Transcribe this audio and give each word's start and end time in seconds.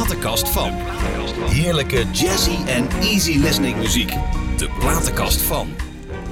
platenkast 0.00 0.48
van. 0.48 0.72
Heerlijke 1.50 2.10
jazzy 2.10 2.66
en 2.66 2.88
easy 3.00 3.38
listening 3.38 3.76
muziek. 3.76 4.12
De 4.56 4.68
platenkast 4.78 5.42
van. 5.42 5.68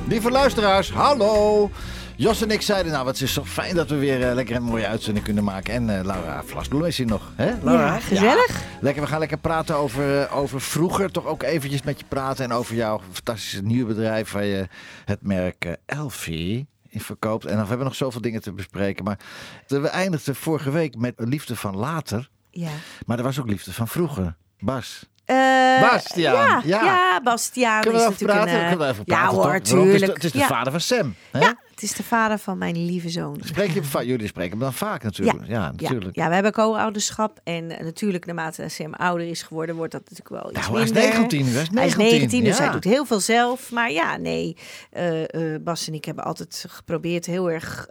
Lieve 0.06 0.30
luisteraars, 0.30 0.92
hallo! 0.92 1.70
Jos 2.16 2.42
en 2.42 2.50
ik 2.50 2.62
zeiden, 2.62 2.92
nou, 2.92 3.04
wat 3.04 3.20
is 3.20 3.32
zo 3.32 3.44
fijn 3.44 3.74
dat 3.74 3.88
we 3.88 3.96
weer 3.96 4.28
eh, 4.28 4.34
lekker 4.34 4.56
een 4.56 4.62
mooie 4.62 4.86
uitzending 4.86 5.24
kunnen 5.24 5.44
maken. 5.44 5.74
En 5.74 5.98
eh, 5.98 6.04
Laura 6.04 6.42
Vlasbloem 6.44 6.84
is 6.84 6.96
hier 6.96 7.06
nog, 7.06 7.32
hè? 7.36 7.52
Laura? 7.62 7.86
Ja, 7.86 8.00
gezellig. 8.00 8.48
Ja, 8.48 8.78
lekker, 8.80 9.02
we 9.02 9.08
gaan 9.08 9.18
lekker 9.18 9.38
praten 9.38 9.76
over, 9.76 10.20
eh, 10.20 10.36
over 10.36 10.60
vroeger. 10.60 11.10
Toch 11.10 11.26
ook 11.26 11.42
eventjes 11.42 11.82
met 11.82 11.98
je 11.98 12.06
praten. 12.08 12.44
En 12.44 12.52
over 12.52 12.74
jouw 12.74 13.00
fantastische 13.12 13.62
nieuwe 13.62 13.94
bedrijf 13.94 14.32
waar 14.32 14.44
je 14.44 14.68
het 15.04 15.22
merk 15.22 15.76
Elfie 15.86 16.68
in 16.88 17.00
verkoopt. 17.00 17.44
En 17.44 17.50
dan 17.50 17.58
hebben 17.58 17.78
we 17.78 17.84
nog 17.84 17.94
zoveel 17.94 18.20
dingen 18.20 18.42
te 18.42 18.52
bespreken. 18.52 19.04
Maar 19.04 19.18
we 19.66 19.88
eindigden 19.88 20.34
vorige 20.34 20.70
week 20.70 20.96
met 20.96 21.14
liefde 21.16 21.56
van 21.56 21.76
later. 21.76 22.30
Ja. 22.60 22.70
Maar 23.06 23.18
er 23.18 23.24
was 23.24 23.40
ook 23.40 23.48
liefde 23.48 23.72
van 23.72 23.88
vroeger. 23.88 24.36
Bas. 24.58 25.06
Eh, 25.24 25.36
Bastiaan, 25.80 26.34
Ja, 26.34 26.62
ja. 26.64 26.84
ja. 26.84 27.20
Bastiaan 27.22 27.80
Kunnen 27.80 28.00
we 28.00 28.06
is 28.06 28.12
natuurlijk 28.12 28.38
praten? 28.38 28.54
een... 28.58 28.60
eh, 28.64 28.68
Kunnen 28.68 28.86
we 28.86 28.92
even 28.92 29.04
ja 29.06 29.14
praten, 29.16 29.36
hoor, 29.36 29.60
toch? 29.60 29.68
Waarom? 29.70 29.86
Het 29.86 29.94
is 29.94 30.00
de- 30.00 30.06
tuurlijk. 30.06 30.14
Het 30.14 30.24
is 30.24 30.32
de 30.32 30.38
ja. 30.38 30.46
vader 30.46 30.72
van 30.72 30.80
Sam. 30.80 31.14
Hè? 31.30 31.38
Ja, 31.38 31.54
het 31.70 31.82
is 31.82 31.92
de 31.94 32.02
vader 32.02 32.38
van 32.38 32.58
mijn 32.58 32.84
lieve 32.84 33.08
zoon. 33.08 33.40
Spreek 33.44 33.70
je, 33.70 33.84
va- 33.84 34.02
jullie 34.02 34.26
spreken 34.26 34.50
hem 34.50 34.60
dan 34.60 34.72
vaak 34.72 35.02
natuurlijk. 35.02 35.38
Ja, 35.46 35.52
Ja, 35.52 35.70
natuurlijk. 35.70 36.16
ja, 36.16 36.28
we 36.28 36.34
hebben 36.34 36.52
co-ouderschap. 36.52 37.40
En 37.44 37.66
natuurlijk, 37.66 38.26
naarmate 38.26 38.68
Sam 38.68 38.94
ouder 38.94 39.28
is 39.28 39.42
geworden, 39.42 39.74
wordt 39.76 39.92
dat 39.92 40.00
natuurlijk 40.10 40.42
wel 40.42 40.50
iets 40.52 40.60
Nou, 40.60 40.72
hij 40.74 40.82
is 40.84 40.92
minder. 40.92 41.10
19 41.10 41.44
nu. 41.44 41.52
Hij 41.52 41.62
is 41.62 41.68
19, 41.70 41.78
Hij 41.78 41.86
is 41.86 41.96
19, 41.96 42.44
dus 42.44 42.56
ja. 42.56 42.62
hij 42.62 42.72
doet 42.72 42.84
heel 42.84 43.04
veel 43.04 43.20
zelf. 43.20 43.70
Maar 43.70 43.90
ja, 43.92 44.16
nee, 44.16 44.56
eh, 44.90 45.54
eh, 45.54 45.62
Bas 45.62 45.86
en 45.88 45.94
ik 45.94 46.04
hebben 46.04 46.24
altijd 46.24 46.64
geprobeerd 46.68 47.26
heel 47.26 47.50
erg 47.50 47.86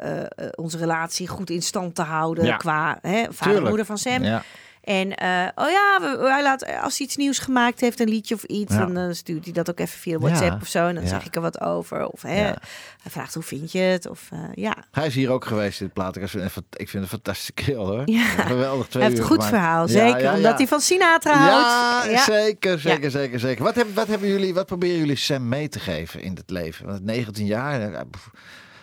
onze 0.56 0.78
relatie 0.78 1.28
goed 1.28 1.50
in 1.50 1.62
stand 1.62 1.96
te 1.96 2.02
houden. 2.02 2.46
Ja. 2.46 2.58
Qua 2.58 2.98
hè, 3.02 3.12
vader 3.12 3.28
en 3.28 3.36
Tuurlijk. 3.38 3.68
moeder 3.68 3.86
van 3.86 3.98
Sam. 3.98 4.24
Ja. 4.24 4.44
En 4.88 5.16
eh, 5.16 5.48
oh 5.56 5.70
ja, 5.70 5.98
hij 6.30 6.44
laat, 6.44 6.66
als 6.82 6.98
hij 6.98 7.08
iets 7.08 7.16
nieuws 7.16 7.40
gemaakt 7.40 7.80
heeft, 7.80 8.00
een 8.00 8.10
liedje 8.10 8.36
of 8.36 8.44
iets, 8.44 8.74
Ja. 8.74 8.86
dan 8.86 8.98
eh, 8.98 9.14
stuurt 9.14 9.44
hij 9.44 9.54
dat 9.54 9.70
ook 9.70 9.80
even 9.80 10.00
via 10.00 10.18
WhatsApp 10.18 10.52
Ja. 10.52 10.58
of 10.62 10.68
zo. 10.68 10.88
En 10.88 10.94
dan 10.96 11.04
Ja. 11.04 11.10
zeg 11.10 11.26
ik 11.26 11.36
er 11.36 11.42
wat 11.42 11.62
over. 11.62 12.08
Of 12.08 12.22
hè, 12.22 12.40
Ja. 12.40 12.56
hij 13.02 13.12
vraagt 13.12 13.34
hoe 13.34 13.44
vind 13.44 13.72
je 13.72 13.80
het? 13.80 14.10
Of 14.10 14.28
eh, 14.32 14.40
ja. 14.54 14.76
Hij 14.92 15.08
is 15.08 15.16
hier 15.16 15.30
ook 15.32 15.46
geweest 15.46 15.80
in 15.80 15.86
het 15.86 15.94
platenkast. 15.96 16.34
Ik 16.36 16.42
vind 16.90 16.92
het 16.92 17.02
een 17.02 17.08
fantastische 17.08 17.52
kerel 17.54 17.86
hoor. 17.88 18.02
Ja. 18.06 18.24
Geweldig. 18.24 18.88
Twee 18.88 19.02
Hij 19.04 19.12
heeft 19.12 19.22
een 19.24 19.28
goed 19.28 19.44
gemaakt. 19.44 19.56
verhaal, 19.64 19.82
Ja, 19.88 19.92
zeker. 19.94 20.22
ja, 20.22 20.30
Omdat 20.36 20.52
ja. 20.52 20.58
hij 20.58 20.68
van 20.68 20.80
Sinatra 20.82 21.32
Ja, 21.34 21.62
houdt. 21.62 22.24
zeker, 22.24 22.80
zeker, 22.80 23.12
zeker, 23.12 23.40
zeker. 23.40 23.64
Wat, 23.64 23.76
hebben, 23.76 23.94
wat, 23.96 24.08
hebben 24.08 24.30
jullie, 24.30 24.54
wat 24.54 24.66
proberen 24.66 24.98
jullie 24.98 25.16
Sam 25.16 25.48
mee 25.48 25.70
te 25.70 25.80
geven 25.80 26.22
in 26.22 26.36
het 26.36 26.50
leven? 26.50 26.86
Want 26.86 27.04
19 27.04 27.46
jaar, 27.46 27.80
ja, 27.92 28.04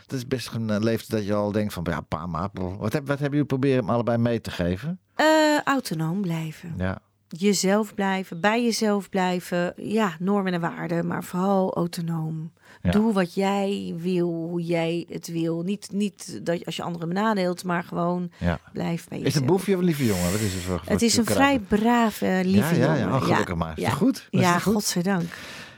dat 0.07 0.19
is 0.19 0.27
best 0.27 0.51
een 0.55 0.71
eh, 0.71 0.81
leeftijd 0.81 1.11
dat 1.11 1.27
je 1.27 1.35
al 1.35 1.53
denkt 1.53 1.73
van, 1.73 1.87
ja, 1.91 2.01
pa, 2.01 2.27
ma. 2.27 2.49
pff. 2.49 2.77
Wat, 2.79 2.93
heb, 2.93 3.07
wat 3.07 3.19
hebben 3.19 3.31
jullie 3.31 3.45
proberen 3.47 3.79
hem 3.79 3.91
allebei 3.91 4.19
mee 4.19 4.41
te 4.41 4.51
geven? 4.51 4.99
Eh, 5.15 5.61
autonoom 5.65 6.21
blijven. 6.21 6.75
Ja, 6.79 6.99
Jezelf 7.29 7.95
blijven, 7.95 8.41
bij 8.41 8.65
jezelf 8.65 9.09
blijven. 9.09 9.73
Ja, 9.77 10.17
normen 10.19 10.53
en 10.53 10.61
waarden, 10.61 11.07
maar 11.07 11.25
vooral 11.25 11.75
autonoom. 11.75 12.53
Ja. 12.83 12.91
Doe 12.91 13.13
wat 13.13 13.35
jij 13.35 13.95
wil, 13.97 14.29
hoe 14.29 14.63
jij 14.63 15.07
het 15.09 15.27
wil. 15.27 15.63
Niet, 15.63 15.89
niet 15.93 16.41
dat 16.43 16.59
je, 16.59 16.65
als 16.65 16.77
je 16.77 16.83
anderen 16.83 17.09
benadeelt, 17.09 17.65
maar 17.65 17.85
gewoon 17.85 18.31
ja. 18.39 18.59
blijf 18.73 19.09
bij 19.09 19.19
Is 19.19 19.25
jezelf. 19.25 19.33
het 19.35 19.43
een 19.43 19.57
boefje 19.57 19.73
of 19.73 19.79
een 19.79 19.85
lieve 19.85 20.07
jongen? 20.07 20.31
Wat 20.33 20.41
is 20.41 20.53
het 20.53 20.63
voor 20.63 20.83
Het 20.85 21.03
is 21.03 21.17
een 21.17 21.25
vrij 21.25 21.59
brave, 21.59 22.41
lieve 22.45 22.75
ja, 22.75 22.85
ja, 22.85 22.95
ja. 22.95 23.01
jongen. 23.01 23.15
Oh, 23.15 23.23
gelukkig 23.23 23.55
maar. 23.55 23.79
Is 23.79 23.89
goed? 23.89 24.29
Is 24.31 24.41
Ja, 24.41 24.59
goed? 24.59 24.73
godzijdank. 24.73 25.29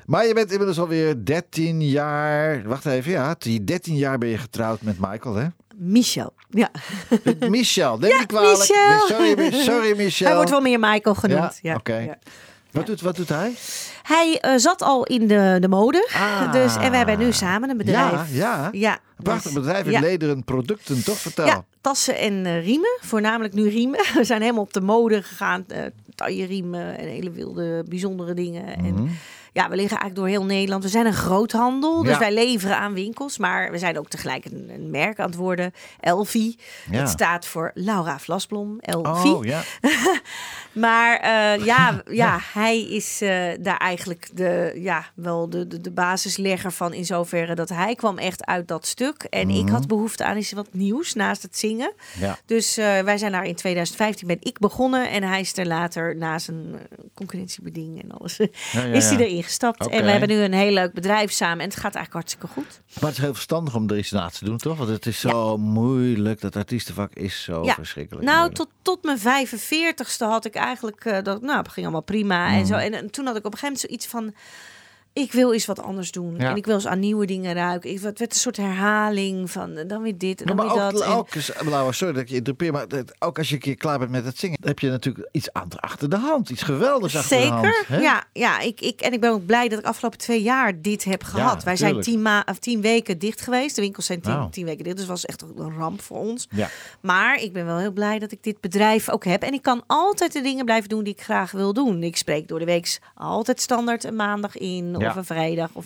Maar 0.07 0.27
je 0.27 0.34
bent 0.34 0.51
inmiddels 0.51 0.79
alweer 0.79 1.25
13 1.25 1.89
jaar. 1.89 2.62
Wacht 2.69 2.87
even, 2.87 3.11
ja. 3.12 3.34
Die 3.39 3.64
13 3.64 3.97
jaar 3.97 4.19
ben 4.19 4.29
je 4.29 4.39
getrouwd 4.39 4.83
met 4.83 4.98
Michael, 4.98 5.34
hè? 5.34 5.47
Michel. 5.78 6.32
Ja. 6.50 6.70
Michel, 7.48 7.98
neem 7.98 8.10
Ja, 8.10 8.19
niet 8.19 8.27
kwalijk. 8.27 8.58
Michel. 8.58 9.06
Sorry, 9.06 9.38
Mi- 9.38 9.52
sorry, 9.62 9.96
Michel. 9.96 10.27
Hij 10.27 10.36
wordt 10.36 10.51
wel 10.51 10.61
meer 10.61 10.78
Michael 10.80 11.14
genoemd. 11.14 11.58
Ja, 11.62 11.70
Ja, 11.70 11.74
oké. 11.77 11.96
ja. 11.98 12.18
Wat, 12.70 12.86
doet, 12.86 13.01
wat 13.01 13.17
doet 13.17 13.28
hij? 13.28 13.52
Hij 14.02 14.39
eh, 14.40 14.56
zat 14.56 14.83
al 14.83 15.05
in 15.05 15.27
de, 15.27 15.56
de 15.61 15.68
mode. 15.68 16.08
Ah. 16.14 16.52
Dus, 16.52 16.77
en 16.77 16.90
we 16.90 16.96
hebben 16.96 17.18
nu 17.18 17.33
samen 17.33 17.70
een 17.70 17.77
bedrijf. 17.77 18.20
Ja, 18.34 18.68
ja. 18.73 18.92
Een 18.92 19.23
prachtig 19.24 19.52
dus- 19.52 19.62
bedrijf 19.62 19.86
in 19.86 20.01
lederen 20.01 20.45
producten, 20.45 21.05
toch? 21.05 21.18
Vertel. 21.18 21.46
Ja, 21.46 21.64
tassen 21.80 22.18
en 22.18 22.46
eh, 22.46 22.64
riemen. 22.64 22.98
Voornamelijk 23.01 23.55
nu 23.55 23.68
riemen. 23.68 24.01
We 24.14 24.24
zijn 24.24 24.40
helemaal 24.40 24.62
op 24.62 24.72
de 24.72 24.80
mode 24.80 25.22
gegaan. 25.22 25.64
eh 25.68 25.83
taille-riemen 26.14 26.98
en 26.98 27.08
hele 27.08 27.30
wilde, 27.30 27.84
bijzondere 27.89 28.34
dingen. 28.34 28.64
Mhm. 28.64 28.86
En 28.86 29.18
ja, 29.56 29.68
we 29.68 29.77
liggen 29.77 29.98
eigenlijk 29.98 30.14
door 30.14 30.28
heel 30.28 30.44
Nederland. 30.44 30.83
We 30.83 30.89
zijn 30.89 31.06
een 31.06 31.12
groothandel, 31.14 32.02
dus 32.02 32.12
Ja. 32.12 32.18
wij 32.18 32.34
leveren 32.34 32.78
aan 32.78 32.94
winkels. 32.94 33.39
Maar 33.39 33.70
we 33.70 33.78
zijn 33.78 33.98
ook 33.98 34.08
tegelijk 34.08 34.44
een, 34.44 34.70
een 34.74 34.90
merk 34.90 35.18
aan 35.18 35.27
het 35.27 35.34
worden. 35.36 35.72
Ja. 36.00 36.12
Dat 36.90 37.08
staat 37.08 37.46
voor 37.46 37.70
Laura 37.74 38.18
Vlasblom. 38.18 38.78
Elfie. 38.80 39.34
Oh, 39.34 39.45
ja. 39.45 39.62
Maar 40.72 41.16
eh, 41.20 41.64
ja, 41.64 42.02
ja, 42.11 42.39
hij 42.52 42.80
is 42.83 43.20
eh, 43.20 43.48
daar 43.61 43.77
eigenlijk 43.77 44.28
de, 44.34 44.72
ja, 44.74 45.05
wel 45.14 45.50
de, 45.50 45.66
de, 45.66 45.80
de 45.80 45.90
basislegger 45.90 46.72
van 46.72 46.92
in 46.92 47.05
zoverre 47.05 47.55
dat 47.55 47.68
hij 47.68 47.95
kwam 47.95 48.18
echt 48.18 48.46
uit 48.46 48.68
dat 48.68 48.86
stuk. 48.86 49.22
En 49.30 49.50
ik 49.50 49.68
had 49.68 49.86
behoefte 49.86 50.24
aan 50.24 50.36
iets 50.36 50.52
wat 50.52 50.68
nieuws 50.70 51.14
naast 51.14 51.42
het 51.42 51.58
zingen. 51.58 51.92
Mhm. 52.14 52.24
Ja. 52.24 52.39
Dus 52.46 52.77
eh, 52.77 53.00
wij 53.00 53.18
zijn 53.18 53.33
daar 53.33 53.45
in 53.45 53.55
2015 53.55 54.27
ben 54.27 54.36
ik 54.40 54.58
begonnen 54.58 55.11
en 55.11 55.22
hij 55.22 55.40
is 55.40 55.56
er 55.56 55.66
later 55.66 56.16
na 56.16 56.39
zijn 56.39 56.78
concurrentiebeding 57.14 58.02
en 58.02 58.12
alles 58.18 58.39
is 58.92 59.08
hij 59.08 59.16
erin 59.18 59.45
gestapt. 59.46 59.89
En 59.89 60.05
we 60.05 60.11
hebben 60.11 60.29
nu 60.29 60.34
een 60.34 60.52
heel 60.52 60.73
leuk 60.73 60.92
bedrijf 60.92 61.30
samen 61.33 61.58
en 61.58 61.64
het 61.68 61.74
gaat 61.79 61.95
eigenlijk 61.95 62.12
hartstikke 62.12 62.46
goed. 62.46 62.80
Maar 63.01 63.08
het 63.08 63.18
is 63.18 63.24
heel 63.24 63.34
verstandig 63.34 63.74
om 63.74 63.90
er 63.90 63.98
iets 63.98 64.11
na 64.11 64.29
te 64.29 64.45
doen, 64.45 64.57
toch? 64.57 64.77
Want 64.79 64.90
het 64.90 65.07
is 65.07 65.20
zo 65.20 65.57
moeilijk. 65.58 66.40
Dat 66.40 66.57
artiestenvak 66.57 67.14
is 67.14 67.42
zo 67.42 67.64
Ja. 67.64 67.74
verschrikkelijk. 67.74 68.24
Nou, 68.24 68.36
moeilijk. 68.39 68.58
tot, 68.58 68.68
tot 68.83 69.02
mijn 69.05 69.18
45ste 69.18 70.24
had 70.27 70.45
ik 70.45 70.55
eigenlijk 70.55 71.05
eh, 71.05 71.23
dat, 71.23 71.42
nou, 71.42 71.58
het 71.58 71.68
ging 71.68 71.86
allemaal 71.86 72.02
prima 72.02 72.46
en 72.48 72.57
Mhm. 72.58 72.67
zo. 72.67 72.74
En, 72.74 72.95
en 72.95 73.11
toen 73.11 73.27
had 73.27 73.36
ik 73.36 73.45
op 73.45 73.52
een 73.52 73.58
gegeven 73.58 73.89
moment 73.90 74.02
zoiets 74.02 74.07
van, 74.07 74.34
ik 75.22 75.32
wil 75.32 75.52
eens 75.52 75.66
wat 75.66 75.82
anders 75.82 76.10
doen. 76.12 76.34
Ja. 76.38 76.50
En 76.50 76.56
ik 76.56 76.66
wil 76.66 76.74
eens 76.74 76.86
aan 76.86 76.98
nieuwe 76.98 77.27
dingen 77.27 77.54
ruiken. 77.54 77.90
Ik, 77.90 78.00
het 78.00 78.18
werd 78.18 78.32
een 78.32 78.38
soort 78.38 78.56
herhaling 78.56 79.50
van, 79.50 79.77
eh, 79.77 79.88
dan 79.88 80.02
weer 80.02 80.18
dit 80.18 80.40
en 80.40 80.46
dan 80.46 80.56
maar 80.56 80.64
weer 80.74 80.74
ook, 80.84 80.92
dat. 80.92 81.00
En- 81.02 81.08
ook 81.12 81.34
eens- 81.34 81.50
Laura, 81.64 81.92
sorry 81.92 82.14
dat 82.14 82.22
ik 82.30 82.58
je 82.58 82.72
maar 82.72 82.86
ook 83.18 83.38
als 83.38 83.48
je 83.48 83.54
een 83.54 83.60
keer 83.60 83.77
klaar 83.77 83.98
bent 83.98 84.10
met 84.10 84.24
het 84.24 84.38
zingen, 84.38 84.58
heb 84.62 84.78
je 84.78 84.88
natuurlijk 84.90 85.28
iets 85.32 85.52
aan- 85.52 85.68
achter 85.77 86.08
de 86.10 86.16
hand. 86.16 86.50
Iets 86.50 86.62
geweldigs 86.62 87.16
achter 87.16 87.40
de 87.40 87.46
hand. 87.46 87.74
Zeker, 87.88 88.00
ja, 88.02 88.24
ja 88.32 88.60
ik, 88.60 88.80
ik, 88.80 89.00
en 89.00 89.12
ik 89.12 89.20
ben 89.20 89.30
ook 89.30 89.46
blij 89.46 89.68
dat 89.68 89.78
ik 89.78 89.84
afgelopen 89.84 90.18
twee 90.18 90.42
jaar 90.42 90.80
dit 90.80 91.04
heb 91.04 91.22
gehad. 91.22 91.64
Wij 91.64 91.77
zijn 91.77 92.00
tien, 92.00 92.22
ma 92.22 92.42
of 92.50 92.58
tien 92.58 92.80
weken 92.80 93.18
dicht 93.18 93.40
geweest. 93.40 93.74
De 93.74 93.80
winkels 93.83 94.06
zijn 94.06 94.20
tien, 94.20 94.33
Nou. 94.33 94.50
tien 94.50 94.64
weken 94.64 94.84
dicht, 94.84 94.96
dus 94.96 95.06
was 95.06 95.24
echt 95.27 95.42
een 95.42 95.72
ramp 95.78 96.02
voor 96.02 96.18
ons. 96.18 96.46
Ja. 96.50 96.68
Maar 97.00 97.42
ik 97.42 97.52
ben 97.52 97.66
wel 97.66 97.78
heel 97.78 97.92
blij 97.92 98.18
dat 98.18 98.33
ik 98.33 98.42
dit 98.42 98.60
bedrijf 98.60 99.10
ook 99.10 99.24
heb. 99.24 99.42
En 99.42 99.52
ik 99.52 99.62
kan 99.62 99.83
altijd 99.86 100.33
de 100.33 100.40
dingen 100.40 100.64
blijven 100.64 100.88
doen 100.88 101.04
die 101.04 101.12
ik 101.12 101.22
graag 101.22 101.50
wil 101.50 101.72
doen. 101.72 102.02
Ik 102.02 102.16
spreek 102.16 102.48
door 102.48 102.58
de 102.58 102.64
week 102.64 102.98
altijd 103.14 103.60
standaard 103.60 104.04
een 104.04 104.16
maandag 104.16 104.56
in 104.56 104.96
Ja. 105.06 105.12
of 105.12 105.17
een 105.17 105.24
vrijdag. 105.36 105.70
Of 105.72 105.84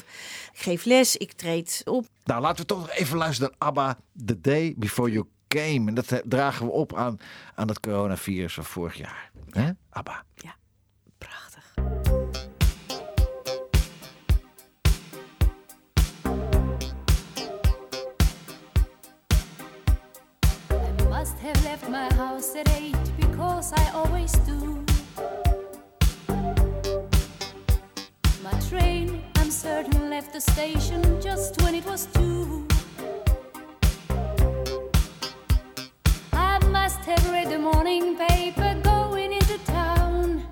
ik 0.52 0.60
geef 0.60 0.84
les, 0.84 1.16
ik 1.16 1.32
treed 1.32 1.82
op. 1.84 2.06
Nou, 2.24 2.40
laten 2.40 2.56
we 2.60 2.66
toch 2.66 2.78
nog 2.78 2.90
even 2.90 3.16
luisteren 3.16 3.54
naar 3.58 3.68
ABBA, 3.68 3.98
The 4.24 4.40
Day 4.40 4.74
Before 4.76 5.10
You 5.10 5.24
Came. 5.48 5.88
En 5.88 5.94
dat 5.94 6.12
eh, 6.12 6.18
dragen 6.24 6.66
we 6.66 6.72
op 6.72 6.94
aan, 6.96 7.18
aan 7.54 7.68
het 7.68 7.80
coronavirus 7.80 8.54
van 8.54 8.64
vorig 8.64 8.94
jaar. 8.94 9.30
hè? 9.50 9.70
ABBA. 9.90 10.24
Ja, 10.34 10.54
prachtig. 11.18 11.72
I 20.80 21.08
must 21.08 21.38
have 21.38 21.64
left 21.64 21.88
my 21.88 22.08
house 22.14 22.54
at 22.56 22.68
eight 22.70 22.96
because 23.16 23.72
I 23.72 23.90
always 23.94 24.32
do. 24.46 24.84
Train, 28.70 29.20
I'm 29.34 29.50
certain, 29.50 30.10
left 30.10 30.32
the 30.32 30.40
station 30.40 31.20
just 31.20 31.60
when 31.62 31.74
it 31.74 31.84
was 31.84 32.06
two. 32.14 32.68
I 36.32 36.58
must 36.68 37.00
have 37.00 37.32
read 37.32 37.48
the 37.48 37.58
morning 37.58 38.16
paper 38.16 38.80
going 38.84 39.32
into 39.32 39.58
town. 39.64 40.46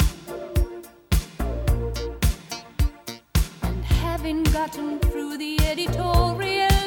And 3.63 3.85
having 3.85 4.43
gotten 4.43 4.99
through 4.99 5.39
the 5.39 5.57
editorial, 5.61 6.78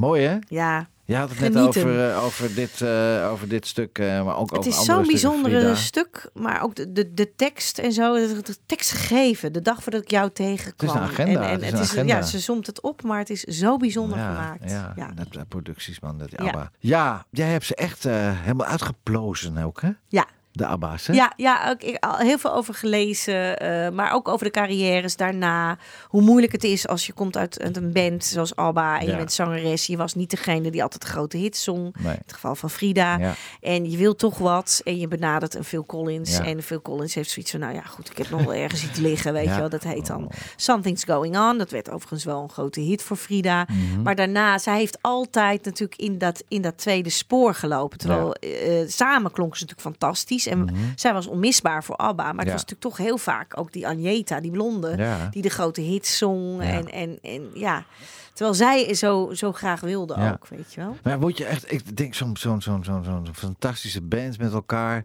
Mooi 0.00 0.26
hè? 0.26 0.38
Ja. 0.48 0.88
Je 1.04 1.16
had 1.16 1.30
het 1.30 1.40
net 1.40 1.56
over, 1.56 2.10
eh, 2.10 2.24
over, 2.24 2.54
dit, 2.54 2.80
eh, 2.80 3.28
over 3.30 3.48
dit 3.48 3.66
stuk, 3.66 3.98
eh, 3.98 4.24
maar 4.24 4.36
ook 4.36 4.52
over 4.52 4.56
Het 4.56 4.66
is 4.66 4.84
zo'n 4.84 5.06
bijzonder 5.06 5.76
stuk, 5.76 6.30
maar 6.34 6.62
ook 6.62 6.74
de, 6.74 6.92
de, 6.92 7.14
de, 7.14 7.34
tekst 7.36 7.78
en 7.78 7.92
zo, 7.92 8.14
de, 8.14 8.42
de 8.42 8.56
tekst 8.66 8.90
gegeven, 8.90 9.52
de 9.52 9.62
dag 9.62 9.82
voordat 9.82 10.02
ik 10.02 10.10
jou 10.10 10.30
tegenkwam. 10.30 10.88
Het 10.88 10.96
is 10.96 11.02
een 11.02 11.24
agenda. 11.24 11.48
En, 11.48 11.62
het 11.62 11.78
is. 11.78 11.92
Ja, 11.92 12.22
ze 12.22 12.38
zomt 12.38 12.66
het 12.66 12.80
op, 12.80 13.02
maar 13.02 13.18
het 13.18 13.30
is 13.30 13.42
zo 13.42 13.76
bijzonder 13.76 14.18
gemaakt. 14.18 14.70
Ja, 14.70 14.92
ja. 14.96 15.12
Dat, 15.14 15.48
productiesman, 15.48 16.18
dat 16.18 16.30
Ja. 16.30 16.70
ja, 16.78 17.26
jij 17.30 17.48
hebt 17.48 17.64
ze 17.64 17.74
echt 17.74 18.02
helemaal 18.02 18.66
uitgeplozen 18.66 19.58
ook 19.58 19.80
hè? 19.80 19.90
Ja. 20.08 20.26
De 20.52 20.66
Abba's, 20.66 21.06
hè? 21.06 21.12
Ja, 21.12 21.32
ja 21.36 21.70
ook, 21.70 21.82
ik, 21.82 22.04
al 22.04 22.16
heel 22.16 22.38
veel 22.38 22.54
over 22.54 22.74
gelezen. 22.74 23.58
eh, 23.58 23.90
maar 23.90 24.12
ook 24.12 24.28
over 24.28 24.44
de 24.44 24.50
carrières 24.52 25.16
daarna. 25.16 25.78
Hoe 26.08 26.22
moeilijk 26.22 26.52
het 26.52 26.64
is 26.64 26.88
als 26.88 27.06
je 27.06 27.12
komt 27.12 27.36
uit, 27.36 27.76
een 27.76 27.92
band 27.92 28.24
zoals 28.24 28.56
ABBA. 28.56 28.98
En 29.00 29.04
Ja. 29.06 29.10
je 29.10 29.16
bent 29.16 29.32
zangeres. 29.32 29.86
Je 29.86 29.96
was 29.96 30.14
niet 30.14 30.30
degene 30.30 30.70
die 30.70 30.82
altijd 30.82 31.02
de 31.02 31.08
grote 31.08 31.36
hits 31.36 31.62
zong. 31.62 31.94
Nee. 31.98 32.12
In 32.12 32.20
het 32.24 32.32
geval 32.32 32.54
van 32.54 32.70
Frida. 32.70 33.18
Ja. 33.18 33.34
En 33.60 33.90
je 33.90 33.96
wil 33.96 34.14
toch 34.16 34.38
wat. 34.38 34.80
En 34.84 34.98
je 34.98 35.08
benadert 35.08 35.54
een 35.54 35.64
Phil 35.64 35.84
Collins. 35.86 36.36
Ja. 36.36 36.44
En 36.44 36.62
Phil 36.62 36.82
Collins 36.82 37.14
heeft 37.14 37.30
zoiets 37.30 37.50
van... 37.50 37.60
Nou 37.60 37.74
ja, 37.74 37.82
goed, 37.82 38.10
ik 38.10 38.16
heb 38.18 38.30
nog 38.30 38.42
wel 38.44 38.54
ergens 38.54 38.84
iets 38.84 38.98
liggen. 38.98 39.32
Weet 39.32 39.44
je 39.48 39.56
wel. 39.58 39.68
Dat 39.68 39.82
heet 39.82 40.06
dan 40.06 40.30
Something's 40.56 41.04
Going 41.04 41.38
On. 41.38 41.58
Dat 41.58 41.70
werd 41.70 41.90
overigens 41.90 42.24
wel 42.24 42.42
een 42.42 42.50
grote 42.50 42.80
hit 42.80 43.02
voor 43.02 43.16
Frida. 43.16 43.66
Mhm. 43.68 44.02
Maar 44.02 44.14
daarna, 44.14 44.58
zij 44.58 44.76
heeft 44.78 44.98
altijd 45.00 45.64
natuurlijk 45.64 46.00
in 46.00 46.18
dat, 46.18 46.42
in 46.48 46.62
dat 46.62 46.78
tweede 46.78 47.10
spoor 47.10 47.54
gelopen. 47.54 47.98
Terwijl 47.98 48.34
eh, 48.34 48.88
samen 48.88 49.30
klonk 49.30 49.56
ze 49.56 49.64
natuurlijk 49.64 49.96
fantastisch. 49.96 50.39
En 50.46 50.68
zij 50.96 51.12
was 51.12 51.26
onmisbaar 51.26 51.84
voor 51.84 51.96
ABBA. 51.96 52.22
Maar 52.22 52.26
het 52.26 52.36
Mhm. 52.36 52.46
Ja. 52.46 52.52
was 52.52 52.62
natuurlijk 52.62 52.80
toch 52.96 52.96
heel 53.06 53.18
vaak 53.18 53.58
ook 53.58 53.72
die 53.72 53.86
Agneta, 53.86 54.40
die 54.40 54.50
blonde. 54.50 54.96
Ja. 54.96 55.28
Die 55.30 55.42
de 55.42 55.48
grote 55.48 55.80
hits 55.80 56.18
zong. 56.18 56.60
En, 56.62 56.88
en, 56.92 57.18
en 57.22 57.50
ja... 57.54 57.84
Terwijl 58.32 58.58
zij 58.58 58.94
zo, 58.94 59.30
zo 59.34 59.52
graag 59.52 59.80
wilde 59.80 60.14
ook, 60.14 60.48
weet 60.48 60.72
je 60.74 60.80
wel. 60.80 60.96
Maar 61.02 61.18
moet 61.18 61.36
je 61.38 61.44
echt, 61.44 61.72
ik 61.72 61.96
denk 61.96 62.14
zo'n 62.14 62.36
zo'n 62.36 62.62
zo'n 62.62 62.84
zo'n 62.84 63.04
zo'n 63.04 63.28
fantastische 63.32 64.00
band 64.02 64.38
met 64.38 64.52
elkaar. 64.52 65.04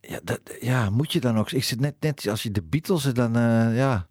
Ja, 0.00 0.18
dat, 0.24 0.40
ja, 0.60 0.90
moet 0.90 1.12
je 1.12 1.20
dan 1.20 1.38
ook. 1.38 1.50
Ik 1.50 1.64
zit 1.64 1.80
net, 1.80 1.94
net 2.00 2.28
als 2.28 2.42
je 2.42 2.50
de 2.50 2.62
Beatles 2.62 3.02
dan, 3.02 3.36
eh, 3.36 3.76
ja. 3.76 4.06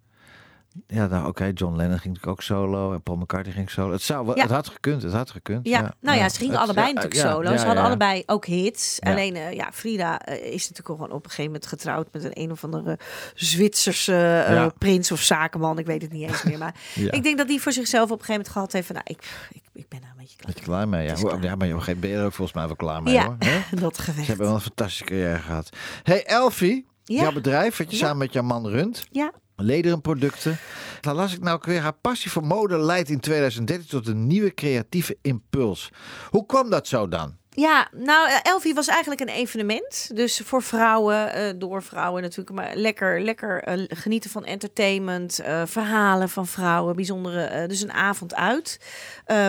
Ja, 0.88 1.08
nou 1.08 1.28
oké, 1.28 1.52
John 1.54 1.76
Lennon 1.76 2.00
ging 2.00 2.14
natuurlijk 2.14 2.28
ook 2.28 2.42
solo 2.42 2.94
en 2.94 3.02
Paul 3.02 3.18
McCartney 3.18 3.54
ging 3.54 3.70
solo. 3.70 3.92
Het 3.92 4.02
zou 4.02 4.36
Ja. 4.36 4.42
het 4.42 4.52
had 4.52 4.68
gekund, 4.70 5.02
het 5.02 5.14
had 5.14 5.32
gekund. 5.32 5.68
Ja, 5.68 5.94
nou 6.00 6.18
ja, 6.18 6.30
ze 6.30 6.38
gingen 6.38 6.54
Het- 6.54 6.62
allebei 6.64 6.94
natuurlijk 6.94 7.22
solo. 7.22 7.58
ze 7.58 7.66
hadden 7.66 7.84
allebei 7.84 8.24
ook 8.26 8.46
hits. 8.46 9.02
Alleen, 9.02 9.36
eh, 9.36 9.52
ja, 9.54 9.70
Frida 9.74 10.20
eh, 10.20 10.36
is 10.54 10.70
natuurlijk 10.70 10.88
gewoon 11.00 11.12
op 11.18 11.24
een 11.24 11.30
gegeven 11.30 11.46
moment 11.52 11.66
getrouwd 11.68 12.08
met 12.12 12.24
een 12.24 12.32
een 12.42 12.52
of 12.52 12.64
andere 12.64 13.00
Zwitserse 13.34 14.44
eh, 14.48 14.66
prins 14.78 15.12
of 15.12 15.22
zakenman. 15.22 15.80
Ik 15.80 15.86
weet 15.86 16.02
het 16.02 16.12
niet 16.12 16.30
eens 16.30 16.44
meer. 16.44 16.58
Maar 16.58 16.76
ik 17.18 17.24
denk 17.24 17.38
dat 17.38 17.48
die 17.48 17.62
voor 17.62 17.72
zichzelf 17.72 18.04
op 18.04 18.20
een 18.20 18.26
gegeven 18.26 18.34
moment 18.36 18.52
gehad 18.52 18.72
heeft 18.72 18.86
van, 18.88 18.96
nou, 18.96 19.08
ik, 19.10 19.24
ik, 19.52 19.62
ik 19.74 19.88
ben 19.90 20.02
daar 20.02 20.10
een 20.10 20.16
beetje 20.18 20.38
klaar. 20.38 20.54
Klaar 20.64 20.88
mee? 20.88 21.08
Ja, 21.08 21.14
klaar. 21.14 21.58
maar 21.58 21.68
je 21.68 21.96
ben 21.96 22.10
je 22.10 22.16
er 22.16 22.26
ook 22.26 22.34
volgens 22.34 22.58
mij 22.58 22.66
wel 22.68 22.76
klaar 22.76 23.04
mee 23.04 23.14
Ja, 23.14 23.26
hoor. 23.26 23.38
Dat 23.82 23.96
Ze 23.96 24.02
gevecht. 24.02 24.28
hebben 24.28 24.46
wel 24.46 24.56
een 24.56 24.62
fantastische 24.62 25.04
carrière 25.04 25.40
gehad. 25.40 25.70
Hey 26.04 26.26
Elfie, 26.26 26.88
jouw 27.04 27.32
bedrijf 27.32 27.78
wat 27.78 27.92
je 27.92 27.98
samen 27.98 28.18
met 28.18 28.34
jouw 28.34 28.44
man 28.44 28.68
runt. 28.68 29.06
Ja, 29.12 29.32
Lederenproducten. 29.58 30.58
Dan 31.02 31.16
las 31.16 31.34
ik 31.34 31.42
nou 31.42 31.56
ook 31.56 31.66
weer. 31.66 31.82
Haar 31.82 31.94
passie 31.94 32.32
voor 32.32 32.44
mode 32.44 32.78
leidt 32.78 33.10
in 33.10 33.20
2013 33.20 33.88
tot 33.88 34.08
een 34.08 34.28
nieuwe 34.28 34.54
creatieve 34.54 35.18
impuls. 35.22 35.92
Hoe 36.30 36.46
kwam 36.46 36.70
dat 36.70 36.88
zo 36.88 37.08
dan? 37.08 37.36
Ja, 37.60 37.88
nou, 37.92 38.30
eh, 38.30 38.36
Elfie 38.44 38.74
was 38.74 38.88
eigenlijk 38.88 39.22
een 39.22 39.36
evenement. 39.36 40.12
Dus 40.14 40.42
voor 40.46 40.64
vrouwen, 40.64 41.34
eh, 41.34 41.54
door 41.56 41.84
vrouwen 41.84 42.22
natuurlijk. 42.22 42.56
Maar 42.56 42.76
lekker, 42.76 43.22
lekker 43.22 43.64
eh, 43.64 43.84
genieten 43.88 44.30
van 44.30 44.46
entertainment, 44.46 45.40
verhalen 45.66 46.30
van 46.30 46.48
vrouwen, 46.48 46.96
bijzondere. 46.96 47.68
dus 47.68 47.82
een 47.82 47.92
avond 47.94 48.36
uit. 48.36 48.80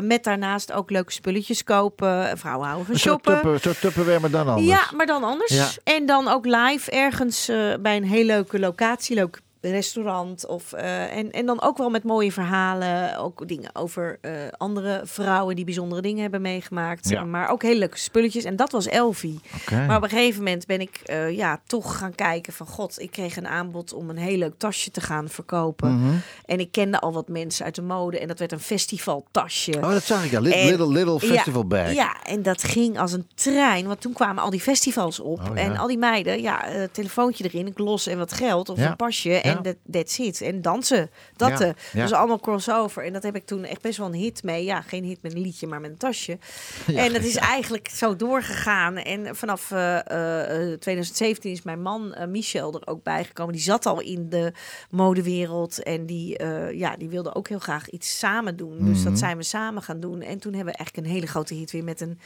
Met 0.03 0.25
daarnaast 0.25 0.73
ook 0.73 0.91
leuke 0.91 1.13
spulletjes 1.13 1.65
kopen. 1.65 2.39
Vrouwen 2.39 2.67
houden 2.67 2.87
van 2.87 2.99
shoppen. 2.99 3.35
tupper, 3.35 3.61
soort 3.61 3.81
tupperware, 3.81 4.21
maar 4.21 4.31
dan 4.31 4.49
anders. 4.49 4.67
Ja, 4.67 4.91
maar 4.97 5.07
dan 5.07 5.25
anders. 5.25 5.55
Ja. 5.55 5.69
En 5.85 6.07
dan 6.07 6.29
ook 6.29 6.47
live 6.47 6.91
ergens 6.91 7.47
bij 7.81 7.97
een 7.97 8.05
heel 8.05 8.25
leuke 8.25 8.59
locatie, 8.59 9.17
restaurant. 9.61 10.47
Of, 10.47 10.73
eh, 10.73 11.17
en, 11.17 11.31
en 11.31 11.47
dan 11.47 11.63
ook 11.63 11.77
wel 11.79 11.91
met 11.91 12.05
mooie 12.05 12.33
verhalen. 12.33 13.19
Ook 13.19 13.49
dingen 13.49 13.71
over 13.75 14.19
eh, 14.21 14.33
andere 14.57 15.01
vrouwen 15.05 15.57
die 15.57 15.65
bijzondere 15.65 16.03
dingen 16.03 16.23
hebben 16.23 16.43
meegemaakt. 16.43 17.09
Ja. 17.09 17.25
Maar 17.25 17.51
ook 17.51 17.63
hele 17.63 17.79
leuke 17.79 17.99
spulletjes. 17.99 18.45
En 18.45 18.57
dat 18.57 18.73
was 18.73 18.87
Elfie. 18.87 19.41
Maar 19.71 19.97
op 19.97 20.03
een 20.03 20.09
gegeven 20.09 20.43
moment 20.43 20.67
ben 20.67 20.81
ik 20.81 21.01
eh, 21.05 21.31
ja, 21.37 21.61
toch 21.67 21.99
gaan 21.99 22.15
kijken 22.15 22.53
van... 22.53 22.67
God, 22.67 23.01
ik 23.01 23.11
kreeg 23.11 23.37
een 23.37 23.47
aanbod 23.49 23.93
om 23.93 24.11
een 24.11 24.17
heel 24.17 24.37
leuk 24.37 24.55
tasje 24.59 24.91
te 24.91 25.01
gaan 25.01 25.29
verkopen. 25.29 26.01
Mhm. 26.01 26.15
En 26.45 26.61
ik 26.61 26.73
kende 26.73 27.01
al 27.01 27.13
wat 27.13 27.29
mensen 27.29 27.65
uit 27.65 27.75
de 27.75 27.83
mode. 27.83 28.19
En 28.19 28.29
dat 28.29 28.39
werd 28.39 28.53
een 28.53 28.61
festivaltasje. 28.61 29.77
Oh, 29.77 29.91
dat 29.91 30.03
zag 30.03 30.25
ik 30.25 30.31
ja. 30.31 30.41
Little, 30.41 30.61
En- 30.61 30.69
little, 30.69 30.89
little 30.93 31.29
Ja, 31.29 31.35
festival 31.35 31.67
bag. 31.67 31.93
Ja, 31.93 32.23
en 32.25 32.43
dat 32.43 32.63
ging 32.63 32.99
als 32.99 33.13
een 33.13 33.27
trein. 33.35 33.87
Want 33.87 34.01
toen 34.01 34.13
kwamen 34.13 34.43
al 34.43 34.51
die 34.51 34.61
festivals 34.61 35.21
op. 35.21 35.39
Oh, 35.41 35.47
ja. 35.47 35.63
En 35.63 35.77
al 35.77 35.87
die 35.87 35.99
meiden, 35.99 36.41
ja, 36.41 36.65
telefoontje 36.93 37.45
erin, 37.45 37.67
een 37.67 37.73
glos 37.75 38.07
en 38.07 38.19
wat 38.19 38.33
geld. 38.33 38.69
Of 38.69 38.79
een 38.79 38.97
pasje. 38.97 39.41
En 39.57 39.63
dat 39.63 39.77
that's 39.91 40.19
it. 40.19 40.41
En 40.41 40.63
dansen. 40.63 41.11
Dat 41.37 41.59
Ja. 41.59 41.75
Dus 41.93 42.13
allemaal 42.13 42.41
crossover. 42.41 43.05
En 43.05 43.13
dat 43.13 43.23
heb 43.23 43.37
ik 43.37 43.47
toen 43.47 43.65
echt 43.65 43.81
best 43.81 43.99
wel 43.99 44.07
een 44.07 44.13
hit 44.15 44.43
mee. 44.43 44.65
Ja, 44.65 44.81
geen 44.81 45.05
hit 45.05 45.23
met 45.23 45.33
een 45.35 45.41
liedje, 45.41 45.67
maar 45.67 45.81
met 45.81 45.91
een 45.91 45.97
tasje. 45.97 46.39
en 46.95 47.13
dat 47.13 47.23
is 47.23 47.37
eigenlijk 47.37 47.89
zo 47.89 48.17
doorgegaan. 48.17 48.97
En 48.97 49.37
vanaf 49.37 49.71
eh, 49.71 49.97
eh, 50.07 50.73
eh, 50.73 50.79
2017 50.79 51.51
is 51.53 51.63
mijn 51.63 51.83
man 51.83 52.15
Michel 52.29 52.75
er 52.75 52.87
ook 52.87 53.03
bijgekomen. 53.03 53.53
Die 53.53 53.63
zat 53.63 53.87
al 53.87 54.01
in 54.01 54.29
de 54.29 54.53
modewereld. 54.91 55.83
En 55.83 56.07
die, 56.07 56.45
ja, 56.75 56.97
die 56.97 57.09
wilde 57.09 57.35
ook 57.35 57.49
heel 57.49 57.59
graag 57.59 57.89
iets 57.91 58.19
samen 58.19 58.57
doen. 58.57 58.77
Dus 58.85 58.99
Mhm. 58.99 59.09
dat 59.09 59.19
zijn 59.19 59.37
we 59.37 59.43
samen 59.43 59.83
gaan 59.83 60.01
doen. 60.01 60.21
En 60.23 60.39
toen 60.39 60.53
hebben 60.55 60.73
we 60.73 60.79
eigenlijk 60.79 61.07
een 61.07 61.13
hele 61.15 61.27
grote 61.27 61.55
hit 61.55 61.71
weer 61.71 61.85
met 61.85 62.01
een, 62.01 62.19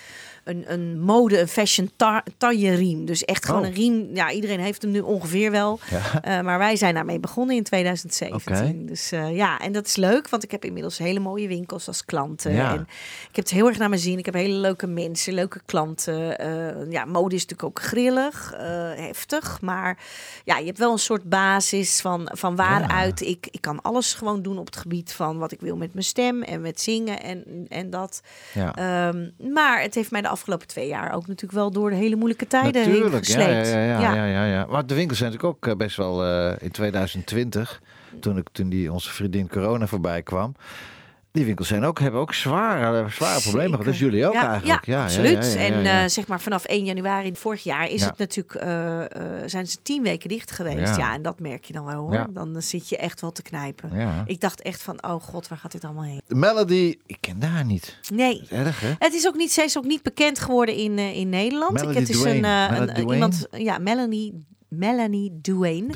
een, 0.45 0.73
een 0.73 1.01
mode, 1.01 1.41
een 1.41 1.49
fashion 1.49 1.91
ta- 1.97 2.25
taille 2.37 2.75
riem. 2.75 3.05
Dus 3.05 3.25
echt 3.25 3.45
gewoon 3.45 3.61
Oh. 3.61 3.67
een 3.67 3.73
riem. 3.75 4.09
Ja, 4.15 4.31
iedereen 4.31 4.61
heeft 4.61 4.83
hem 4.83 4.91
nu 4.91 5.01
ongeveer 5.01 5.51
wel. 5.51 5.79
Ja. 6.23 6.43
Maar 6.43 6.59
wij 6.59 6.77
zijn 6.77 6.95
daarmee 6.95 7.12
begonnen 7.21 7.57
in 7.57 7.63
2017. 7.63 8.55
Oké. 8.55 8.85
Dus 8.87 9.13
eh, 9.13 9.37
ja, 9.37 9.59
en 9.59 9.73
dat 9.73 9.87
is 9.87 9.97
leuk, 9.97 10.29
want 10.29 10.43
ik 10.43 10.51
heb 10.51 10.65
inmiddels 10.65 10.99
hele 10.99 11.21
mooie 11.21 11.49
winkels 11.49 11.87
als 11.87 12.05
klanten. 12.05 12.53
Ja. 12.53 12.73
En 12.73 12.81
ik 13.29 13.37
heb 13.37 13.45
het 13.45 13.51
heel 13.51 13.67
erg 13.69 13.79
naar 13.79 13.89
mijn 13.89 14.01
zin. 14.01 14.19
Ik 14.19 14.25
heb 14.25 14.35
hele 14.35 14.55
leuke 14.55 14.87
mensen, 14.87 15.33
leuke 15.33 15.61
klanten. 15.67 16.39
Eh, 16.39 16.91
ja, 16.91 17.05
mode 17.05 17.35
is 17.35 17.47
natuurlijk 17.47 17.79
ook 17.79 17.85
grillig, 17.85 18.53
eh, 18.53 18.61
heftig. 18.95 19.61
Maar 19.61 19.99
ja, 20.45 20.59
je 20.59 20.67
hebt 20.67 20.79
wel 20.79 20.93
een 20.93 20.99
soort 20.99 21.29
basis 21.29 22.01
van, 22.01 22.29
van 22.33 22.57
waaruit 22.57 23.21
ik, 23.21 23.49
ik 23.51 23.61
kan 23.61 23.83
alles 23.83 24.15
gewoon 24.15 24.43
doen 24.43 24.59
op 24.59 24.67
het 24.67 24.77
gebied 24.77 25.13
van 25.13 25.39
wat 25.39 25.53
ik 25.53 25.61
wil 25.61 25.77
met 25.77 25.93
mijn 25.93 26.05
stem 26.05 26.43
en 26.43 26.61
met 26.61 26.81
zingen 26.81 27.23
en, 27.23 27.67
en 27.69 27.91
dat. 27.91 28.21
Ja. 28.53 28.75
Ehm, 28.75 29.53
maar 29.53 29.81
het 29.83 29.95
heeft 29.95 30.11
mij 30.11 30.21
de 30.21 30.29
afgelopen 30.29 30.67
twee 30.67 30.89
jaar 30.89 31.13
ook 31.15 31.27
natuurlijk 31.27 31.53
wel 31.53 31.71
door 31.71 31.91
de 31.91 31.97
hele 31.97 32.17
moeilijke 32.17 32.47
tijden 32.47 32.83
heen 32.83 32.91
Natuurlijk, 32.93 33.25
ja, 33.25 33.39
ja, 33.39 33.45
gesleept. 33.47 33.69
ja, 33.69 33.85
ja, 33.85 34.01
Ja. 34.01 34.15
ja, 34.15 34.25
ja, 34.27 34.45
ja. 34.45 34.67
Maar 34.71 34.87
de 34.87 34.95
winkels 34.95 35.19
zijn 35.19 35.31
natuurlijk 35.33 35.67
ook 35.67 35.77
best 35.77 35.97
wel 35.97 36.25
in 36.59 36.71
2020, 37.05 37.83
toen, 38.21 38.39
ik, 38.39 38.49
toen 38.53 38.69
die, 38.69 38.93
onze 38.93 39.11
vriendin 39.11 39.49
corona 39.49 39.87
voorbij 39.87 40.23
kwam. 40.23 40.55
Die 41.33 41.45
winkels 41.45 41.69
zijn 41.69 41.85
ook, 41.85 42.01
hebben 42.01 42.21
ook 42.21 42.35
zware, 42.35 43.09
zware 43.11 43.41
problemen 43.41 43.71
gehad. 43.71 43.85
Dus 43.85 43.99
jullie 43.99 44.27
ook 44.27 44.33
ja, 44.33 44.49
eigenlijk. 44.49 44.87
Ja, 44.87 44.97
Ja, 44.97 45.03
absoluut. 45.03 45.53
ja, 45.53 45.59
En 45.59 45.85
eh, 45.85 46.09
zeg 46.09 46.27
maar 46.27 46.41
vanaf 46.41 46.65
1 46.65 46.85
januari 46.85 47.35
vorig 47.35 47.63
jaar 47.63 47.89
is 47.89 48.05
het 48.05 48.19
natuurlijk, 48.19 48.55
eh, 48.55 49.01
eh, 49.01 49.43
zijn 49.47 49.67
ze 49.67 49.77
tien 49.83 50.03
weken 50.03 50.29
dicht 50.29 50.51
geweest. 50.51 50.97
Ja. 50.97 51.15
En 51.15 51.23
dat 51.23 51.41
merk 51.41 51.65
je 51.65 51.73
dan 51.73 51.85
wel 51.85 52.01
hoor. 52.01 52.27
Dan 52.31 52.63
zit 52.63 52.89
je 52.89 52.97
echt 52.97 53.21
wel 53.21 53.33
te 53.33 53.43
knijpen. 53.43 53.91
Ja. 53.95 54.23
Ik 54.27 54.41
dacht 54.41 54.63
echt 54.63 54.83
van, 54.83 55.05
oh 55.05 55.23
god, 55.23 55.49
waar 55.49 55.59
gaat 55.59 55.73
dit 55.73 55.85
allemaal 55.85 56.05
heen? 56.05 56.23
Melody, 56.29 56.99
ik 57.07 57.17
ken 57.21 57.43
haar 57.43 57.65
niet. 57.65 57.99
Nee. 58.15 58.41
Dat 58.41 58.49
erg, 58.49 58.81
hè? 58.81 58.93
Het 58.99 59.15
is 59.15 59.27
ook 59.27 59.37
niet, 59.37 59.53
ze 59.53 59.63
is 59.63 59.79
ook 59.79 59.87
niet 59.87 60.03
bekend 60.03 60.39
geworden 60.39 60.75
in, 60.75 60.99
in 60.99 61.29
Nederland. 61.29 61.73
Melody 61.73 61.99
het 61.99 62.09
is 62.09 62.23
een, 62.23 62.45
een, 62.45 63.11
iemand, 63.11 63.47
ja, 63.51 63.79
Melanie, 63.79 64.45
Melanie 64.79 65.39
Duane. 65.43 65.87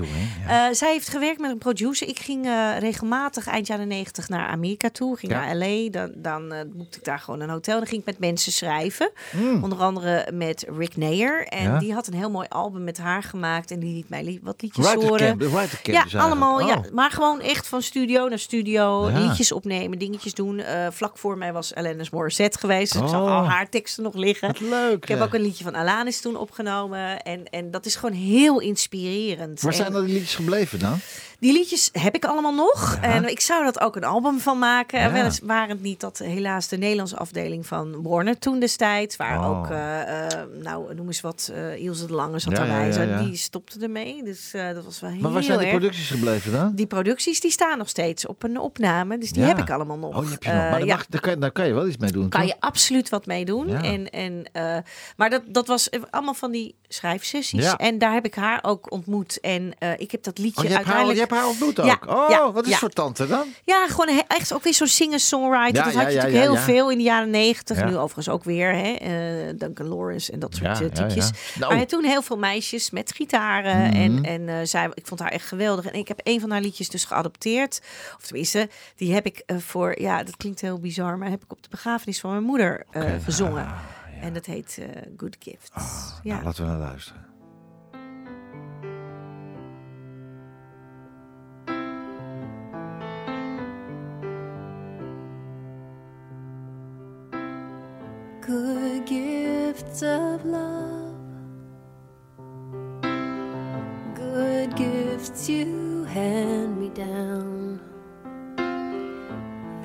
Ja. 0.47 0.69
Eh, 0.69 0.75
zij 0.75 0.93
heeft 0.93 1.09
gewerkt 1.09 1.41
met 1.41 1.51
een 1.51 1.59
producer. 1.59 2.09
Ik 2.09 2.19
ging 2.19 2.47
eh, 2.47 2.79
regelmatig 2.79 3.47
eind 3.47 3.67
jaren 3.67 3.89
negentig 3.89 4.29
naar 4.29 4.47
Amerika 4.49 4.91
toe. 4.91 5.17
Ging 5.17 5.33
Ja. 5.33 5.45
naar 5.45 5.57
LA. 5.57 5.91
Dan, 5.91 6.13
dan 6.17 6.53
eh, 6.53 6.61
boekte 6.75 6.99
ik 6.99 7.05
daar 7.05 7.19
gewoon 7.19 7.41
een 7.41 7.49
hotel. 7.49 7.77
Dan 7.79 7.87
ging 7.87 8.01
ik 8.01 8.07
met 8.07 8.19
mensen 8.19 8.53
schrijven. 8.53 9.11
Mm. 9.33 9.63
Onder 9.63 9.79
andere 9.79 10.29
met 10.33 10.67
Rick 10.79 10.97
Nair. 10.97 11.47
En 11.47 11.63
Ja. 11.63 11.79
die 11.79 11.93
had 11.95 12.07
een 12.07 12.15
heel 12.15 12.31
mooi 12.31 12.47
album 12.49 12.85
met 12.85 12.99
haar 12.99 13.23
gemaakt. 13.23 13.71
En 13.71 13.79
die 13.81 13.95
liet 13.95 14.09
mij 14.09 14.25
li- 14.25 14.41
wat 14.43 14.63
liedjes 14.63 14.87
Writer 14.87 15.09
horen. 15.09 15.39
camp, 15.39 16.09
Ja, 16.11 16.21
allemaal. 16.21 16.61
Ja, 16.67 16.77
Oh. 16.77 16.93
maar 16.93 17.11
gewoon 17.11 17.41
echt 17.41 17.69
van 17.69 17.83
studio 17.83 18.29
naar 18.29 18.39
studio. 18.39 19.07
Liedjes 19.07 19.53
opnemen, 19.53 19.99
dingetjes 19.99 20.35
doen. 20.35 20.63
Vlak 20.91 21.19
voor 21.19 21.39
mij 21.39 21.53
was 21.53 21.75
Alanis 21.75 22.11
Morissette 22.11 22.59
geweest. 22.59 22.93
Dus 22.93 23.03
ik 23.03 23.09
zag 23.09 23.21
Oh. 23.21 23.37
al 23.37 23.45
haar 23.45 23.69
teksten 23.69 24.03
nog 24.03 24.15
liggen. 24.15 24.49
Wat 24.49 24.61
leuk. 24.61 25.03
Ik 25.03 25.09
heb 25.09 25.21
ook 25.21 25.35
een 25.35 25.41
liedje 25.41 25.65
van 25.65 25.75
Alanis 25.75 26.21
toen 26.21 26.37
opgenomen. 26.37 27.23
En, 27.23 27.45
en 27.51 27.71
dat 27.71 27.87
is 27.87 27.97
gewoon 27.97 28.15
heel 28.15 28.61
inspirerend. 28.67 29.61
Waar 29.61 29.73
En- 29.73 29.79
zijn 29.79 29.95
al 29.95 30.05
die 30.05 30.13
liedjes 30.13 30.35
gebleven 30.35 30.79
dan? 30.79 30.99
Die 31.39 31.53
liedjes 31.53 31.89
heb 31.93 32.15
ik 32.15 32.25
allemaal 32.25 32.55
nog. 32.55 32.95
Ja. 32.95 33.03
En 33.03 33.31
ik 33.31 33.41
zou 33.41 33.65
dat 33.65 33.81
ook 33.81 33.97
een 33.97 34.05
album 34.05 34.39
van 34.41 34.59
maken. 34.59 35.01
Ja. 35.01 35.13
Wel 35.13 35.25
eens 35.25 35.41
waren 35.43 35.69
het 35.69 35.83
niet 35.83 36.01
dat 36.01 36.19
helaas 36.19 36.69
de 36.69 36.77
Nederlandse 36.79 37.17
afdeling 37.17 37.67
van 37.67 38.03
Warner 38.03 38.39
toen 38.39 38.59
destijds. 38.61 39.17
Waar 39.17 39.39
Oh. 39.39 39.49
ook, 39.59 39.71
eh, 39.71 40.27
eh, 40.33 40.43
nou 40.63 40.95
noem 40.95 41.07
eens 41.07 41.21
wat, 41.21 41.53
Ilse 41.77 42.07
de 42.07 42.13
Lange 42.13 42.39
zat 42.39 42.57
ja, 42.57 42.85
ja. 42.85 43.23
Die 43.23 43.37
stopte 43.37 43.81
ermee. 43.81 44.23
Dus 44.25 44.51
dat 44.75 44.85
was 44.85 45.01
wel 45.01 45.11
heel 45.11 45.21
Maar 45.21 45.33
waar 45.33 45.43
zijn 45.43 45.59
die 45.59 45.67
erg. 45.67 45.77
producties 45.77 46.09
gebleven 46.11 46.53
dan? 46.53 46.73
Die 46.75 46.87
producties 46.87 47.41
die 47.41 47.51
staan 47.51 47.79
nog 47.79 47.89
steeds 47.89 48.27
op 48.27 48.43
een 48.43 48.59
opname. 48.61 49.19
Dus 49.19 49.31
die 49.33 49.43
heb 49.43 49.59
ik 49.59 49.71
allemaal 49.71 49.99
nog. 49.99 50.15
Oh, 50.15 50.21
die 50.21 50.31
heb 50.31 50.43
je 50.43 50.49
nog. 50.49 50.59
Maar 50.59 50.71
daar, 50.71 50.85
ja. 50.85 50.95
mag, 50.95 51.07
daar, 51.07 51.21
kan, 51.21 51.41
daar 51.41 51.51
kan 51.53 51.67
je 51.67 51.73
wel 51.75 51.87
iets 51.87 51.97
mee 51.97 52.13
doen, 52.13 52.29
Kan 52.29 52.41
toch? 52.41 52.51
je 52.51 52.57
absoluut 52.61 53.09
wat 53.09 53.27
mee 53.27 53.45
doen. 53.45 53.69
En, 53.69 54.11
en, 54.11 54.47
maar 55.17 55.31
dat, 55.31 55.43
dat 55.47 55.67
was 55.67 55.89
allemaal 56.11 56.35
van 56.35 56.51
die 56.51 56.75
schrijfsessies. 56.89 57.75
En 57.77 57.99
daar 57.99 58.13
heb 58.13 58.25
ik 58.25 58.35
haar 58.35 58.59
ook 58.63 58.91
ontmoet. 58.93 59.41
En 59.41 59.73
ik 59.97 60.11
heb 60.11 60.23
dat 60.23 60.39
liedje 60.39 60.69
Oh, 60.69 60.75
uiteindelijk... 60.75 61.26
hebt 61.29 61.41
haar 61.41 61.49
ontmoet 61.49 61.81
ook? 61.81 61.87
Ja, 61.87 61.99
oh, 62.07 62.31
ja, 62.31 62.53
wat 62.53 62.65
is 62.65 62.71
ja. 62.71 62.79
voor 62.79 62.89
tante 62.89 63.27
dan? 63.27 63.47
Ja, 63.65 63.87
gewoon 63.89 64.23
echt 64.29 64.53
ook 64.53 64.63
weer 64.63 64.75
zo'n 64.75 64.87
singer-songwriter. 64.87 65.77
Ja, 65.77 65.85
dat 65.85 65.93
ja, 65.93 65.99
had 65.99 66.09
je 66.09 66.15
ja, 66.15 66.23
natuurlijk 66.23 66.35
ja, 66.35 66.41
heel 66.41 66.55
ja. 66.55 66.61
veel 66.61 66.91
in 66.91 66.99
de 66.99 67.05
jaren 67.05 67.31
negentig. 67.31 67.79
Ja. 67.79 67.85
Nu 67.85 67.97
overigens 67.97 68.29
ook 68.29 68.45
weer, 68.45 68.75
hè? 68.75 68.93
eh, 68.93 69.55
Duncan 69.59 69.87
Lawrence 69.87 70.33
en 70.33 70.39
dat 70.39 70.55
soort 70.55 70.79
Ja, 70.79 70.85
eh, 70.85 70.91
ja, 70.95 71.07
typjes. 71.07 71.29
ja. 71.29 71.61
Nou. 71.61 71.75
Maar 71.75 71.87
toen 71.87 72.05
heel 72.05 72.23
veel 72.23 72.39
meisjes 72.39 72.91
met 72.91 73.13
gitaren. 73.13 73.87
Mhm. 73.87 73.97
En, 73.97 74.25
en 74.25 74.49
eh, 74.49 74.57
zij, 74.63 74.91
ik 74.95 75.07
vond 75.07 75.21
haar 75.21 75.31
echt 75.31 75.47
geweldig. 75.47 75.85
En 75.87 75.99
ik 75.99 76.09
heb 76.09 76.21
een 76.23 76.41
van 76.41 76.51
haar 76.51 76.61
liedjes 76.61 76.89
dus 76.89 77.05
geadopteerd. 77.05 77.81
Of 78.17 78.27
tenminste, 78.27 78.69
die 78.97 79.15
heb 79.15 79.27
ik 79.27 79.43
voor... 79.47 80.01
Ja, 80.01 80.23
dat 80.23 80.37
klinkt 80.37 80.61
heel 80.61 80.79
bizar, 80.79 81.19
maar 81.19 81.31
heb 81.31 81.43
ik 81.43 81.53
op 81.53 81.63
de 81.63 81.69
begrafenis 81.69 82.21
van 82.21 82.31
mijn 82.31 82.43
moeder 82.43 82.87
gezongen. 83.25 83.75
En 84.21 84.33
dat 84.33 84.47
heet 84.47 84.79
Good 85.17 85.37
Gifts. 85.39 85.71
ja. 86.23 86.33
Nou, 86.33 86.45
laten 86.45 86.65
we 86.65 86.71
naar 86.71 86.79
luisteren. 86.79 87.26
Good 98.47 99.05
gifts 99.07 100.03
of 100.05 100.45
love, 100.45 101.17
good 104.15 104.77
gifts 104.77 105.49
you 105.49 106.05
hand 106.05 106.79
me 106.79 106.89
down 106.91 107.81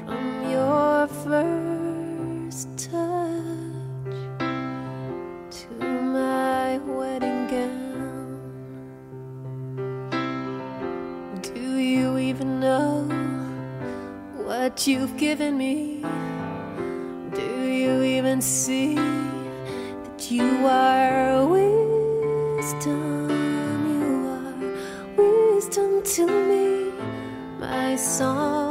from 0.06 0.52
your 0.52 1.08
first 1.08 2.68
touch 2.78 4.20
to 5.50 5.74
my 5.80 6.78
wedding 6.86 7.48
gown. 7.48 8.40
Do 11.42 11.80
you 11.80 12.20
even 12.20 12.60
know 12.60 13.06
what 14.46 14.86
you've 14.86 15.18
given 15.18 15.58
me? 15.58 16.06
See 18.42 18.96
that 18.96 20.32
you 20.32 20.66
are 20.66 21.46
wisdom? 21.46 23.30
You 23.88 24.16
are 24.34 25.54
wisdom 25.54 26.02
to 26.02 26.26
me, 26.26 26.92
my 27.60 27.96
song, 27.96 28.71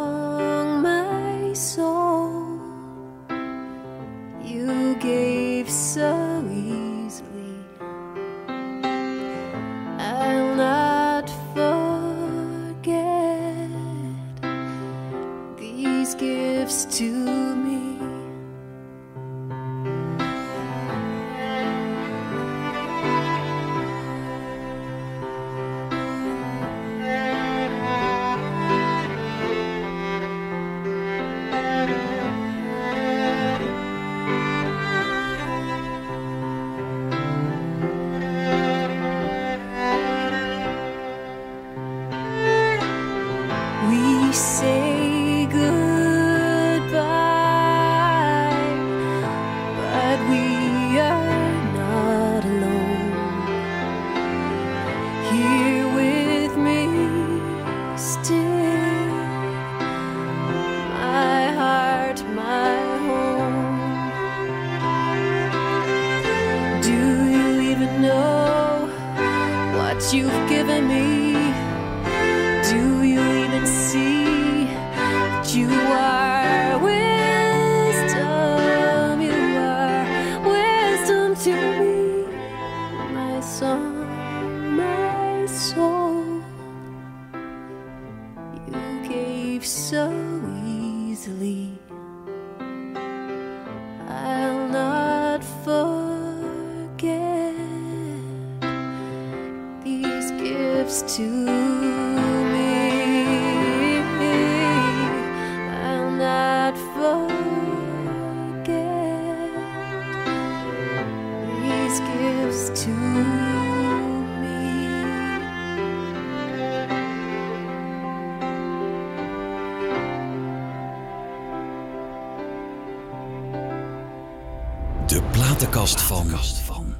platenkast 125.60 126.58
van. 126.58 126.94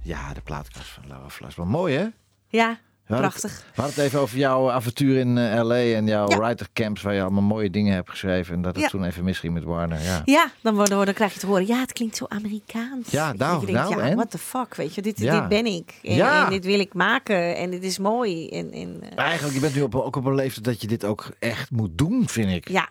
Ja, 0.00 0.32
de 0.32 0.40
plaatkast 0.40 0.88
van 0.88 1.06
Laura 1.06 1.28
Vlas. 1.28 1.54
Wat 1.54 1.66
mooi, 1.66 1.96
hè? 1.96 2.21
Ja, 2.52 2.78
prachtig. 3.06 3.52
We 3.74 3.82
hadden 3.82 3.94
het 3.94 4.04
even 4.04 4.20
over 4.20 4.38
jouw 4.38 4.70
avontuur 4.70 5.18
in 5.18 5.38
eh, 5.38 5.62
LA 5.64 5.74
en 5.74 6.06
jouw 6.06 6.28
Ja. 6.28 6.36
writercamps 6.38 7.02
waar 7.02 7.14
je 7.14 7.20
allemaal 7.22 7.42
mooie 7.42 7.70
dingen 7.70 7.94
hebt 7.94 8.10
geschreven. 8.10 8.54
En 8.54 8.62
dat 8.62 8.74
het 8.74 8.84
Ja. 8.84 8.90
toen 8.90 9.04
even 9.04 9.24
misging 9.24 9.54
met 9.54 9.64
Warner. 9.64 10.00
Ja. 10.02 10.22
Ja, 10.24 10.50
dan, 10.60 10.74
worden, 10.74 11.04
dan 11.04 11.14
krijg 11.14 11.32
je 11.34 11.40
te 11.40 11.46
horen. 11.46 11.66
Ja, 11.66 11.80
het 11.80 11.92
klinkt 11.92 12.16
zo 12.16 12.24
Amerikaans. 12.28 13.10
Ja, 13.10 13.32
nou, 13.32 13.66
denkt, 13.66 13.80
nou, 13.80 14.06
ja, 14.06 14.14
what 14.14 14.30
the 14.30 14.38
fuck, 14.38 14.74
weet 14.74 14.94
je. 14.94 15.02
Dit, 15.02 15.16
dit 15.16 15.48
ben 15.48 15.66
ik. 15.66 15.94
En 16.02 16.50
dit 16.50 16.64
wil 16.64 16.78
ik 16.80 16.94
maken. 16.94 17.56
En 17.56 17.70
dit 17.70 17.82
is 17.84 17.98
mooi. 17.98 18.48
En, 18.48 18.72
en, 18.72 18.96
eh, 19.02 19.16
Maar 19.16 19.24
eigenlijk, 19.24 19.54
je 19.54 19.60
bent 19.60 19.74
nu 19.74 19.82
op, 19.82 19.94
ook 19.94 20.16
op 20.16 20.24
een 20.24 20.34
leeftijd 20.34 20.64
dat 20.64 20.80
je 20.80 20.86
dit 20.86 21.04
ook 21.04 21.26
echt 21.38 21.70
moet 21.70 21.98
doen, 21.98 22.28
vind 22.28 22.50
ik. 22.50 22.68
ja, 22.68 22.88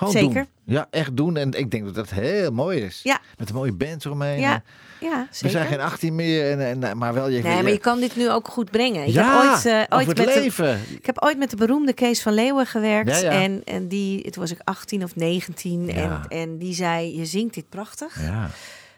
Gewoon 0.00 0.12
zeker. 0.12 0.34
doen. 0.34 0.74
Ja, 0.76 0.86
echt 0.90 1.16
doen. 1.16 1.36
En 1.36 1.52
ik 1.52 1.70
denk 1.70 1.84
dat 1.84 1.94
dat 1.94 2.10
heel 2.10 2.50
mooi 2.52 2.80
is. 2.80 3.00
Ja. 3.02 3.20
Met 3.38 3.48
een 3.48 3.54
mooie 3.54 3.72
band 3.72 4.04
eromheen. 4.04 4.40
ja, 4.40 4.62
ja, 5.00 5.28
We 5.40 5.48
zijn 5.50 5.66
geen 5.66 5.80
18 5.80 6.14
meer, 6.14 6.58
en, 6.58 6.82
en, 6.82 6.98
maar 6.98 7.14
wel 7.14 7.28
je. 7.28 7.42
Nee, 7.42 7.62
maar 7.62 7.72
je 7.72 7.78
kan 7.78 8.00
dit 8.00 8.16
nu 8.16 8.30
ook 8.30 8.48
goed 8.48 8.70
brengen. 8.70 9.06
Ik 9.06 9.12
ja, 9.12 9.40
heb 9.42 9.50
ooit, 9.52 9.66
eh, 9.66 9.96
ooit 9.98 10.06
het 10.06 10.16
met 10.18 10.26
de, 10.34 10.40
leven. 10.40 10.80
ik 10.90 11.06
heb 11.06 11.22
ooit 11.22 11.38
met 11.38 11.50
de 11.50 11.56
beroemde 11.56 11.92
Kees 11.92 12.22
van 12.22 12.32
Leeuwen 12.32 12.66
gewerkt. 12.66 13.20
Ja, 13.20 13.32
ja. 13.32 13.42
En, 13.42 13.62
en 13.64 13.88
die, 13.88 14.30
toen 14.30 14.42
was 14.42 14.50
ik 14.50 14.58
18 14.64 15.02
of 15.04 15.16
19. 15.16 15.86
Ja. 15.86 15.92
En, 15.94 16.22
en 16.28 16.58
die 16.58 16.74
zei, 16.74 17.16
je 17.18 17.24
zingt 17.24 17.54
dit 17.54 17.68
prachtig, 17.68 18.20
Ja. 18.22 18.30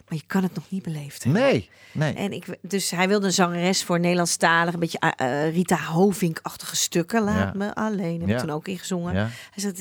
maar 0.08 0.18
je 0.18 0.22
kan 0.26 0.42
het 0.42 0.54
nog 0.54 0.64
niet 0.68 0.82
beleefd 0.82 1.24
hebben. 1.24 1.42
Nee, 1.42 1.68
nee. 1.92 2.14
En 2.14 2.32
ik, 2.32 2.44
dus 2.60 2.90
hij 2.90 3.08
wilde 3.08 3.26
een 3.26 3.32
zangeres 3.32 3.84
voor 3.84 4.00
Nederlandstalig, 4.00 4.74
een 4.74 4.80
beetje 4.80 4.98
eh, 5.16 5.46
eh, 5.46 5.54
Rita 5.54 5.76
Hovink-achtige 5.76 6.76
stukken. 6.76 7.22
Laat 7.22 7.54
me 7.54 7.74
alleen. 7.74 8.20
Heb 8.20 8.28
Ja. 8.28 8.34
ik 8.34 8.40
toen 8.40 8.50
ook 8.50 8.68
ingezongen. 8.68 9.14
Hij 9.14 9.30
zei, 9.54 9.72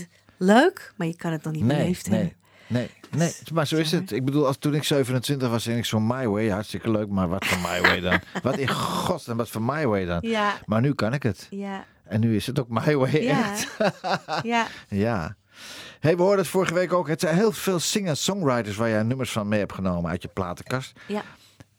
leuk, 0.41 0.93
maar 0.97 1.07
je 1.07 1.15
kan 1.15 1.31
het 1.31 1.43
nog 1.43 1.53
niet 1.53 1.63
Nee, 1.63 1.77
beleefd 1.77 2.09
nee, 2.09 2.19
hebben. 2.19 2.37
nee, 2.67 2.89
nee. 3.17 3.33
Maar 3.53 3.67
zo 3.67 3.75
is 3.75 3.91
het. 3.91 4.11
Ik 4.11 4.25
bedoel, 4.25 4.45
als 4.47 4.57
toen 4.57 4.73
ik 4.75 4.83
27 4.83 5.49
was 5.49 5.67
en 5.67 5.77
ik 5.77 5.85
zo 5.85 5.99
My 5.99 6.27
Way, 6.27 6.49
hartstikke 6.49 6.91
leuk. 6.91 7.07
Maar 7.09 7.27
wat 7.29 7.45
voor 7.45 7.57
My 7.71 7.81
Way 7.81 7.99
dan? 7.99 8.19
wat 8.43 8.57
in 8.57 8.69
godsnaam, 8.69 9.37
wat 9.37 9.49
voor 9.49 9.61
My 9.61 9.85
Way 9.87 10.05
dan? 10.05 10.17
Ja, 10.21 10.53
Maar 10.65 10.81
nu 10.81 10.93
kan 10.93 11.13
ik 11.13 11.23
het. 11.23 11.47
ja, 11.49 11.85
En 12.03 12.19
nu 12.19 12.35
is 12.35 12.47
het 12.47 12.59
ook 12.59 12.69
My 12.69 12.95
Way. 12.95 13.21
ja. 13.23 13.51
Echt. 13.51 13.67
ja. 14.43 14.67
Ja. 14.87 15.35
Hey, 15.99 16.15
we 16.15 16.21
hoorden 16.21 16.39
het 16.39 16.47
vorige 16.47 16.73
week 16.73 16.93
ook. 16.93 17.07
Het 17.07 17.19
zijn 17.19 17.35
heel 17.35 17.51
veel 17.51 17.79
singer-songwriters 17.79 18.75
waar 18.75 18.89
jij 18.89 19.03
nummers 19.03 19.31
van 19.31 19.47
mee 19.47 19.59
hebt 19.59 19.73
genomen 19.73 20.11
uit 20.11 20.21
je 20.21 20.27
platenkast. 20.27 20.99
ja. 21.07 21.21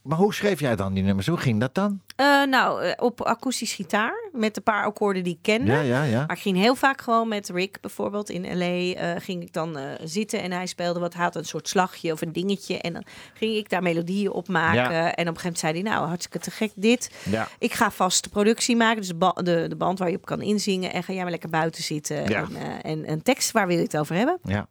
Maar 0.02 0.18
hoe 0.18 0.34
schreef 0.34 0.60
jij 0.60 0.76
dan 0.76 0.94
die 0.94 1.02
nummers? 1.02 1.26
Hoe 1.26 1.36
ging 1.36 1.60
dat 1.60 1.74
dan? 1.74 2.00
Eh, 2.16 2.42
nou, 2.44 2.82
eh, 2.82 2.92
op 2.96 3.22
akoestisch 3.22 3.72
gitaar 3.74 4.28
met 4.32 4.56
een 4.56 4.62
paar 4.62 4.84
akkoorden 4.84 5.24
die 5.24 5.32
ik 5.32 5.38
kende. 5.42 5.72
Ja, 5.72 5.80
ja, 5.80 6.02
ja. 6.02 6.24
Maar 6.26 6.36
ik 6.36 6.42
ging 6.42 6.56
heel 6.56 6.74
vaak 6.74 7.00
gewoon 7.00 7.28
met 7.28 7.48
Rick 7.48 7.80
bijvoorbeeld 7.80 8.30
in 8.30 8.58
LA. 8.58 8.64
eh, 8.94 9.20
ging 9.20 9.42
ik 9.42 9.52
dan 9.52 9.78
zitten 10.04 10.42
en 10.42 10.52
hij 10.52 10.66
speelde 10.66 11.00
wat. 11.00 11.14
Hij 11.14 11.22
had 11.24 11.36
een 11.36 11.44
soort 11.44 11.68
slagje 11.68 12.12
of 12.12 12.20
een 12.20 12.32
dingetje. 12.32 12.78
En 12.80 12.92
dan 12.92 13.04
ging 13.34 13.56
ik 13.56 13.68
daar 13.68 13.82
melodieën 13.82 14.30
op 14.30 14.48
maken. 14.48 14.92
Ja. 14.94 15.14
En 15.14 15.28
op 15.28 15.34
een 15.34 15.40
gegeven 15.40 15.42
moment 15.42 15.58
zei 15.58 15.72
hij, 15.72 15.82
nou 15.82 16.06
hartstikke 16.06 16.38
te 16.38 16.50
gek 16.50 16.70
dit. 16.74 17.10
Ja. 17.30 17.48
Ik 17.58 17.72
ga 17.72 17.90
vast 17.90 18.24
de 18.24 18.30
productie 18.30 18.76
maken. 18.76 18.96
Dus 18.96 19.08
de, 19.08 19.14
ba- 19.14 19.32
de, 19.42 19.66
de 19.68 19.76
band 19.76 19.98
waar 19.98 20.10
je 20.10 20.16
op 20.16 20.24
kan 20.26 20.40
inzingen. 20.42 20.92
En 20.92 21.02
ga 21.02 21.12
jij 21.12 21.22
maar 21.22 21.30
lekker 21.30 21.50
buiten 21.50 21.82
zitten. 21.82 22.28
Ja. 22.28 22.46
En, 22.58 22.82
en 22.82 23.10
een 23.10 23.22
tekst, 23.22 23.50
waar 23.50 23.66
wil 23.66 23.76
je 23.76 23.82
het 23.82 23.96
over 23.98 24.14
hebben? 24.16 24.38
ja. 24.42 24.66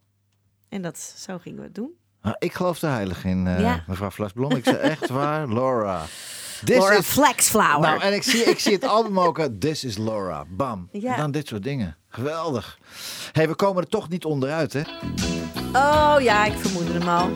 En 0.69 0.81
dat, 0.81 0.99
zo 1.17 1.37
gingen 1.37 1.59
we 1.59 1.65
het 1.65 1.75
doen. 1.75 1.91
Ah, 2.21 2.33
ik 2.39 2.53
geloof 2.53 2.79
de 2.79 2.87
heilig 2.87 3.25
in, 3.25 3.47
eh, 3.47 3.59
Ja. 3.59 3.83
mevrouw 3.87 4.09
Vlasblom. 4.09 4.51
Ik 4.51 4.63
zeg 4.65 4.75
echt 4.95 5.09
waar, 5.09 5.47
Laura. 5.47 6.01
This 6.65 6.77
Laura 6.77 6.97
is- 6.97 7.05
Flexflower. 7.05 7.79
Nou, 7.79 8.01
en 8.01 8.13
ik 8.13 8.23
zie, 8.23 8.43
ik 8.43 8.59
zie 8.59 8.73
het 8.73 8.83
album 8.83 9.19
ook. 9.19 9.47
This 9.59 9.83
is 9.83 9.97
Laura. 9.97 10.43
Bam. 10.47 10.89
Ja. 10.91 11.11
En 11.13 11.17
dan 11.19 11.31
dit 11.31 11.47
soort 11.47 11.63
dingen. 11.63 11.95
Geweldig. 12.09 12.77
hey, 13.31 13.47
we 13.47 13.55
komen 13.55 13.83
er 13.83 13.89
toch 13.89 14.09
niet 14.09 14.25
onderuit, 14.25 14.73
hè? 14.73 14.81
Oh 15.73 16.15
ja, 16.19 16.45
ik 16.45 16.53
vermoedde 16.57 16.93
hem 16.93 17.07
al. 17.09 17.29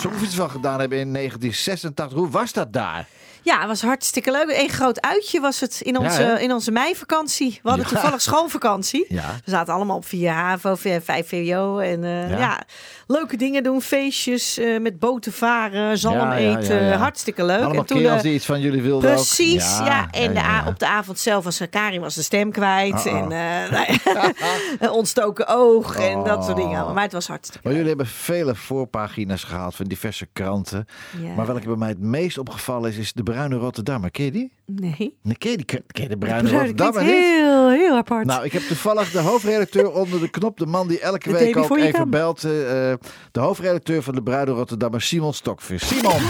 Songfestival 0.00 0.48
gedaan 0.48 0.80
hebben 0.80 0.98
in 0.98 1.12
1986. 1.12 2.18
Hoe 2.18 2.30
was 2.30 2.52
dat 2.52 2.72
daar? 2.72 3.06
Ja, 3.42 3.58
het 3.58 3.66
was 3.68 3.82
hartstikke 3.82 4.30
leuk. 4.30 4.56
Een 4.62 4.68
groot 4.68 5.00
uitje 5.00 5.40
was 5.40 5.60
het 5.60 5.80
in 5.80 5.98
onze, 5.98 6.22
in 6.40 6.52
onze 6.52 6.70
meivakantie. 6.70 7.60
We 7.62 7.68
hadden 7.68 7.86
Ja. 7.88 7.92
toevallig 7.92 8.20
schoolvakantie. 8.20 9.04
Ja. 9.08 9.34
We 9.44 9.50
zaten 9.50 9.74
allemaal 9.74 9.96
op 9.96 10.04
4 10.06 10.30
HAVO, 10.30 10.74
5 10.74 11.02
VWO. 11.28 11.78
En 11.78 12.04
eh, 12.04 12.38
Ja. 12.38 12.62
Leuke 13.10 13.36
dingen 13.36 13.62
doen. 13.62 13.80
Feestjes, 13.82 14.58
eh, 14.58 14.80
met 14.80 14.98
boten 14.98 15.32
varen, 15.32 15.98
zalm 15.98 16.14
Ja, 16.16 16.36
ja, 16.36 16.58
eten. 16.58 16.82
ja, 16.82 16.88
ja. 16.88 16.96
Hartstikke 16.96 17.44
leuk. 17.44 17.56
Allemaal 17.56 17.74
en 17.80 17.86
toen 17.86 18.02
de- 18.02 18.18
die 18.22 18.34
iets 18.34 18.44
van 18.46 18.60
jullie 18.60 18.82
wilden 18.82 19.10
Precies, 19.12 19.78
ja. 19.78 20.10
En 20.10 20.34
De 20.34 20.40
op 20.70 20.78
de 20.78 20.86
avond 20.86 21.18
zelf 21.18 21.44
was 21.44 21.60
eh, 21.60 21.66
Karin 21.70 22.00
was 22.00 22.14
de 22.14 22.22
stem 22.22 22.50
kwijt. 22.50 23.06
Uh-oh. 23.06 23.18
En 23.18 23.32
eh, 23.32 23.96
nou 24.80 24.92
ontstoken 24.98 25.46
oog 25.48 25.96
en 25.96 26.24
dat 26.24 26.44
soort 26.44 26.56
dingen. 26.56 26.82
Oh. 26.84 26.94
Maar 26.94 27.02
het 27.02 27.12
was 27.12 27.26
hartstikke 27.28 27.60
Maar 27.66 27.72
jullie 27.76 27.88
hebben 27.88 28.06
vele 28.06 28.54
voorpagina's 28.54 29.44
gehaald 29.44 29.74
van 29.74 29.86
diverse 29.86 30.26
kranten. 30.32 30.86
Ja. 31.22 31.34
Maar 31.34 31.46
welke 31.46 31.66
bij 31.66 31.76
mij 31.76 31.88
het 31.88 32.00
meest 32.00 32.38
opgevallen 32.38 32.90
is, 32.90 32.96
is 32.96 33.12
de 33.12 33.22
Bruine 33.22 33.56
Rotterdammer. 33.56 34.10
Ken 34.10 34.24
je 34.24 34.30
die? 34.30 34.52
Nee. 34.66 35.16
Nee, 35.22 35.36
ken 35.38 35.50
je, 35.50 35.56
die, 35.56 35.64
ken 35.66 35.82
je 36.02 36.08
de 36.08 36.18
Bruine 36.18 36.50
Rotterdammer 36.50 37.02
klinkt 37.02 37.20
niet? 37.26 37.34
heel, 37.36 37.68
heel 37.70 37.96
apart. 37.96 38.26
Nou, 38.26 38.44
ik 38.44 38.52
heb 38.52 38.62
toevallig 38.62 39.10
de 39.10 39.18
hoofdredacteur 39.18 39.92
onder 39.92 40.20
de 40.20 40.28
knop. 40.30 40.58
De 40.58 40.66
man 40.66 40.88
die 40.88 41.00
elke 41.00 41.28
De 41.32 41.38
week 41.38 41.56
ook 41.56 41.76
even 41.76 42.10
belt. 42.10 42.44
eh, 42.44 42.92
de 43.32 43.40
hoofdredacteur 43.40 44.02
van 44.02 44.14
de 44.14 44.22
Bruine 44.22 44.50
Rotterdammer, 44.50 45.02
Simon 45.02 45.32
Stokvis. 45.32 45.88
Simon! 45.88 46.20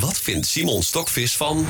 Wat 0.00 0.18
vindt 0.18 0.46
Simon 0.46 0.82
Stokvis 0.82 1.36
van... 1.36 1.64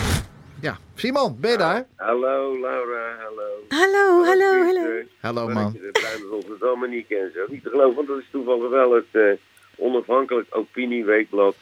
Ja, 0.60 0.78
Simon, 0.94 1.36
ben 1.40 1.50
je 1.50 1.56
daar? 1.56 1.86
Hallo 1.96 2.60
Laura, 2.60 3.16
hallo. 3.24 3.48
hallo, 3.68 4.24
hallo, 4.24 4.64
hallo. 4.64 5.02
Hallo, 5.20 5.48
man. 5.48 5.64
dat 5.64 5.72
je 5.72 5.80
de 5.80 5.90
Bruine 5.90 6.26
Rotterdammer 6.30 6.88
niet 6.88 7.06
kent. 7.06 7.32
Zo. 7.34 7.44
Niet 7.48 7.62
te 7.62 7.68
geloven, 7.68 7.94
want 7.94 8.08
dat 8.08 8.18
is 8.18 8.28
toevallig 8.30 8.70
wel 8.70 8.94
het 8.94 9.04
eh, 9.12 9.22
onafhankelijk 9.80 10.46
opinieweekblad 10.50 11.56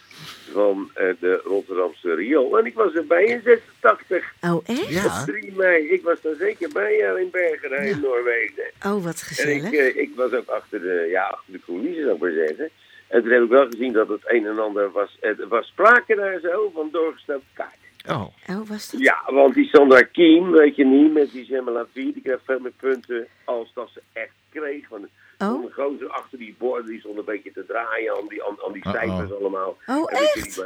van 0.53 0.91
eh, 0.95 1.05
de 1.21 1.41
Rotterdamse 1.45 2.15
Riool. 2.15 2.59
En 2.59 2.67
ik 2.67 2.75
was 2.75 2.93
erbij 2.95 3.25
in 3.25 3.41
86, 3.45 4.33
Oh, 4.41 4.63
echt? 4.67 4.89
Ja. 4.89 5.25
3 5.25 5.53
mei. 5.57 5.89
Ik 5.89 6.03
was 6.03 6.21
daar 6.21 6.35
zeker 6.39 6.69
bij 6.73 6.97
jou 6.97 7.21
in 7.21 7.31
Bergen 7.31 7.87
in 7.87 8.01
Noorwegen. 8.01 8.65
Oh, 8.87 9.05
wat 9.05 9.05
En 9.05 9.51
ik, 9.55 9.63
gezellig. 9.63 9.73
eh, 9.73 9.97
ik 9.97 10.11
was 10.17 10.33
ook 10.33 10.49
achter 10.49 10.81
de, 10.81 11.07
ja, 11.11 11.23
achter 11.27 11.53
de 11.53 11.61
coulissen, 11.67 12.03
zou 12.03 12.15
ik 12.15 12.21
maar 12.21 12.47
zeggen. 12.47 12.71
En 13.09 13.23
toen 13.23 13.31
heb 13.33 13.43
ik 13.43 13.49
wel 13.49 13.67
gezien 13.71 13.93
dat 13.93 14.09
het 14.09 14.21
een 14.25 14.47
en 14.47 14.59
ander 14.59 14.91
was. 14.91 15.17
Het 15.21 15.49
was 15.49 15.67
sprake 15.67 16.15
daar 16.15 16.39
zo 16.43 16.71
van 16.75 16.89
doorgestookt 16.93 17.45
kaart. 17.53 17.77
Oh, 18.09 18.27
Oh, 18.51 18.69
was 18.69 18.91
dat? 18.91 19.01
Ja, 19.01 19.23
want 19.27 19.55
die 19.55 19.69
Sandra 19.69 20.03
Kiem, 20.03 20.51
weet 20.51 20.77
je 20.77 20.85
niet, 20.85 21.13
met 21.13 21.31
die 21.33 21.45
Gemma 21.45 21.71
Lavie, 21.71 22.13
die 22.13 22.23
kreeg 22.23 22.39
veel 22.45 22.59
meer 22.59 22.73
punten 22.81 23.27
als 23.45 23.71
dat 23.75 23.91
ze 23.95 24.01
echt 24.13 24.33
kreeg. 24.53 24.89
Want 24.89 25.07
Oh. 25.39 25.63
de 25.63 25.73
gozer 25.73 26.09
achter 26.09 26.39
die 26.39 26.55
borden, 26.59 26.87
die 26.91 27.01
stond 27.01 27.19
een 27.19 27.25
beetje 27.25 27.53
te 27.53 27.65
draaien 27.67 28.17
aan 28.17 28.29
die, 28.29 28.45
aan, 28.45 28.57
aan 28.67 28.73
die 28.73 28.83
cijfers 28.89 29.33
allemaal. 29.33 29.77
Oh, 29.87 30.13
En 30.13 30.19
echt? 30.19 30.63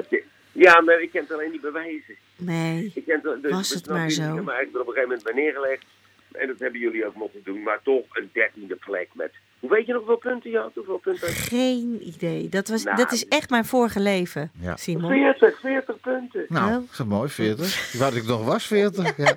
Ja, 0.53 0.81
maar 0.81 1.01
ik 1.01 1.11
ken 1.11 1.23
het 1.23 1.33
alleen 1.33 1.51
niet 1.51 1.61
bewijzen. 1.61 2.15
Nee. 2.37 2.93
Ik 2.95 3.05
ken 3.05 3.21
het, 3.23 3.43
dus, 3.43 3.51
Was 3.53 3.71
het 3.71 3.89
maar 3.89 4.11
zo? 4.11 4.23
Ik 4.37 4.43
heb 4.47 4.75
er 4.75 4.81
op 4.81 4.87
een 4.87 4.93
gegeven 4.93 5.03
moment 5.03 5.23
bij 5.23 5.35
neergelegd. 5.35 5.85
En 6.33 6.47
dat 6.47 6.59
hebben 6.59 6.81
jullie 6.81 7.07
ook 7.07 7.15
moeten 7.15 7.41
doen. 7.45 7.63
Maar 7.63 7.81
toch 7.83 8.05
een 8.13 8.31
dertiende 8.33 8.75
plek 8.77 9.09
met... 9.13 9.33
Hoe 9.61 9.71
weet 9.71 9.87
je 9.87 9.93
nog 9.93 10.03
hoeveel 10.07 10.31
punten 10.31 10.51
je 10.51 10.59
had? 10.59 10.71
Hoeveel 10.75 10.99
punten 10.99 11.27
had 11.27 11.37
je? 11.37 11.43
Geen 11.43 11.99
idee. 12.09 12.49
Dat, 12.49 12.69
was, 12.69 12.83
Nou, 12.83 12.97
dat 12.97 13.13
is 13.13 13.29
echt 13.29 13.51
mijn 13.51 13.65
vorige 13.65 14.01
leven, 14.01 14.51
Ja. 14.61 14.77
Simon. 14.77 15.11
40, 15.11 15.61
40 15.61 16.01
punten. 16.01 16.45
nou, 16.49 16.77
Oh. 16.77 16.83
is 16.91 16.97
dat 16.97 17.07
mooi, 17.07 17.29
40. 17.29 17.93
Wat 17.99 18.15
ik 18.15 18.25
nog 18.25 18.45
was, 18.45 18.67
40. 18.67 19.17
Ja. 19.27 19.37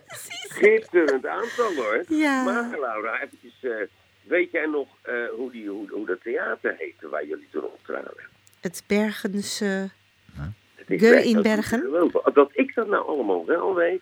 Schitterend 0.50 1.26
aantal 1.26 1.76
hoor. 1.76 2.04
Ja. 2.08 2.43
Maar 2.43 2.80
Laura, 2.80 3.21
eventjes, 3.21 3.54
eh, 3.62 3.71
weet 4.27 4.51
jij 4.51 4.65
nog 4.65 4.88
eh, 5.01 5.13
hoe, 5.35 5.51
die, 5.51 5.67
hoe, 5.69 5.89
hoe 5.89 6.05
dat 6.05 6.21
theater 6.23 6.75
heette 6.77 7.09
waar 7.09 7.25
jullie 7.25 7.47
toen 7.51 7.63
optraden? 7.63 8.13
Het 8.61 8.83
Bergense... 8.88 9.89
Geu 10.88 10.97
werkelijk 10.99 11.25
in 11.25 11.41
Bergen. 11.41 11.79
geloven. 11.79 12.21
Dat 12.33 12.49
ik 12.53 12.75
dat 12.75 12.88
nou 12.88 13.07
allemaal 13.07 13.45
wel 13.45 13.75
weet. 13.75 14.01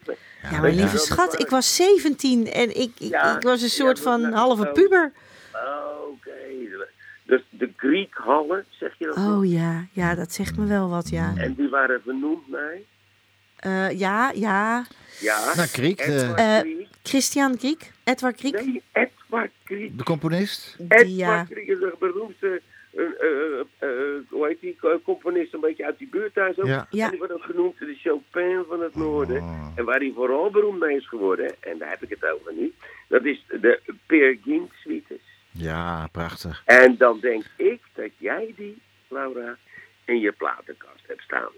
Ja, 0.52 0.60
maar 0.62 0.70
je 0.70 0.76
lieve 0.76 0.98
schat, 0.98 1.40
ik 1.42 1.50
was 1.50 1.76
17 1.76 2.52
en 2.52 2.70
ik, 2.70 2.76
ik, 3.00 3.10
Ja, 3.10 3.36
ik 3.36 3.42
was 3.42 3.62
een 3.62 3.70
soort 3.70 4.00
van 4.00 4.24
halve 4.24 4.68
puber. 4.72 5.12
Oké. 6.12 6.32
Dus 7.24 7.42
de 7.50 7.72
Griekhallen, 7.78 8.66
zeg 8.70 8.96
je 8.98 9.06
dat 9.06 9.16
nog? 9.16 9.38
Oh 9.38 9.50
ja, 9.52 9.86
ja, 9.92 10.16
dat 10.16 10.32
zegt 10.34 10.58
me 10.58 10.66
wel 10.66 10.90
wat, 10.90 11.10
ja. 11.10 11.34
En 11.38 11.54
die 11.54 11.70
waren 11.70 12.02
vernoemd 12.04 12.48
naar? 12.48 12.76
Eh, 13.56 14.00
ja, 14.00 14.32
ja. 14.36 14.86
Ja. 15.20 15.54
Nou, 15.56 15.68
Griek, 15.68 15.98
de- 16.06 16.34
Eh. 16.36 16.86
Christian 17.04 17.58
Griek, 17.58 17.92
Edward 18.04 18.40
Griek. 18.40 18.54
Nee, 18.66 18.82
De 19.68 20.04
componist. 20.04 20.76
Edward 20.80 21.06
Die, 21.06 21.16
ja. 21.16 21.46
Griek 21.46 21.68
is 21.68 21.80
de 21.80 21.96
beroemdste, 22.00 22.62
eh, 22.94 23.04
eh, 23.04 23.60
eh, 23.80 23.90
hoe 24.30 24.48
heet 24.48 24.60
die, 24.62 24.76
co- 24.82 25.00
componist 25.04 25.54
een 25.54 25.60
beetje 25.60 25.86
uit 25.86 25.98
die 25.98 26.08
buurt 26.12 26.34
daar 26.34 26.54
zo. 26.54 26.66
Ja. 26.68 26.88
Ja. 26.90 27.04
En 27.06 27.10
die 27.10 27.20
wordt 27.20 27.34
ook 27.34 27.44
genoemd 27.44 27.80
de 27.80 27.96
Chopin 28.04 28.64
van 28.68 28.82
het 28.82 28.96
noorden. 28.96 29.42
Oh. 29.42 29.68
En 29.76 29.86
waar 29.86 30.00
hij 30.00 30.12
vooral 30.16 30.50
beroemd 30.52 30.80
mee 30.80 30.98
is 30.98 31.08
geworden, 31.08 31.56
en 31.60 31.78
daar 31.78 31.90
heb 31.90 32.04
ik 32.04 32.10
het 32.10 32.32
over 32.32 32.54
nu, 32.54 32.74
dat 33.08 33.26
is 33.26 33.46
de 33.48 33.82
Peer 34.06 34.38
Gynt 34.44 34.72
suites. 34.84 35.22
Ja, 35.52 36.08
prachtig. 36.12 36.62
En 36.66 36.96
dan 36.98 37.20
denk 37.20 37.44
ik 37.58 37.82
dat 37.94 38.10
jij 38.18 38.54
die, 38.58 38.82
Laura, 39.08 39.58
in 40.06 40.20
je 40.20 40.32
platenkast 40.32 41.04
hebt 41.08 41.22
staan. 41.22 41.52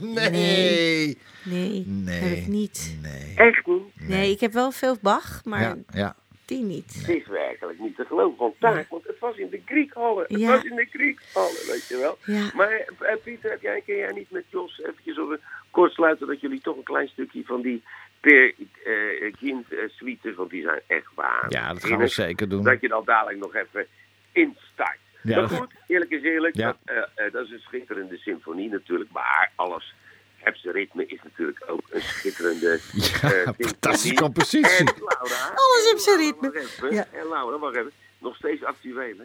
nee. 0.14 0.30
Nee. 0.30 1.18
Nee, 1.44 1.84
Nee. 1.86 2.18
heb 2.20 2.38
ik 2.38 2.46
niet. 2.46 2.98
Nee. 3.02 3.34
Echt 3.36 3.66
niet. 3.66 4.08
Nee, 4.08 4.30
ik 4.30 4.40
heb 4.40 4.52
wel 4.52 4.70
veel 4.70 4.96
Bach, 5.02 5.44
maar 5.44 5.60
Ja, 5.60 5.76
ja. 5.92 6.16
Die 6.50 6.62
niet. 6.62 6.94
Het 7.06 7.08
is 7.16 7.26
werkelijk 7.26 7.78
niet 7.78 7.96
te 7.96 8.04
geloven 8.04 8.36
van 8.36 8.54
taak, 8.58 8.88
want 8.88 9.06
het 9.06 9.18
was 9.18 9.36
in 9.36 9.48
de 9.50 9.60
Griekhallen. 9.64 10.24
Het 10.28 10.40
Ja. 10.40 10.48
was 10.54 10.64
in 10.64 10.76
de 10.76 10.86
Griekhallen, 10.90 11.66
weet 11.66 11.86
je 11.88 11.96
wel. 11.98 12.18
Ja. 12.24 12.50
Maar 12.54 12.70
eh, 12.98 13.16
Pieter, 13.24 13.50
heb 13.50 13.62
jij, 13.62 13.80
kun 13.86 13.96
jij 13.96 14.12
niet 14.12 14.30
met 14.30 14.44
Jos 14.48 14.80
eventjes 14.80 15.18
over 15.18 15.40
kort 15.70 15.92
sluiten 15.92 16.26
dat 16.26 16.40
jullie 16.40 16.60
toch 16.60 16.76
een 16.76 16.82
klein 16.82 17.08
stukje 17.08 17.42
van 17.44 17.60
die 17.62 17.82
Per 18.20 18.54
eh 18.84 19.32
Gint 19.38 19.72
eh, 19.72 19.78
suites, 19.88 20.34
want 20.34 20.50
die 20.50 20.62
zijn 20.62 20.80
echt 20.86 21.10
waar. 21.14 21.46
Ja, 21.48 21.72
dat 21.72 21.84
gaan 21.84 21.98
we 21.98 22.06
zeker 22.06 22.48
doen. 22.48 22.62
Dat 22.64 22.80
je 22.80 22.88
dan 22.88 23.04
dadelijk 23.04 23.38
nog 23.38 23.54
even 23.54 23.86
instart. 24.32 24.98
Ja, 25.22 25.36
maar 25.40 25.48
goed, 25.48 25.72
eerlijk 25.86 26.10
is 26.10 26.22
eerlijk, 26.22 26.56
Ja. 26.56 26.66
dat, 26.66 26.76
eh, 26.84 27.26
eh, 27.26 27.32
dat 27.32 27.44
is 27.44 27.50
een 27.50 27.60
schitterende 27.60 28.16
symfonie 28.16 28.68
natuurlijk, 28.70 29.10
maar 29.12 29.52
alles... 29.54 29.94
Hebse 30.40 30.70
ritme 30.70 31.06
is 31.06 31.18
natuurlijk 31.22 31.62
ook 31.66 31.82
een 31.90 32.00
schitterende 32.02 32.80
Ja, 32.92 33.32
eh, 33.32 33.48
fantastische 33.58 34.14
compositie. 34.14 34.76
En 34.78 34.84
Laura, 34.84 35.52
Alles 35.54 35.86
en 35.88 35.92
op 35.92 35.98
zijn 35.98 36.18
Laura, 36.18 36.32
ritme. 36.40 36.50
wacht 36.52 36.64
even. 36.72 36.92
Ja. 36.94 37.06
En 37.12 37.28
Laura, 37.28 37.58
wacht 37.58 37.76
even. 37.76 37.92
Nog 38.18 38.36
steeds 38.36 38.64
actueel, 38.64 38.96
hè? 39.18 39.24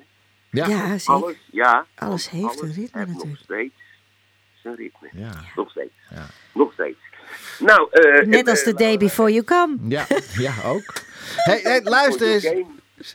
Ja. 0.50 0.68
Ja, 0.68 0.98
zeker. 0.98 1.14
Alles, 1.14 1.36
ja. 1.52 1.86
Alles 1.96 2.30
heeft 2.30 2.62
een 2.62 2.68
ritme 2.74 3.00
heeft 3.00 3.12
natuurlijk. 3.12 3.26
nog 3.26 3.38
steeds 3.44 3.74
zijn 4.62 4.76
ritme. 4.76 5.10
Ja. 5.12 5.44
Nog 5.56 5.70
steeds. 5.70 5.94
Ja. 6.10 6.28
Nog 6.54 6.74
steeds. 6.74 6.98
Nou, 7.60 7.88
eh, 7.92 8.26
Net 8.26 8.46
eh, 8.46 8.50
als 8.52 8.64
the 8.64 8.74
day 8.74 8.98
before 8.98 9.32
you 9.32 9.44
come. 9.44 9.78
Ja, 9.88 10.06
ja, 10.38 10.54
ook. 10.66 10.94
Hey, 11.36 11.60
hey, 11.64 11.82
luister 11.84 12.28
eens. 12.28 12.44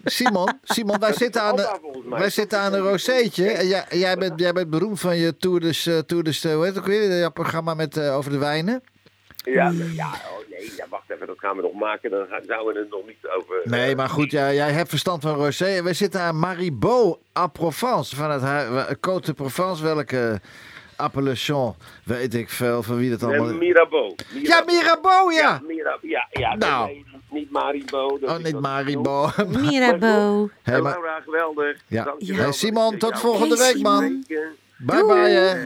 Simon, 0.05 0.59
Simon 0.63 0.99
wij, 0.99 1.13
zitten 1.13 1.43
aan 1.43 1.57
de, 1.57 1.79
wij 2.05 2.31
zitten 2.31 2.59
aan 2.59 2.73
een 2.73 2.81
rozeetje. 2.81 3.51
En 3.51 3.67
jij, 3.67 3.85
jij, 3.91 4.17
bent, 4.17 4.41
jij 4.41 4.53
bent 4.53 4.71
beroemd 4.71 5.01
van 5.01 5.17
je 5.17 5.37
Tour 5.37 5.61
de, 5.61 5.83
uh, 5.89 5.99
Tour 5.99 6.23
de 6.25 6.53
hoe 6.53 6.65
heet 6.65 6.75
het 6.75 6.79
ook 6.79 6.87
weer? 6.87 7.13
Je 7.13 7.31
programma 7.31 7.75
met, 7.75 7.97
eh, 7.97 8.17
over 8.17 8.31
de 8.31 8.39
wijnen. 8.39 8.83
Ja, 9.45 9.73
ja, 9.95 10.07
oh 10.09 10.49
nee, 10.51 10.73
ja, 10.77 10.87
wacht 10.89 11.11
even, 11.11 11.27
dat 11.27 11.39
gaan 11.39 11.57
we 11.57 11.63
nog 11.63 11.73
maken. 11.73 12.11
Dan 12.11 12.27
zouden 12.47 12.75
we 12.75 12.81
het 12.81 12.91
nog 12.91 13.07
niet 13.07 13.27
over... 13.39 13.61
eh, 13.63 13.71
Nee, 13.71 13.97
maar 13.97 14.09
goed, 14.09 14.31
jij, 14.31 14.55
jij 14.55 14.71
hebt 14.73 14.89
verstand 14.89 15.23
van 15.23 15.35
rosé. 15.35 15.65
En 15.67 15.85
wij 15.85 15.95
zitten 15.95 16.21
aan 16.21 16.39
Maribot 16.39 17.19
à 17.37 17.47
Provence. 17.47 18.17
Van 18.17 18.31
het 18.31 18.97
Côte 18.97 19.25
de 19.25 19.33
Provence. 19.35 19.83
Welke 19.83 20.41
appellation 20.97 21.75
weet 22.05 22.35
ik 22.35 22.49
veel 22.49 22.83
van 22.83 22.97
wie 22.97 23.11
dat 23.11 23.23
eh, 23.23 23.29
allemaal... 23.29 23.55
Mirabeau. 23.55 24.15
Ja, 24.43 24.63
Mirabeau, 24.67 25.35
ja! 25.35 25.61
Ja, 26.03 26.29
ja. 26.31 26.55
Nou. 26.57 26.87
nee, 26.87 27.05
niet 27.31 27.51
Maribou. 27.51 28.21
dat 28.21 28.31
Oh, 28.31 28.45
niet 28.45 28.61
Maribot. 28.61 29.37
Mirabeau. 29.61 30.51
Hey, 30.63 30.81
maar- 30.81 30.93
Laura, 30.93 31.21
geweldig. 31.25 31.81
Ja. 31.87 32.05
Dankjewel 32.05 32.43
Hey, 32.43 32.53
Simon, 32.53 32.99
tot 32.99 33.19
volgende 33.19 33.57
Hey, 33.57 33.73
week, 33.73 33.83
man. 33.83 34.03
Simon. 34.03 34.23
spreken. 34.25 34.55
Bye 34.79 35.05
bye, 35.05 35.31
hè. 35.31 35.63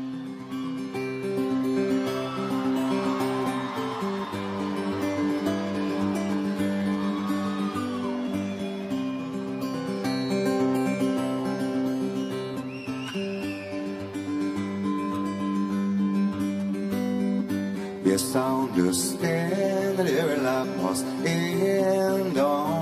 Yes, 18.04 18.36
I 18.36 18.50
understand 18.52 19.73
every 20.00 20.36
life 20.36 20.76
must 20.76 21.04
end 21.24 22.38
on. 22.38 22.74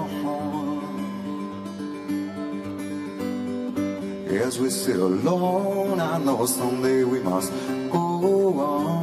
As 4.30 4.58
we 4.58 4.70
sit 4.70 4.96
alone, 4.96 6.00
I 6.00 6.18
know 6.18 6.46
someday 6.46 7.04
we 7.04 7.20
must 7.20 7.52
go 7.90 8.60
on. 8.60 9.02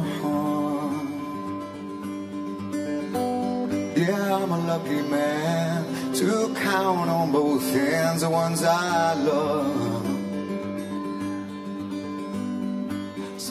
Yeah, 3.96 4.36
I'm 4.36 4.50
a 4.50 4.58
lucky 4.58 5.02
man 5.02 6.14
to 6.14 6.54
count 6.54 7.10
on 7.10 7.32
both 7.32 7.62
hands 7.72 8.22
the 8.22 8.30
ones 8.30 8.62
I 8.64 9.14
love. 9.14 10.09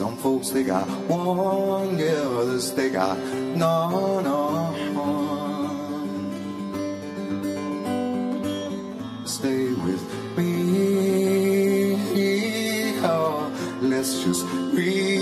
Some 0.00 0.16
folks 0.16 0.48
they 0.48 0.62
got 0.62 0.88
one, 1.10 1.98
yeah, 1.98 2.24
others 2.40 2.72
they 2.72 2.88
got 2.88 3.18
none. 3.18 4.24
Stay 9.26 9.74
with 9.84 10.02
me, 10.38 11.96
oh, 13.04 13.52
let's 13.82 14.24
just 14.24 14.46
breathe. 14.72 15.19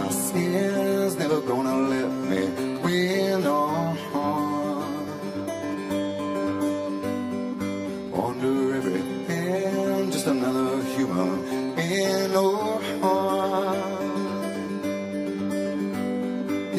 My 0.00 0.08
sins, 0.10 1.16
never 1.16 1.40
gonna 1.40 1.76
let 1.94 2.10
me 2.30 2.42
win 2.84 3.46
on. 3.46 3.98
Under 8.26 8.76
everything, 8.76 10.10
just 10.10 10.26
another 10.26 10.82
human 10.94 11.30
in 11.78 12.30
oh, 12.34 12.80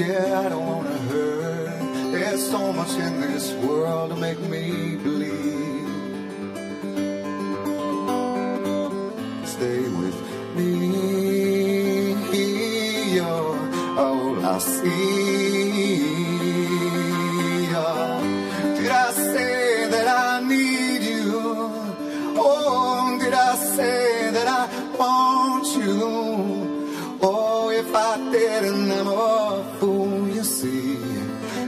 Yeah, 0.02 0.44
I 0.44 0.50
don't 0.50 0.68
wanna 0.74 0.98
hurt. 1.12 2.12
There's 2.14 2.44
so 2.50 2.72
much 2.72 2.94
in 3.08 3.22
this 3.22 3.46
world 3.66 4.12
to 4.12 4.16
make 4.16 4.40
me 4.40 4.96
bleed. 5.04 5.49
I 18.92 19.12
say 19.12 19.88
that 19.90 20.08
I 20.08 20.42
need 20.42 21.02
you? 21.02 21.32
Oh, 22.38 23.18
did 23.22 23.34
I 23.34 23.56
say 23.56 24.32
that 24.32 24.48
I 24.48 24.68
want 24.98 25.66
you? 25.78 27.18
Oh, 27.22 27.70
if 27.70 27.96
I 27.96 28.32
didn't, 28.32 28.92
I'm 28.92 29.08
a 29.08 29.78
fool, 29.80 30.28
you 30.28 30.44
see. 30.44 30.98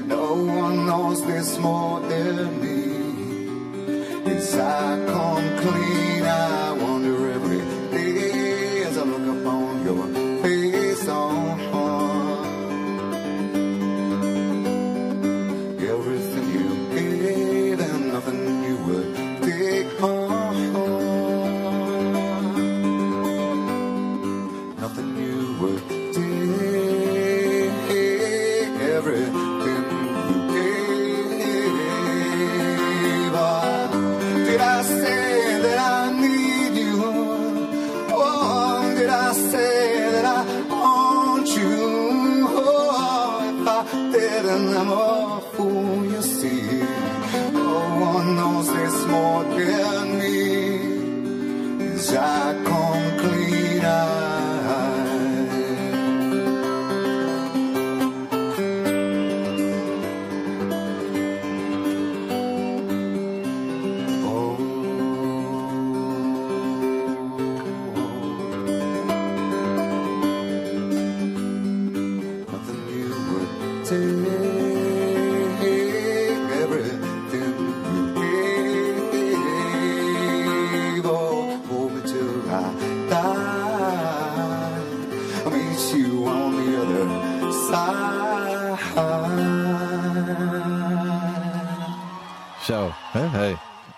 No 0.06 0.34
one 0.44 0.86
knows 0.86 1.26
this 1.26 1.58
more 1.60 2.02
than 2.02 2.62
me. 2.62 4.32
As 4.36 4.54
I 4.58 5.06
come 5.08 5.48
clean, 5.64 6.24
I 6.26 6.61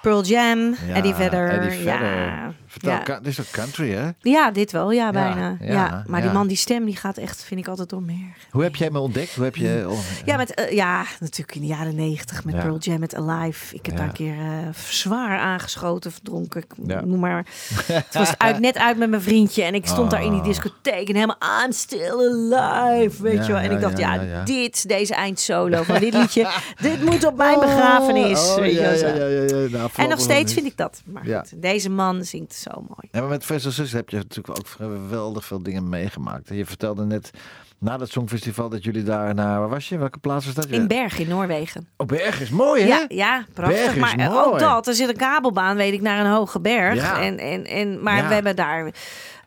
Pearl 0.03 0.21
Jam, 0.25 0.75
Ja, 0.87 0.97
Eddie 0.97 1.13
Vedder. 1.17 1.49
Eddie 1.49 1.79
Vedder. 1.79 1.85
Ja, 1.85 2.42
Vertel, 2.73 2.91
ja. 2.91 3.19
dit 3.19 3.27
is 3.27 3.39
ook 3.39 3.49
country, 3.51 3.91
hè? 3.93 4.09
ja, 4.21 4.51
dit 4.51 4.71
wel. 4.71 4.91
Ja, 4.91 5.11
bijna. 5.11 5.57
ja, 5.59 5.73
Ja, 5.73 6.03
maar 6.07 6.21
die 6.21 6.31
man, 6.31 6.47
die 6.47 6.57
stem, 6.57 6.85
die 6.85 6.95
gaat 6.95 7.17
echt, 7.17 7.43
vind 7.43 7.59
ik 7.59 7.67
altijd 7.67 7.89
door 7.89 8.01
meer. 8.01 8.35
Hoe 8.51 8.63
heb 8.63 8.75
jij 8.75 8.89
me 8.89 8.99
ontdekt? 8.99 9.35
Hoe 9.35 9.43
heb 9.43 9.55
je... 9.55 9.85
oh, 9.87 9.99
Ja, 10.25 10.37
met, 10.37 10.53
eh, 10.53 10.71
ja, 10.71 11.05
natuurlijk 11.19 11.55
in 11.55 11.61
de 11.61 11.67
jaren 11.67 11.95
negentig 11.95 12.43
met. 12.43 12.55
Pearl 12.55 12.77
Jam, 12.77 12.99
met 12.99 13.15
Alive. 13.15 13.75
Ik 13.75 13.85
heb 13.85 13.97
daar 13.97 14.07
een 14.07 14.13
keer 14.13 14.35
eh, 14.39 14.73
zwaar 14.89 15.39
aangeschoten, 15.39 16.11
verdronken. 16.11 16.63
Noem 17.05 17.19
maar. 17.19 17.45
Het 17.85 18.13
was 18.13 18.37
uit, 18.37 18.59
net 18.59 18.77
uit 18.77 18.97
met 18.97 19.09
mijn 19.09 19.21
vriendje 19.21 19.63
en 19.63 19.73
ik 19.73 19.87
stond 19.87 20.11
daar 20.11 20.23
in 20.23 20.31
die 20.31 20.39
Oh. 20.39 20.45
discotheek 20.45 21.07
en 21.07 21.13
helemaal 21.15 21.35
aan, 21.39 21.73
still 21.73 22.53
alive, 22.55 23.23
weet 23.23 23.45
je 23.45 23.51
wel. 23.51 23.61
En 23.61 23.71
ik 23.71 23.81
dacht, 23.81 23.97
ja, 23.97 24.43
dit, 24.43 24.87
deze 24.87 25.15
eindsolo 25.15 25.83
van 25.83 25.99
dit 25.99 26.13
liedje, 26.19 26.47
dit 26.81 27.05
moet 27.05 27.25
op 27.25 27.37
mijn 27.37 27.59
begrafenis. 27.59 28.39
Oh, 28.49 28.55
weet 28.55 28.73
je 28.73 28.79
wel 28.81 29.61
ja. 29.63 29.77
Nou, 29.77 29.89
En 29.95 30.09
nog 30.09 30.19
steeds 30.19 30.53
vind 30.53 30.65
ik 30.65 30.77
dat. 30.77 31.01
Maar 31.05 31.23
goed, 31.25 31.61
deze 31.61 31.89
man 31.89 32.23
zingt 32.23 32.62
zo 32.63 32.71
mooi. 32.75 33.07
Ja, 33.11 33.19
maar 33.19 33.29
met 33.29 33.45
Zus 33.57 33.91
heb 33.91 34.09
je 34.09 34.15
natuurlijk 34.17 34.57
ook 34.59 34.67
geweldig 34.67 35.45
veel 35.45 35.63
dingen 35.63 35.89
meegemaakt. 35.89 36.49
Je 36.49 36.65
vertelde 36.65 37.05
net 37.05 37.31
na 37.77 37.97
dat 37.97 38.09
Songfestival 38.09 38.69
dat 38.69 38.83
jullie 38.83 39.03
daar 39.03 39.33
naar... 39.33 39.59
Waar 39.59 39.69
was 39.69 39.89
je? 39.89 39.97
Welke 39.97 40.19
plaats 40.19 40.45
was 40.45 40.53
dat? 40.53 40.65
In 40.65 40.87
Berg 40.87 41.19
in 41.19 41.27
Noorwegen. 41.27 41.87
Oh, 41.97 42.07
Berg 42.07 42.41
is 42.41 42.49
mooi, 42.49 42.81
hè? 42.81 42.87
Ja, 42.87 43.05
ja 43.07 43.45
prachtig. 43.53 43.85
Berg 43.85 43.97
maar 43.97 44.17
eh, 44.17 44.33
mooi. 44.33 44.45
ook 44.45 44.59
dat, 44.59 44.87
er 44.87 44.93
zit 44.93 45.09
een 45.09 45.15
kabelbaan, 45.15 45.75
weet 45.75 45.93
ik, 45.93 46.01
naar 46.01 46.25
een 46.25 46.31
hoge 46.31 46.59
berg. 46.59 46.95
Ja. 46.95 47.21
En, 47.21 47.37
en, 47.37 47.65
en, 47.65 48.03
maar 48.03 48.17
Ja. 48.17 48.27
we 48.27 48.33
hebben 48.33 48.55
daar 48.55 48.93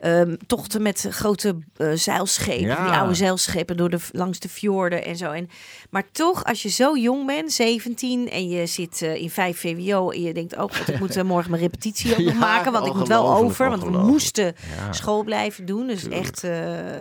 ehm, 0.07 0.37
tochten 0.47 0.83
met 0.83 1.07
grote 1.11 1.57
eh, 1.77 1.89
zeilschepen, 1.95 2.67
Ja. 2.67 2.85
die 2.85 2.95
oude 2.99 3.15
zeilschepen 3.15 3.77
door 3.77 3.91
de, 3.91 3.99
langs 4.13 4.39
de 4.39 4.49
fjorden 4.49 5.05
en 5.05 5.17
zo. 5.17 5.31
En, 5.31 5.49
maar 5.91 6.05
toch, 6.13 6.45
als 6.45 6.63
je 6.63 6.69
zo 6.69 6.97
jong 6.97 7.27
bent, 7.27 7.53
17, 7.53 8.31
en 8.31 8.49
je 8.49 8.67
zit 8.67 9.03
eh, 9.03 9.15
in 9.23 9.31
5 9.31 9.59
VWO 9.61 10.11
en 10.11 10.23
je 10.23 10.33
denkt, 10.35 10.53
oh 10.57 10.61
god, 10.61 10.89
ik 10.89 10.99
moet 10.99 11.17
eh, 11.17 11.23
morgen 11.35 11.51
mijn 11.51 11.63
repetitie 11.63 12.11
ook 12.13 12.19
nog 12.19 12.33
Ja, 12.33 12.39
maken, 12.39 12.73
want 12.73 12.87
ik 12.87 12.95
moet 12.95 13.09
wel 13.09 13.35
over, 13.35 13.69
want 13.69 13.83
we 13.83 13.91
moesten 13.91 14.55
school 14.91 15.25
blijven 15.25 15.67
doen. 15.67 15.87
Dus 15.87 16.09
echt, 16.09 16.45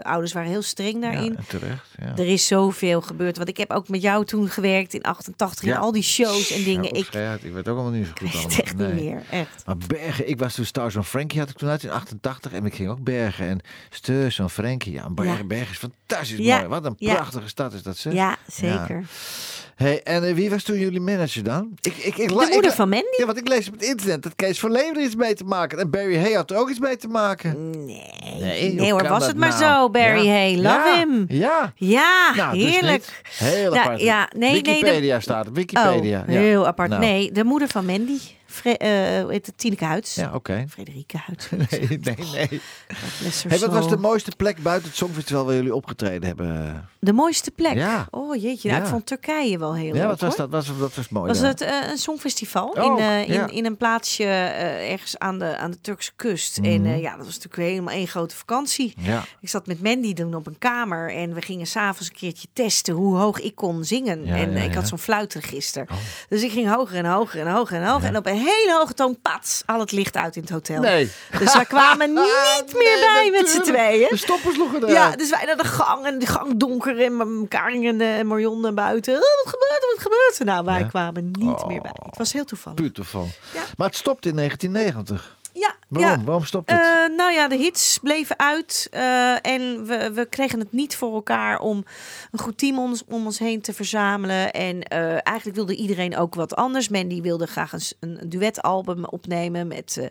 ouders 0.01 0.33
waren 0.33 0.49
heel 0.49 0.61
streng 0.61 1.01
daarin. 1.01 1.37
terecht. 1.47 1.87
Ja. 1.99 2.11
Er 2.17 2.27
is 2.27 2.47
zoveel 2.47 3.01
gebeurd. 3.01 3.37
Want 3.37 3.49
ik 3.49 3.57
heb 3.57 3.71
ook 3.71 3.89
met 3.89 4.01
jou 4.01 4.25
toen 4.25 4.49
gewerkt 4.49 4.93
in 4.93 5.01
88 5.03 5.63
in 5.63 5.75
al 5.77 5.91
die 5.91 6.03
shows 6.03 6.51
en 6.51 6.63
dingen. 6.63 6.93
Ja, 7.11 7.33
ik 7.33 7.43
ik 7.43 7.53
weet 7.53 7.67
ook 7.67 7.75
allemaal 7.77 7.91
niet 7.91 8.05
zo 8.05 8.11
goed 8.11 8.21
weet 8.21 8.33
het 8.33 8.43
allemaal. 8.43 8.59
echt 8.63 8.77
Nee. 8.77 8.93
niet 8.93 9.03
meer. 9.03 9.23
Echt. 9.29 9.63
Maar 9.65 9.77
bergen, 9.87 10.29
ik 10.29 10.39
was 10.39 10.53
toen 10.55 10.65
Stars 10.65 10.95
on 10.95 11.03
Frankie 11.03 11.39
had 11.39 11.49
ik 11.49 11.57
toen 11.57 11.69
uit 11.69 11.83
in 11.83 11.91
88 11.91 12.51
en 12.53 12.65
ik 12.65 12.73
ging 12.75 12.89
ook 12.89 12.94
bergen 13.03 13.47
en 13.47 13.59
Stars 13.89 14.39
on 14.39 14.49
Frankie. 14.49 14.93
Ja, 14.93 15.03
een 15.17 15.25
Ja. 15.25 15.43
bergen 15.43 15.71
is 15.71 15.77
fantastisch 15.77 16.37
Ja, 16.37 16.57
mooi. 16.57 16.67
Wat 16.69 16.85
een 16.85 16.95
prachtige 16.95 17.47
stad 17.47 17.73
is 17.73 17.83
dat, 17.83 17.97
zeg. 17.97 18.13
Ja, 18.13 18.35
zeker. 18.47 19.03
Hey, 19.75 20.03
en 20.03 20.23
eh, 20.27 20.33
wie 20.33 20.49
was 20.49 20.63
toen 20.63 20.77
jullie 20.79 20.99
manager 21.01 21.43
dan? 21.43 21.71
Ik, 21.81 21.95
ik, 21.97 22.17
ik, 22.17 22.27
De 22.27 22.47
moeder 22.51 22.71
van 22.71 22.89
Mandy? 22.89 23.05
Ja, 23.17 23.25
want 23.25 23.37
ik 23.37 23.47
lees 23.47 23.67
op 23.67 23.73
het 23.73 23.83
internet 23.83 24.23
dat 24.23 24.35
Kees 24.35 24.59
van 24.59 24.71
Leeuwen 24.71 25.03
iets 25.03 25.15
mee 25.15 25.33
te 25.33 25.43
maken. 25.43 25.79
En 25.79 25.89
Barry 25.89 26.17
Hay 26.19 26.31
had 26.31 26.51
er 26.51 26.57
ook 26.57 26.69
iets 26.69 26.79
mee 26.79 26.97
te 26.97 27.07
maken. 27.07 27.69
Nee, 27.85 28.73
Nee, 28.73 28.91
hoor, 28.91 29.07
was 29.07 29.27
het 29.27 29.37
maar 29.37 29.49
nou? 29.59 29.63
zo, 29.63 29.89
Barry 29.89 30.25
Ja. 30.25 30.31
Hay. 30.31 30.55
Love 30.55 30.67
Ja, 30.67 30.95
him. 30.97 31.25
Ja. 31.27 31.73
Ja, 31.75 32.33
Nou, 32.35 32.57
dus 32.57 32.63
heerlijk. 32.71 33.21
Heel 33.37 33.71
Nou, 33.71 33.83
apart. 33.83 34.01
ja, 34.01 34.29
nee, 34.37 34.51
nee, 34.51 34.63
de- 34.63 34.71
Wikipedia 34.71 35.19
staat 35.19 35.47
op. 35.47 35.55
Wikipedia. 35.55 36.19
Oh, 36.21 36.27
ja. 36.33 36.39
heel 36.39 36.67
apart. 36.67 36.99
Nee, 36.99 37.31
de 37.31 37.43
moeder 37.43 37.67
van 37.67 37.85
Mandy. 37.85 38.17
Fre 38.55 38.75
heet 39.29 39.45
het? 39.45 39.57
Tineke 39.57 39.85
Huids. 39.85 40.15
Ja, 40.15 40.31
oké. 40.33 40.65
Frederike 40.69 41.17
Huids. 41.17 41.49
Nee, 41.69 41.99
nee, 42.01 42.15
nee. 42.49 42.61
Hey, 43.47 43.59
wat 43.59 43.71
was 43.73 43.89
de 43.89 43.97
mooiste 43.97 44.31
plek 44.37 44.57
buiten 44.63 44.87
het 44.87 44.97
Songfestival 44.97 45.45
waar 45.45 45.55
jullie 45.55 45.75
opgetreden 45.75 46.27
hebben? 46.27 46.89
De 46.99 47.13
mooiste 47.13 47.51
plek? 47.51 47.73
Ja. 47.73 48.07
Oh 48.11 48.35
jeetje, 48.41 48.67
nou, 48.69 48.79
Ja. 48.81 48.85
ik 48.87 48.91
vond 48.93 49.05
Turkije 49.05 49.57
wel 49.57 49.75
heel 49.75 49.85
Ja, 49.85 49.93
leuk 49.93 50.05
wat 50.07 50.19
was 50.19 50.37
hoor. 50.37 50.49
dat? 50.49 50.65
Wat, 50.67 50.77
wat 50.77 50.95
was 50.95 51.09
mooi 51.09 51.27
was 51.27 51.39
het 51.39 51.61
eh, 51.61 51.89
een 51.89 51.97
songfestival 51.97 52.67
Oh, 52.67 52.83
in, 52.85 53.03
eh, 53.03 53.27
in, 53.27 53.33
ja. 53.33 53.47
in 53.49 53.65
een 53.65 53.77
plaatsje 53.77 54.25
ergens 54.25 55.17
aan 55.19 55.39
de, 55.39 55.57
aan 55.57 55.71
de 55.71 55.81
Turkse 55.81 56.11
kust. 56.15 56.59
Mhm. 56.61 56.69
En 56.69 56.85
eh, 56.85 57.01
ja, 57.01 57.15
dat 57.15 57.25
was 57.25 57.35
natuurlijk 57.35 57.69
helemaal 57.69 57.93
één 57.93 58.07
grote 58.07 58.35
vakantie. 58.35 58.93
Ja. 58.97 59.23
Ik 59.41 59.49
zat 59.49 59.67
met 59.67 59.81
Mandy 59.83 60.13
toen 60.13 60.35
op 60.35 60.47
een 60.47 60.57
kamer 60.59 61.13
en 61.13 61.33
we 61.33 61.41
gingen 61.41 61.67
s'avonds 61.67 62.09
een 62.09 62.15
keertje 62.15 62.47
testen 62.53 62.93
hoe 62.93 63.17
hoog 63.17 63.39
ik 63.39 63.55
kon 63.55 63.83
zingen. 63.83 64.25
Ja, 64.25 64.35
en 64.35 64.51
ja, 64.51 64.57
ik 64.57 64.73
had 64.73 64.81
ja. 64.83 64.87
zo'n 64.87 64.97
fluitregister. 64.99 65.87
Oh. 65.91 65.97
Dus 66.29 66.43
ik 66.43 66.51
ging 66.51 66.69
hoger 66.73 66.97
en 66.97 67.05
hoger 67.05 67.39
en 67.39 67.51
hoger 67.51 67.77
en 67.81 67.87
hoger. 67.87 68.07
En 68.07 68.17
op 68.17 68.25
een 68.25 68.37
hele 68.45 68.75
hoge 68.79 68.93
toon, 68.93 69.21
pats, 69.21 69.63
al 69.65 69.79
het 69.79 69.91
licht 69.91 70.15
uit 70.17 70.35
in 70.35 70.41
het 70.41 70.51
hotel. 70.51 70.81
Nee. 70.81 71.11
Dus 71.39 71.53
we 71.57 71.65
kwamen 71.65 72.13
niet 72.23 72.73
meer 72.73 72.99
bij 73.13 73.29
met 73.31 73.49
z'n 73.49 73.61
tweeën. 73.61 74.07
De 74.09 74.17
eruit. 74.77 74.91
Ja, 74.91 75.15
dus 75.15 75.29
wij 75.29 75.45
naar 75.45 75.57
de 75.57 75.63
gang 75.63 76.05
en 76.05 76.19
de 76.19 76.25
gang 76.25 76.57
donker 76.57 77.01
en 77.01 77.45
Karin 77.49 77.83
en, 77.85 78.01
en 78.01 78.27
Marion 78.27 78.61
naar 78.61 78.73
buiten. 78.73 79.13
Oh, 79.13 79.19
wat 79.19 79.53
gebeurt 79.53 79.81
er, 79.83 79.89
wat 79.95 80.01
gebeurt 80.01 80.39
er? 80.39 80.45
Nou, 80.45 80.65
wij 80.65 80.79
Ja. 80.79 80.85
kwamen 80.85 81.31
niet 81.31 81.47
Oh. 81.61 81.67
meer 81.67 81.81
bij. 81.81 81.91
Het 82.05 82.17
was 82.17 82.33
heel 82.33 82.45
toevallig. 82.45 82.79
Beautiful. 82.79 83.27
Ja. 83.53 83.61
Maar 83.77 83.87
het 83.87 83.97
stopte 83.97 84.29
in 84.29 84.35
1990. 84.35 85.35
Ja, 85.53 85.75
Waarom? 85.87 86.19
ja. 86.19 86.25
Waarom 86.25 86.43
stopt 86.45 86.69
het? 86.69 86.79
Eh, 86.79 87.17
nou 87.17 87.31
ja, 87.33 87.47
de 87.47 87.55
hits 87.57 87.99
bleven 88.01 88.39
uit. 88.39 88.87
eh, 88.91 89.45
en 89.45 89.85
we, 89.85 90.11
we 90.13 90.25
kregen 90.29 90.59
het 90.59 90.71
niet 90.71 90.95
voor 90.95 91.13
elkaar 91.13 91.59
om 91.59 91.83
een 92.31 92.39
goed 92.39 92.57
team 92.57 92.79
ons, 92.79 93.03
om 93.07 93.25
ons 93.25 93.39
heen 93.39 93.61
te 93.61 93.73
verzamelen. 93.73 94.51
En 94.53 94.83
eh, 94.83 94.99
eigenlijk 95.09 95.55
wilde 95.55 95.75
iedereen 95.75 96.17
ook 96.17 96.35
wat 96.35 96.55
anders. 96.55 96.89
Mandy 96.89 97.21
wilde 97.21 97.45
graag 97.47 97.73
een, 97.73 97.81
een, 97.99 98.29
duetalbum 98.29 99.05
opnemen 99.05 99.67
met 99.67 100.09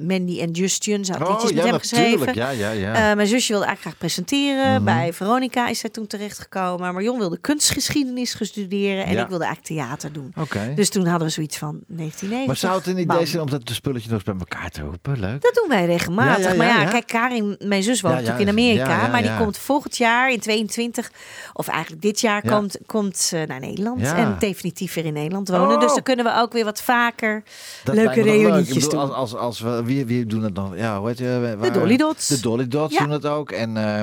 Mandy 0.00 0.40
en 0.40 0.50
Justin. 0.50 1.04
Ze 1.04 1.12
had 1.12 1.28
liedjes 1.28 1.52
met 1.52 1.64
hem 1.64 1.78
geschreven. 1.78 2.28
Oh, 2.28 2.34
Ja, 2.34 2.50
ja, 2.50 2.70
ja. 2.70 3.10
Eh, 3.10 3.16
mijn 3.16 3.28
zusje 3.28 3.52
wilde 3.52 3.66
eigenlijk 3.66 3.80
graag 3.80 3.98
presenteren. 3.98 4.72
Mhm. 4.74 4.84
Bij 4.84 5.12
Veronica 5.12 5.68
is 5.68 5.78
zij 5.78 5.90
toen 5.90 6.06
terechtgekomen. 6.06 6.92
Marion 6.94 7.18
wilde 7.18 7.38
kunstgeschiedenis 7.38 8.34
gaan 8.34 8.46
studeren. 8.46 9.04
En 9.04 9.12
Ja. 9.12 9.22
ik 9.22 9.28
wilde 9.28 9.44
eigenlijk 9.44 9.80
theater 9.80 10.12
doen. 10.12 10.34
Dus 10.74 10.90
toen 10.90 11.06
hadden 11.06 11.26
we 11.28 11.32
zoiets 11.34 11.56
van 11.58 11.80
1990. 11.86 12.46
maar 12.46 12.56
zou 12.56 12.76
het 12.76 12.86
een 12.86 12.98
idee 12.98 13.26
zijn 13.26 13.42
om 13.42 13.50
dat 13.50 13.66
de 13.66 13.74
spulletjes 13.74 14.11
nog 14.12 14.26
eens 14.26 14.36
bij 14.38 14.46
elkaar 14.48 14.70
te 14.70 14.82
roepen? 14.82 15.20
Leuk. 15.20 15.42
Dat 15.42 15.54
doen 15.54 15.68
wij 15.68 15.86
regelmatig. 15.86 16.44
Ja, 16.44 16.50
ja, 16.50 16.56
maar 16.56 16.66
ja, 16.66 16.84
kijk, 16.84 17.06
Karin, 17.06 17.56
mijn 17.64 17.82
zus 17.82 18.00
woont 18.00 18.14
natuurlijk 18.14 18.42
in 18.42 18.48
Amerika. 18.48 19.06
maar 19.06 19.22
die 19.22 19.36
komt 19.36 19.58
volgend 19.58 19.96
jaar 19.96 20.30
in 20.32 20.40
22, 20.40 21.10
of 21.52 21.68
eigenlijk 21.68 22.02
dit 22.02 22.20
jaar, 22.20 22.40
Ja. 22.46 22.50
komt, 22.56 22.78
komt 22.86 23.16
ze 23.16 23.44
naar 23.48 23.60
Nederland. 23.60 24.02
En 24.02 24.36
definitief 24.38 24.94
weer 24.94 25.04
in 25.04 25.12
Nederland 25.12 25.48
wonen. 25.48 25.74
Oh. 25.74 25.80
Dus 25.80 25.92
dan 25.94 26.02
kunnen 26.02 26.24
we 26.24 26.36
ook 26.36 26.52
weer 26.52 26.64
wat 26.64 26.82
vaker 26.82 27.42
Dat 27.84 27.94
leuke 27.94 28.14
leuk. 28.14 28.24
Reunietjes 28.24 28.74
bedoel, 28.84 28.90
doen. 28.90 29.00
Als, 29.00 29.32
als, 29.32 29.34
als 29.34 29.60
we, 29.60 29.82
wie, 29.84 30.06
wie 30.06 30.26
doen 30.26 30.42
het 30.42 30.54
dan? 30.54 30.72
Ja, 30.76 30.98
hoe 30.98 31.08
heet 31.08 31.18
je? 31.18 31.56
waar- 31.58 31.72
Dolly 31.72 31.96
Dots. 31.96 32.28
De 32.28 32.40
Dolly 32.40 32.68
Dots 32.68 32.96
doen 32.98 33.10
het 33.10 33.26
ook. 33.26 33.50
En, 33.50 33.76
eh 33.76 34.00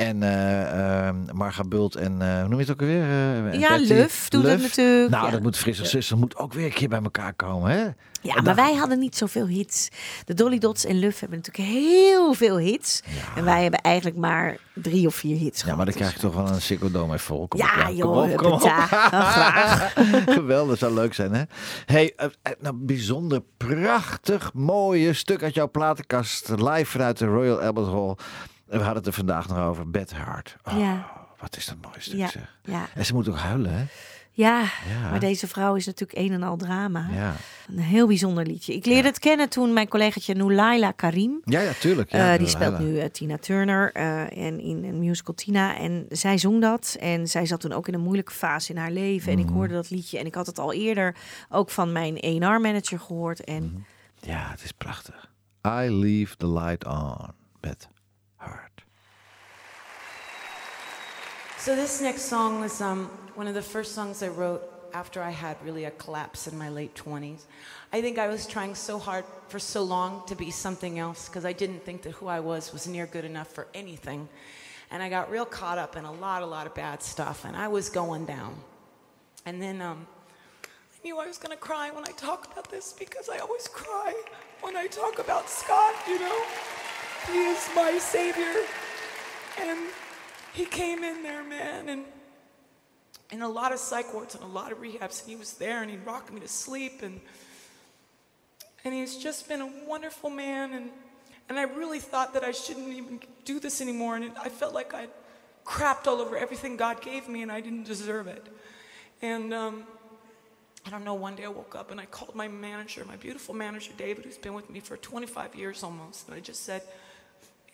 en 0.00 0.22
eh 0.22 1.08
eh, 1.08 1.14
Marga 1.32 1.62
Bult 1.64 1.94
en 1.94 2.22
eh, 2.22 2.38
hoe 2.40 2.48
noem 2.48 2.58
je 2.58 2.64
het 2.64 2.70
ook 2.70 2.80
alweer? 2.80 3.02
Eh, 3.02 3.60
Ja. 3.60 3.76
Luf 3.76 4.28
doet 4.28 4.42
het 4.44 4.60
natuurlijk, 4.62 5.10
Nou, 5.10 5.24
ja. 5.24 5.30
dat 5.30 5.42
moet 5.42 5.56
Frisse 5.56 5.84
Zuster 5.84 6.16
moet 6.18 6.36
ook 6.36 6.52
weer 6.52 6.64
een 6.64 6.72
keer 6.72 6.88
bij 6.88 7.00
elkaar 7.02 7.34
komen, 7.34 7.70
hè? 7.70 7.82
Ja, 8.22 8.34
maar 8.34 8.42
dan- 8.44 8.54
wij 8.54 8.74
hadden 8.74 8.98
niet 8.98 9.16
zoveel 9.16 9.46
hits. 9.46 9.88
De 10.24 10.34
Dolly 10.34 10.58
Dots 10.58 10.84
en 10.84 10.98
Luf 10.98 11.20
hebben 11.20 11.38
natuurlijk 11.38 11.68
heel 11.68 12.32
veel 12.34 12.58
hits. 12.58 13.02
En 13.36 13.44
wij 13.44 13.62
hebben 13.62 13.80
eigenlijk 13.80 14.16
maar 14.16 14.56
drie 14.74 15.06
of 15.06 15.14
vier 15.14 15.36
hits 15.36 15.56
Ja, 15.58 15.62
gehad. 15.62 15.76
maar 15.76 15.86
dan 15.86 15.94
krijg 15.94 16.12
je 16.12 16.18
toch 16.18 16.34
wel 16.34 16.48
een 16.48 16.60
Sicko 16.62 16.90
Dome 16.90 17.18
vol. 17.18 17.48
Kom 17.48 17.60
Ja, 17.60 17.78
op, 17.78 17.84
Kom 17.86 17.94
joh, 17.96 18.30
op, 18.30 18.36
kom 18.36 18.52
op. 18.52 18.62
Oh, 18.62 19.30
graag. 19.30 19.92
Geweldig, 20.38 20.78
zou 20.78 20.94
leuk 20.94 21.14
zijn, 21.14 21.32
hè? 21.34 21.42
hey, 21.86 22.14
nou, 22.60 22.74
bijzonder 22.78 23.42
prachtig 23.56 24.52
mooie 24.54 25.12
stuk 25.12 25.42
uit 25.42 25.54
jouw 25.54 25.70
platenkast. 25.70 26.48
Live 26.48 26.84
vanuit 26.84 27.18
de 27.18 27.26
Royal 27.26 27.60
Albert 27.60 27.86
Hall. 27.86 28.14
We 28.70 28.76
hadden 28.76 28.96
het 28.96 29.06
er 29.06 29.12
vandaag 29.12 29.48
nog 29.48 29.58
over. 29.58 29.90
Bad 29.90 30.10
Heart. 30.10 30.56
Oh, 30.64 30.78
Ja. 30.78 31.18
Wat 31.40 31.56
is 31.56 31.66
dat 31.66 31.76
mooi 31.82 31.94
stuk, 31.98 32.18
Ja, 32.18 32.28
zeg. 32.28 32.58
ja. 32.62 32.86
En 32.94 33.06
ze 33.06 33.14
moet 33.14 33.28
ook 33.28 33.36
huilen, 33.38 33.72
hè? 33.72 33.84
Ja, 34.32 34.60
Ja. 34.88 35.10
maar 35.10 35.20
deze 35.20 35.46
vrouw 35.48 35.74
is 35.74 35.86
natuurlijk 35.86 36.18
een 36.18 36.32
en 36.32 36.42
al 36.42 36.56
drama. 36.56 37.08
Ja, 37.12 37.34
Een 37.68 37.78
heel 37.78 38.06
bijzonder 38.06 38.46
liedje. 38.46 38.74
Ik 38.74 38.86
leerde 38.86 39.08
het 39.08 39.18
kennen 39.18 39.48
toen 39.48 39.72
mijn 39.72 39.88
collegaatje 39.88 40.34
Noulaila 40.34 40.90
Karim. 40.90 41.40
ja, 41.44 41.60
ja 41.60 41.72
tuurlijk. 41.72 42.12
Ja, 42.12 42.32
eh, 42.32 42.38
die 42.38 42.48
speelt 42.48 42.78
nu 42.78 42.98
eh, 42.98 43.08
Tina 43.10 43.38
Turner 43.38 43.92
eh, 43.92 44.20
en 44.46 44.60
in 44.60 44.84
een 44.84 44.98
musical 44.98 45.34
Tina. 45.34 45.76
En 45.76 46.06
zij 46.08 46.38
zong 46.38 46.60
dat. 46.60 46.96
En 47.00 47.28
zij 47.28 47.46
zat 47.46 47.60
toen 47.60 47.72
ook 47.72 47.88
in 47.88 47.94
een 47.94 48.00
moeilijke 48.00 48.32
fase 48.32 48.72
in 48.72 48.78
haar 48.78 48.90
leven. 48.90 49.32
En 49.32 49.38
ik 49.38 49.48
hoorde 49.48 49.74
dat 49.74 49.90
liedje. 49.90 50.18
En 50.18 50.26
ik 50.26 50.34
had 50.34 50.46
het 50.46 50.58
al 50.58 50.72
eerder 50.72 51.16
ook 51.48 51.70
van 51.70 51.92
mijn 51.92 52.16
A&R-manager 52.24 52.98
gehoord. 53.00 53.44
En 53.44 53.86
Ja, 54.20 54.48
het 54.50 54.62
is 54.64 54.72
prachtig. 54.72 55.30
I 55.66 55.90
leave 55.90 56.36
the 56.36 56.48
light 56.48 56.86
on 56.86 57.16
met 57.60 57.88
So 61.60 61.76
this 61.76 62.00
next 62.00 62.22
song 62.22 62.62
was 62.62 62.80
um, 62.80 63.10
one 63.34 63.46
of 63.46 63.52
the 63.52 63.60
first 63.60 63.94
songs 63.94 64.22
I 64.22 64.28
wrote 64.28 64.62
after 64.94 65.22
I 65.22 65.28
had 65.28 65.62
really 65.62 65.84
a 65.84 65.90
collapse 65.90 66.46
in 66.46 66.56
my 66.56 66.70
late 66.70 66.94
20s. 66.94 67.42
I 67.92 68.00
think 68.00 68.18
I 68.18 68.28
was 68.28 68.46
trying 68.46 68.74
so 68.74 68.98
hard 68.98 69.26
for 69.48 69.58
so 69.58 69.82
long 69.82 70.22
to 70.28 70.34
be 70.34 70.50
something 70.50 70.98
else 70.98 71.28
because 71.28 71.44
I 71.44 71.52
didn't 71.52 71.84
think 71.84 72.00
that 72.04 72.12
who 72.12 72.28
I 72.28 72.40
was 72.40 72.72
was 72.72 72.88
near 72.88 73.04
good 73.04 73.26
enough 73.26 73.48
for 73.48 73.66
anything. 73.74 74.26
And 74.90 75.02
I 75.02 75.10
got 75.10 75.30
real 75.30 75.44
caught 75.44 75.76
up 75.76 75.96
in 75.96 76.06
a 76.06 76.12
lot, 76.12 76.42
a 76.42 76.46
lot 76.46 76.66
of 76.66 76.74
bad 76.74 77.02
stuff, 77.02 77.44
and 77.44 77.54
I 77.54 77.68
was 77.68 77.90
going 77.90 78.24
down. 78.24 78.56
And 79.44 79.60
then 79.60 79.82
um, 79.82 80.06
I 80.64 80.98
knew 81.04 81.18
I 81.18 81.26
was 81.26 81.36
going 81.36 81.54
to 81.54 81.62
cry 81.62 81.90
when 81.90 82.04
I 82.04 82.12
talk 82.12 82.50
about 82.50 82.70
this 82.70 82.94
because 82.98 83.28
I 83.28 83.36
always 83.36 83.68
cry 83.68 84.14
when 84.62 84.78
I 84.78 84.86
talk 84.86 85.18
about 85.18 85.50
Scott, 85.50 85.94
you 86.08 86.20
know? 86.20 86.42
He 87.30 87.38
is 87.38 87.68
my 87.76 87.98
savior. 87.98 88.64
And 89.60 89.78
he 90.52 90.64
came 90.64 91.04
in 91.04 91.22
there, 91.22 91.44
man, 91.44 91.88
and 91.88 92.04
in 93.30 93.42
a 93.42 93.48
lot 93.48 93.72
of 93.72 93.78
psych 93.78 94.12
wards 94.12 94.34
and 94.34 94.42
a 94.42 94.48
lot 94.48 94.72
of 94.72 94.78
rehabs, 94.78 95.20
and 95.20 95.30
he 95.30 95.36
was 95.36 95.54
there 95.54 95.82
and 95.82 95.90
he 95.90 95.96
rocked 95.98 96.32
me 96.32 96.40
to 96.40 96.48
sleep 96.48 97.02
and 97.02 97.20
and 98.82 98.94
he's 98.94 99.16
just 99.16 99.46
been 99.46 99.60
a 99.60 99.70
wonderful 99.86 100.30
man 100.30 100.72
and 100.72 100.90
and 101.48 101.58
I 101.58 101.64
really 101.64 101.98
thought 101.98 102.34
that 102.34 102.44
I 102.44 102.52
shouldn't 102.52 102.88
even 102.88 103.20
do 103.44 103.60
this 103.60 103.80
anymore 103.80 104.16
and 104.16 104.26
it, 104.26 104.32
I 104.40 104.48
felt 104.48 104.74
like 104.74 104.94
I'd 104.94 105.10
crapped 105.64 106.06
all 106.06 106.20
over 106.20 106.36
everything 106.36 106.76
God 106.76 107.00
gave 107.02 107.28
me 107.28 107.42
and 107.42 107.52
I 107.52 107.60
didn't 107.60 107.84
deserve 107.84 108.26
it. 108.26 108.46
And 109.22 109.52
um, 109.52 109.84
I 110.86 110.90
don't 110.90 111.04
know, 111.04 111.14
one 111.14 111.36
day 111.36 111.44
I 111.44 111.48
woke 111.48 111.74
up 111.74 111.90
and 111.90 112.00
I 112.00 112.06
called 112.06 112.34
my 112.34 112.48
manager, 112.48 113.04
my 113.04 113.16
beautiful 113.16 113.54
manager, 113.54 113.92
David, 113.96 114.24
who's 114.24 114.38
been 114.38 114.54
with 114.54 114.70
me 114.70 114.80
for 114.80 114.96
25 114.96 115.54
years 115.54 115.82
almost. 115.82 116.26
And 116.28 116.36
I 116.36 116.40
just 116.40 116.64
said, 116.64 116.82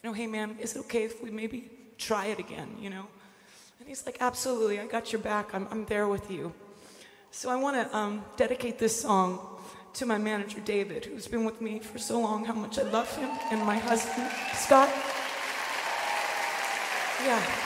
you 0.02 0.08
know, 0.08 0.12
hey 0.12 0.26
man, 0.26 0.56
is 0.60 0.74
it 0.74 0.80
okay 0.80 1.04
if 1.04 1.22
we 1.22 1.30
maybe 1.30 1.70
try 1.98 2.26
it 2.26 2.38
again, 2.38 2.68
you 2.80 2.90
know? 2.90 3.06
And 3.78 3.88
he's 3.88 4.04
like, 4.06 4.18
absolutely, 4.20 4.80
I 4.80 4.86
got 4.86 5.12
your 5.12 5.20
back. 5.20 5.54
I'm, 5.54 5.68
I'm 5.70 5.84
there 5.86 6.08
with 6.08 6.30
you. 6.30 6.52
So 7.30 7.50
I 7.50 7.56
want 7.56 7.76
to 7.76 7.96
um, 7.96 8.24
dedicate 8.36 8.78
this 8.78 9.00
song 9.00 9.40
to 9.94 10.06
my 10.06 10.18
manager, 10.18 10.60
David, 10.60 11.04
who's 11.04 11.26
been 11.26 11.44
with 11.44 11.60
me 11.60 11.78
for 11.78 11.98
so 11.98 12.20
long, 12.20 12.44
how 12.44 12.54
much 12.54 12.78
I 12.78 12.82
love 12.82 13.14
him, 13.16 13.30
and 13.50 13.64
my 13.64 13.78
husband, 13.78 14.30
Scott. 14.54 14.90
Yeah. 17.24 17.65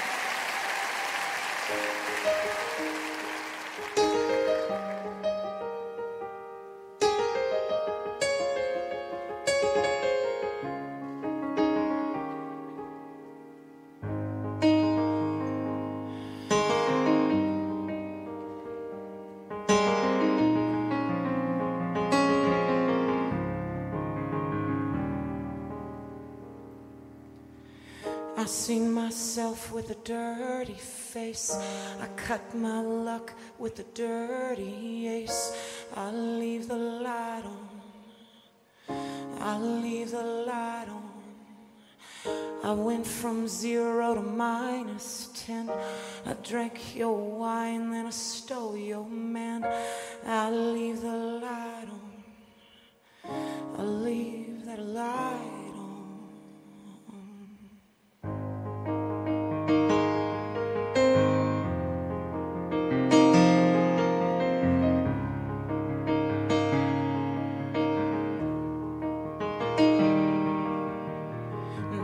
With 29.80 29.90
a 29.92 30.00
dirty 30.04 30.74
face. 30.74 31.56
I 32.02 32.06
cut 32.14 32.54
my 32.54 32.82
luck 32.82 33.32
with 33.58 33.78
a 33.78 33.84
dirty 33.94 35.08
ace. 35.08 35.56
I 35.96 36.10
leave 36.10 36.68
the 36.68 36.76
light 36.76 37.44
on. 37.46 37.68
I 39.40 39.58
leave 39.58 40.10
the 40.10 40.22
light 40.22 40.88
on. 40.88 41.10
I 42.62 42.72
went 42.72 43.06
from 43.06 43.48
zero 43.48 44.14
to 44.14 44.20
minus 44.20 45.30
ten. 45.34 45.70
I 46.26 46.34
drank 46.42 46.94
your 46.94 47.16
wine, 47.16 47.90
then 47.90 48.04
I 48.04 48.10
stole 48.10 48.76
your 48.76 49.06
man. 49.06 49.64
I 50.26 50.50
leave 50.50 51.00
the 51.00 51.16
light 51.46 51.88
on. 51.90 52.12
I 53.78 53.82
leave 53.82 54.66
that 54.66 54.78
light 54.78 55.59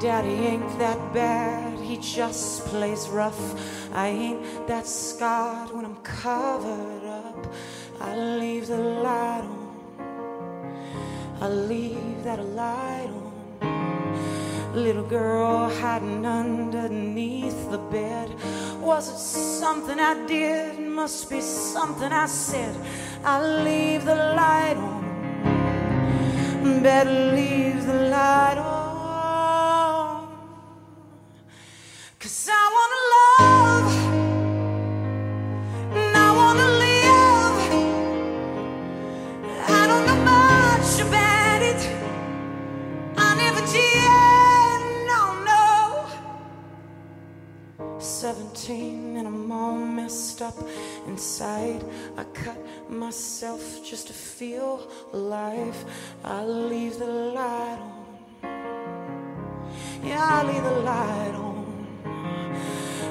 Daddy 0.06 0.46
ain't 0.46 0.78
that 0.78 1.12
bad, 1.12 1.80
he 1.80 1.96
just 1.96 2.64
plays 2.66 3.08
rough. 3.08 3.42
I 3.92 4.06
ain't 4.06 4.68
that 4.68 4.86
scarred 4.86 5.72
when 5.72 5.84
I'm 5.84 5.96
covered 5.96 7.04
up. 7.04 7.52
I 8.00 8.16
leave 8.16 8.68
the 8.68 8.78
light 8.78 9.42
on. 9.42 9.66
I 11.40 11.48
leave 11.48 12.22
that 12.22 12.38
light 12.38 13.10
on. 13.10 14.74
Little 14.76 15.02
girl 15.02 15.68
hiding 15.80 16.24
underneath 16.24 17.68
the 17.72 17.78
bed. 17.78 18.30
Was 18.80 19.08
it 19.08 19.18
something 19.18 19.98
I 19.98 20.24
did? 20.28 20.78
Must 20.78 21.28
be 21.28 21.40
something 21.40 22.12
I 22.12 22.26
said. 22.26 22.76
I 23.24 23.42
leave 23.64 24.04
the 24.04 24.14
light 24.14 24.76
on. 24.76 25.02
Better 26.80 27.34
leave 27.34 27.84
the 27.84 28.08
light 28.08 28.58
on. 28.58 28.75
Myself 53.06 53.62
just 53.84 54.08
to 54.08 54.12
feel 54.12 54.90
alive. 55.12 55.76
I 56.24 56.44
leave 56.44 56.98
the 56.98 57.12
light 57.38 57.78
on. 57.90 58.04
Yeah, 60.02 60.26
I 60.38 60.42
leave 60.50 60.64
the 60.64 60.78
light 60.90 61.34
on. 61.36 61.56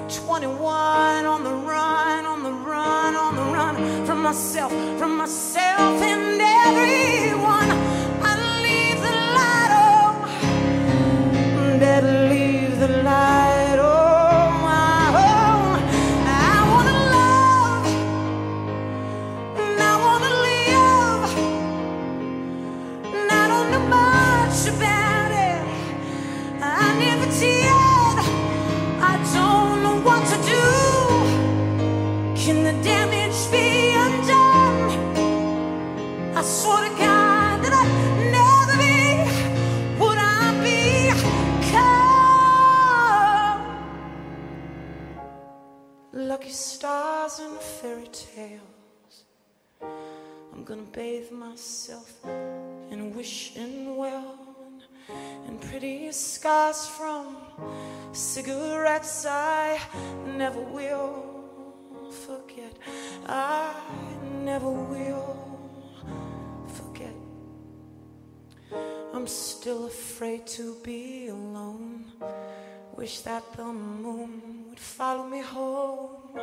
21 0.10 1.26
on 1.34 1.44
the 1.46 1.56
run, 1.72 2.26
on 2.26 2.44
the 2.44 2.52
run, 2.52 3.16
on 3.16 3.36
the 3.38 3.48
run 3.58 4.06
from 4.06 4.22
myself, 4.22 4.74
from 5.00 5.16
myself 5.16 6.02
and 6.02 6.42
everyone. 6.42 7.65
Gonna 50.66 50.82
bathe 50.82 51.32
myself 51.32 52.12
in 52.90 53.16
wishing 53.16 53.96
well 53.98 54.36
and 55.46 55.62
pretty 55.62 56.12
scars 56.12 56.88
from 56.88 57.38
cigarettes 58.12 59.28
I 59.28 59.80
never 60.36 60.62
will 60.62 61.36
forget. 62.26 62.74
I 63.28 63.76
never 64.44 64.72
will 64.72 65.38
forget. 66.68 67.14
I'm 69.14 69.28
still 69.28 69.86
afraid 69.86 70.48
to 70.58 70.78
be 70.84 71.28
alone. 71.28 72.06
Wish 72.96 73.20
that 73.20 73.44
the 73.56 73.66
moon 73.66 74.66
would 74.70 74.80
follow 74.80 75.28
me 75.28 75.42
home. 75.42 76.40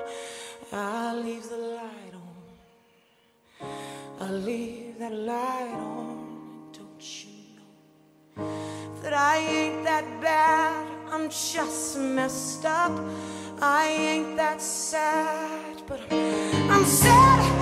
I 0.71 1.13
leave 1.15 1.49
the 1.49 1.57
light. 1.57 2.12
I 4.21 4.31
leave 4.31 4.99
that 4.99 5.13
light 5.13 5.75
on. 5.75 6.71
Don't 6.73 7.25
you 7.25 7.31
know 8.37 8.47
that 9.03 9.13
I 9.13 9.39
ain't 9.39 9.85
that 9.85 10.05
bad? 10.21 10.87
I'm 11.11 11.29
just 11.29 11.99
messed 11.99 12.65
up. 12.65 12.99
I 13.61 13.87
ain't 13.89 14.37
that 14.37 14.61
sad, 14.61 15.83
but 15.87 16.01
I'm 16.13 16.85
sad 16.85 17.62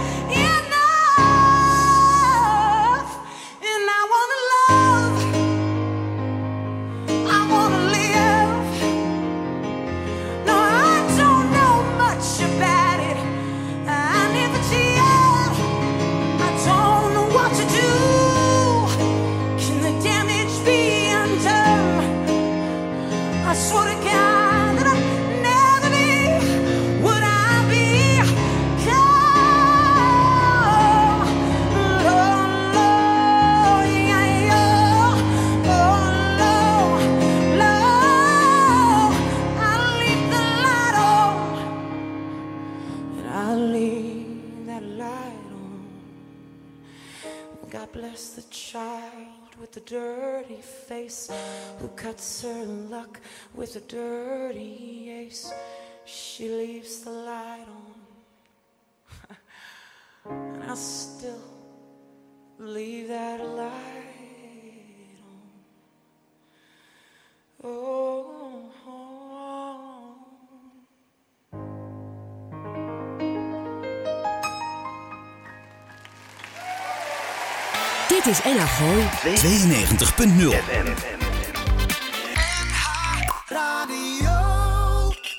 child 48.73 49.57
with 49.61 49.73
the 49.73 49.81
dirty 49.81 50.61
face 50.87 51.29
who 51.81 51.89
cuts 51.89 52.43
her 52.43 52.65
luck 52.65 53.19
with 53.53 53.75
a 53.75 53.81
dirty 53.81 55.11
ace. 55.11 55.53
She 56.05 56.49
leaves 56.49 57.01
the 57.01 57.11
light 57.11 57.67
on, 57.79 59.37
and 60.55 60.63
I 60.63 60.75
still 60.77 61.43
leave 62.59 63.09
that 63.09 63.45
light 63.45 65.19
on. 67.65 67.69
Oh. 67.71 69.10
Is 78.31 78.43
NH 78.43 78.79
Gooi. 78.79 79.05
92.0 79.37 80.57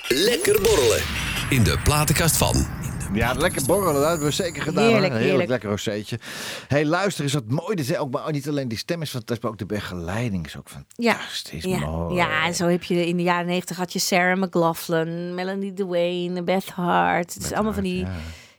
Lekker 0.08 0.62
borrelen. 0.62 1.02
In 1.50 1.64
de 1.64 1.78
platenkast 1.84 2.38
van. 2.38 2.66
Ja, 3.14 3.34
lekker 3.34 3.66
borrelen, 3.66 3.94
dat 4.02 4.10
hebben 4.10 4.28
we 4.28 4.34
zeker 4.34 4.62
gedaan. 4.62 4.88
Heerlijk, 4.88 5.14
Een 5.14 5.20
heerlijk. 5.20 5.50
lekker 5.50 5.70
rozeetje. 5.70 6.20
hey, 6.68 6.86
luister 6.86 7.24
eens 7.24 7.34
wat 7.34 7.48
mooi. 7.48 7.76
Dit 7.76 7.90
is 7.90 7.98
ook, 7.98 8.12
maar 8.12 8.32
niet 8.32 8.48
alleen 8.50 8.68
die 8.68 8.78
stem 8.78 9.02
is 9.02 9.10
fantastisch, 9.10 9.44
maar 9.44 9.52
ook 9.52 9.58
de 9.58 9.66
begeleiding 9.66 10.46
is 10.46 10.58
ook 10.58 10.68
Ja, 10.96 11.14
fantastisch 11.14 11.64
ja, 11.64 11.78
mooi. 11.80 12.16
ja, 12.16 12.46
en 12.46 12.56
zo 12.56 12.68
heb 12.68 12.84
je 12.84 13.08
in 13.08 13.18
de 13.18 13.24
jaren 13.24 13.46
negentig 13.46 13.78
had 13.78 13.94
je 13.94 14.00
Sarah 14.00 14.42
McLaughlin, 14.42 15.36
Melanie 15.36 15.74
Dwayne, 15.74 16.44
Beth 16.44 16.70
Hart. 16.70 17.34
Het 17.34 17.44
is 17.44 17.52
allemaal 17.54 17.74
van 17.74 17.84
die, 17.84 18.00
Ja, 18.00 18.10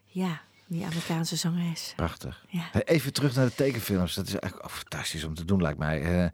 ja, 0.07 0.41
die 0.73 0.85
Amerikaanse 0.85 1.37
zangeres. 1.37 1.93
prachtig. 1.97 2.45
Ja. 2.49 2.83
Even 2.85 3.12
terug 3.12 3.35
naar 3.35 3.47
de 3.47 3.55
tekenfilms. 3.55 4.14
Dat 4.14 4.27
is 4.27 4.35
eigenlijk 4.37 4.73
fantastisch 4.73 5.25
om 5.25 5.35
te 5.35 5.45
doen, 5.45 5.62
lijkt 5.62 5.79
mij. 5.79 6.31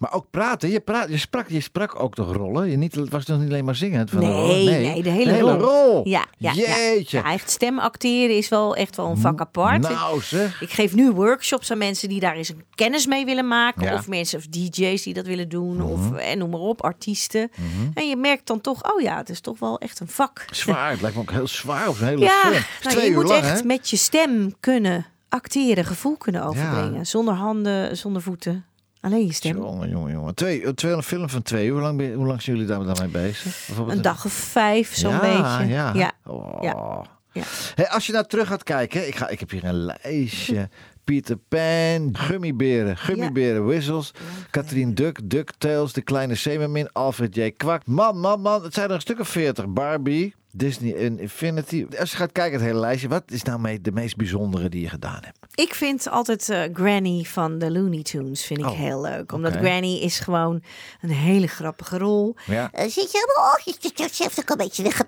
Eh, 0.00 0.08
maar 0.08 0.12
ook 0.12 0.26
praten. 0.30 0.70
Je, 0.70 0.80
praat, 0.80 1.08
je, 1.08 1.18
sprak, 1.18 1.48
je 1.48 1.60
sprak 1.60 2.00
ook 2.00 2.14
toch 2.14 2.32
rollen? 2.34 2.70
Je 2.70 2.76
niet, 2.76 2.94
het 2.94 3.10
was 3.10 3.26
nog 3.26 3.38
niet 3.38 3.48
alleen 3.48 3.64
maar 3.64 3.74
zingen. 3.74 4.08
Van 4.08 4.20
Nee, 4.20 4.64
nee, 4.64 5.02
de 5.02 5.10
hele, 5.10 5.38
rol. 5.40 6.08
Ja, 6.08 6.26
ja, 6.36 6.52
ja. 6.52 6.66
Jeetje. 6.66 7.18
Ja, 7.18 7.32
echt 7.32 7.50
stem 7.50 7.78
acteren 7.78 8.36
is 8.36 8.48
wel 8.48 8.76
echt 8.76 8.96
wel 8.96 9.06
een 9.10 9.18
vak 9.18 9.40
apart. 9.40 9.80
Nou 9.80 10.20
zeg. 10.20 10.60
Ik 10.60 10.70
geef 10.70 10.94
nu 10.94 11.10
workshops 11.10 11.70
aan 11.70 11.78
mensen 11.78 12.08
die 12.08 12.20
daar 12.20 12.34
eens 12.34 12.48
een 12.48 12.64
kennis 12.74 13.06
mee 13.06 13.24
willen 13.24 13.48
maken. 13.48 13.82
Ja. 13.82 13.90
Mhm. 13.90 13.98
Of 13.98 14.08
mensen 14.08 14.38
of 14.38 14.46
DJ's 14.46 15.02
die 15.02 15.14
dat 15.14 15.26
willen 15.26 15.48
doen. 15.48 15.82
Of 15.82 16.12
en 16.12 16.38
noem 16.38 16.50
maar 16.50 16.60
op, 16.60 16.82
artiesten. 16.82 17.50
En 17.94 18.08
je 18.08 18.16
merkt 18.16 18.46
dan 18.46 18.60
toch, 18.60 18.92
oh 18.92 19.00
ja, 19.00 19.16
het 19.16 19.28
is 19.28 19.40
toch 19.40 19.58
wel 19.58 19.78
echt 19.78 20.00
een 20.00 20.08
vak. 20.08 20.44
Zwaar. 20.50 20.90
Het 20.90 21.00
lijkt 21.00 21.16
me 21.16 21.22
ook 21.22 21.30
heel 21.30 21.46
zwaar 21.48 21.88
op 21.88 22.00
een 22.00 22.06
hele 22.06 22.20
Ja, 22.24 22.40
film. 22.40 22.52
Nou, 22.52 22.94
twee 22.94 23.04
je 23.04 23.10
uur 23.10 23.16
moet 23.16 23.28
lang, 23.28 23.42
echt 23.42 23.60
hè? 23.60 23.66
met 23.66 23.90
je 23.90 23.96
stem 23.96 24.54
kunnen 24.60 25.06
acteren, 25.28 25.84
gevoel 25.84 26.16
kunnen 26.16 26.44
overbrengen. 26.44 27.06
Zonder 27.06 27.34
handen, 27.34 27.96
zonder 27.96 28.22
voeten. 28.22 28.64
Alleen 29.00 29.26
je 29.26 29.32
stem. 29.32 29.56
Jongen, 29.56 29.90
jongen, 29.90 30.12
jongen. 30.12 30.34
Twee, 30.34 30.74
twee, 30.74 30.92
een 30.92 31.02
film 31.02 31.28
van 31.28 31.42
twee. 31.42 31.70
Hoe 31.70 31.80
lang, 31.80 31.96
ben 31.96 32.12
hoe 32.12 32.26
lang 32.26 32.42
zijn 32.42 32.56
jullie 32.56 32.70
daar 32.70 32.84
dan 32.84 32.96
mee 33.00 33.08
bezig? 33.08 33.68
Een 33.88 34.02
dag 34.02 34.24
of 34.24 34.32
vijf, 34.32 34.94
zo'n 34.94 35.10
ja, 35.10 35.20
beetje. 35.20 35.74
Ja. 35.74 35.92
ja. 35.94 36.12
Oh. 36.26 36.62
Ja. 36.62 37.04
Ja. 37.32 37.42
Hey, 37.74 37.88
als 37.88 38.06
je 38.06 38.12
nou 38.12 38.26
terug 38.26 38.48
gaat 38.48 38.62
kijken, 38.62 39.06
ik, 39.06 39.14
ga, 39.14 39.28
ik 39.28 39.40
heb 39.40 39.50
hier 39.50 39.64
een 39.64 39.84
lijstje. 39.84 40.68
Peter 41.04 41.36
Pan, 41.36 42.16
Gummiberen, 42.16 42.96
Gummiberen, 42.96 43.66
Whistles, 43.66 44.12
Katrien 44.50 44.94
Duck, 44.94 45.30
DuckTales, 45.30 45.92
De 45.92 46.02
Kleine 46.02 46.34
Zeemermin, 46.34 46.92
Alfred 46.92 47.34
J. 47.34 47.50
Kwak. 47.50 47.86
Man, 47.86 48.18
man, 48.18 48.40
man, 48.40 48.62
het 48.62 48.74
zijn 48.74 48.88
er 48.88 48.94
een 48.94 49.00
stuk 49.00 49.20
of 49.20 49.28
veertig. 49.28 49.68
Barbie, 49.68 50.34
Disney 50.52 50.96
en 50.96 51.18
Infinity. 51.18 51.86
Als 51.98 52.10
je 52.10 52.16
gaat 52.16 52.32
kijken 52.32 52.58
het 52.58 52.66
hele 52.66 52.80
lijstje, 52.80 53.08
wat 53.08 53.22
is 53.26 53.42
nou 53.42 53.60
mee 53.60 53.80
de 53.80 53.92
meest 53.92 54.16
bijzondere 54.16 54.68
die 54.68 54.80
je 54.80 54.88
gedaan 54.88 55.20
hebt? 55.20 55.49
Ik 55.54 55.74
vind 55.74 56.08
altijd 56.08 56.48
eh, 56.48 56.62
Granny 56.72 57.22
van 57.22 57.58
de 57.58 57.70
Looney 57.70 58.02
Tunes 58.02 58.44
vind 58.44 58.58
ik 58.60 58.66
Oh, 58.66 58.78
heel 58.78 59.00
leuk. 59.00 59.32
Omdat. 59.32 59.52
Granny 59.52 59.96
is 59.96 60.18
gewoon 60.18 60.62
een 61.00 61.10
hele 61.10 61.46
grappige 61.46 61.98
rol. 61.98 62.34
Ja. 62.46 62.70
Eh, 62.72 62.88
Zit 62.90 63.12
je 63.12 63.34
oh, 63.38 63.54
ook 64.40 64.50
een 64.50 64.56
beetje 64.56 64.82
weg. 64.82 65.02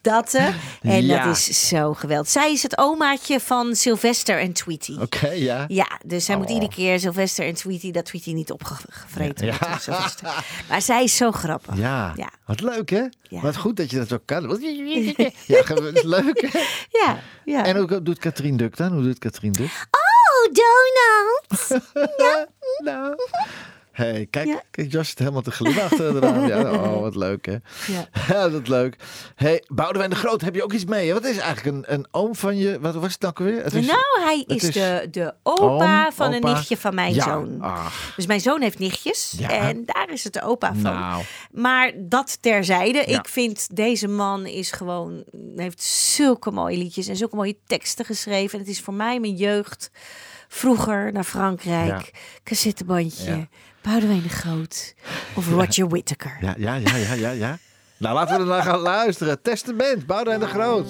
Dat 0.00 0.34
eh, 0.34 0.46
En 0.82 1.04
Ja. 1.06 1.24
dat 1.24 1.36
is 1.36 1.68
zo 1.68 1.94
geweldig. 1.94 2.30
Zij 2.30 2.52
is 2.52 2.62
het 2.62 2.78
omaatje 2.78 3.40
van 3.40 3.74
Sylvester 3.74 4.38
en 4.40 4.52
Tweety. 4.52 4.96
Oké, 5.00 5.28
ja. 5.30 5.64
Ja, 5.68 5.88
dus 6.04 6.24
zij 6.24 6.36
moet 6.36 6.46
Oh. 6.46 6.52
iedere 6.52 6.72
keer 6.72 7.00
Sylvester 7.00 7.46
en 7.46 7.54
Tweety, 7.54 7.90
dat 7.90 8.04
Tweety 8.04 8.32
niet 8.32 8.50
opgevreten 8.52 9.46
Ja. 9.46 9.58
wordt. 9.86 10.22
Maar 10.68 10.82
zij 10.82 11.04
is 11.04 11.16
zo 11.16 11.32
grappig. 11.32 11.76
Ja. 11.76 12.14
Wat 12.46 12.60
leuk 12.60 12.90
hè? 12.90 13.02
Wat 13.30 13.56
goed 13.56 13.76
dat 13.76 13.90
je 13.90 13.96
dat 13.96 14.12
ook 14.12 14.22
kan. 14.24 14.42
Ja, 15.46 15.62
leuk 16.02 16.48
hè? 16.52 16.58
Ja, 16.90 17.18
ja. 17.44 17.64
En 17.64 17.76
hoe 17.76 18.02
doet 18.02 18.18
Katrien 18.18 18.56
Duk 18.56 18.76
dan? 18.76 18.85
Hoe 18.92 19.02
doet 19.02 19.18
Katrien 19.18 19.52
Duk? 19.52 19.70
Oh, 19.90 20.52
Donald. 20.52 21.84
Nou. 22.84 23.14
Hey, 23.96 24.26
kijk, 24.30 24.46
Ja. 24.46 24.62
kijk, 24.70 24.92
Jos 24.92 25.08
zit 25.08 25.18
helemaal 25.18 25.42
te 25.42 25.50
glimlachen 25.50 26.16
eraan. 26.16 26.46
Ja, 26.46 26.72
oh, 26.72 27.00
wat 27.00 27.14
leuk, 27.16 27.46
hè? 27.46 27.52
Ja. 27.86 28.08
Ja, 28.28 28.48
dat 28.48 28.62
is 28.62 28.68
leuk. 28.68 28.96
hey, 29.34 29.62
Boudewijn 29.66 30.10
de 30.10 30.16
Groot, 30.16 30.40
heb 30.40 30.54
je 30.54 30.62
ook 30.64 30.72
iets 30.72 30.84
mee? 30.84 31.06
hè? 31.08 31.12
Wat 31.14 31.24
is 31.24 31.36
eigenlijk 31.38 31.76
een, 31.76 31.94
een 31.94 32.06
oom 32.10 32.34
van 32.34 32.56
je? 32.56 32.80
Wat 32.80 32.94
was 32.94 33.12
het 33.12 33.20
nou 33.20 33.32
ook 33.38 33.46
weer? 33.46 33.64
Het 33.64 33.74
is, 33.74 33.86
nou, 33.86 34.20
hij 34.24 34.44
is, 34.46 34.62
is 34.64 34.74
de, 34.74 35.08
de 35.10 35.34
opa 35.42 36.04
oom, 36.06 36.12
van 36.12 36.32
een 36.32 36.40
nichtje 36.40 36.76
van 36.76 36.94
mijn 36.94 37.14
Ja. 37.14 37.24
zoon. 37.24 37.60
Ach, 37.60 38.12
Dus 38.16 38.26
mijn 38.26 38.40
zoon 38.40 38.60
heeft 38.62 38.78
nichtjes 38.78 39.34
Ja. 39.38 39.48
en 39.50 39.82
daar 39.84 40.10
is 40.12 40.24
het 40.24 40.32
de 40.32 40.42
opa 40.42 40.74
van. 40.74 40.82
nou. 40.82 41.22
Maar 41.50 41.92
dat 41.96 42.38
terzijde. 42.42 42.98
Ja. 43.06 43.18
Ik 43.18 43.28
vind 43.28 43.76
deze 43.76 44.08
man 44.08 44.46
is 44.46 44.70
gewoon 44.72 45.24
heeft 45.56 45.82
zulke 45.82 46.50
mooie 46.50 46.76
liedjes 46.76 47.06
en 47.08 47.16
zulke 47.16 47.36
mooie 47.36 47.56
teksten 47.66 48.04
geschreven. 48.04 48.52
En 48.58 48.64
het 48.64 48.74
is 48.74 48.80
voor 48.80 48.94
mij 48.94 49.20
mijn 49.20 49.34
jeugd. 49.36 49.90
Vroeger 50.48 51.12
naar 51.12 51.24
Frankrijk, 51.24 52.10
cassettebandje, 52.44 53.30
Ja. 53.36 53.48
Boudewijn 53.86 54.22
de 54.22 54.28
Groot 54.28 54.94
of 55.34 55.48
Roger 55.48 55.88
Whittaker. 55.88 56.36
Ja, 56.40 56.54
ja, 56.58 56.74
ja, 56.74 56.96
ja, 56.96 57.12
ja, 57.12 57.30
ja. 57.30 57.58
Nou, 57.96 58.14
laten 58.14 58.34
we 58.34 58.40
er 58.40 58.48
naar 58.48 58.62
gaan 58.62 58.78
luisteren. 58.78 59.42
Testament, 59.42 60.06
Boudewijn 60.06 60.40
de 60.40 60.46
Groot. 60.46 60.88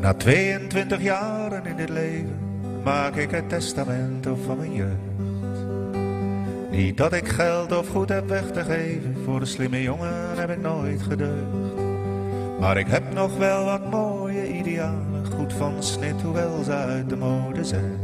Na 0.00 0.14
22 0.14 1.02
jaren 1.02 1.66
in 1.66 1.76
dit 1.76 1.88
leven 1.88 2.45
maak 2.86 3.16
ik 3.16 3.30
het 3.30 3.48
testament 3.48 4.26
van 4.44 4.56
mijn 4.56 4.72
jeugd. 4.72 5.16
Niet 6.70 6.96
dat 6.96 7.12
ik 7.12 7.28
geld 7.28 7.78
of 7.78 7.88
goed 7.88 8.08
heb 8.08 8.28
weg 8.28 8.50
te 8.50 8.64
geven, 8.64 9.16
voor 9.24 9.40
de 9.40 9.46
slimme 9.46 9.82
jongen 9.82 10.38
heb 10.38 10.50
ik 10.50 10.60
nooit 10.60 11.02
gedeugd. 11.02 11.80
Maar 12.60 12.76
ik 12.76 12.86
heb 12.86 13.14
nog 13.14 13.36
wel 13.36 13.64
wat 13.64 13.90
mooie 13.90 14.52
idealen, 14.52 15.26
goed 15.36 15.52
van 15.52 15.82
snit, 15.82 16.22
hoewel 16.22 16.62
ze 16.64 16.72
uit 16.72 17.08
de 17.08 17.16
mode 17.16 17.64
zijn. 17.64 17.98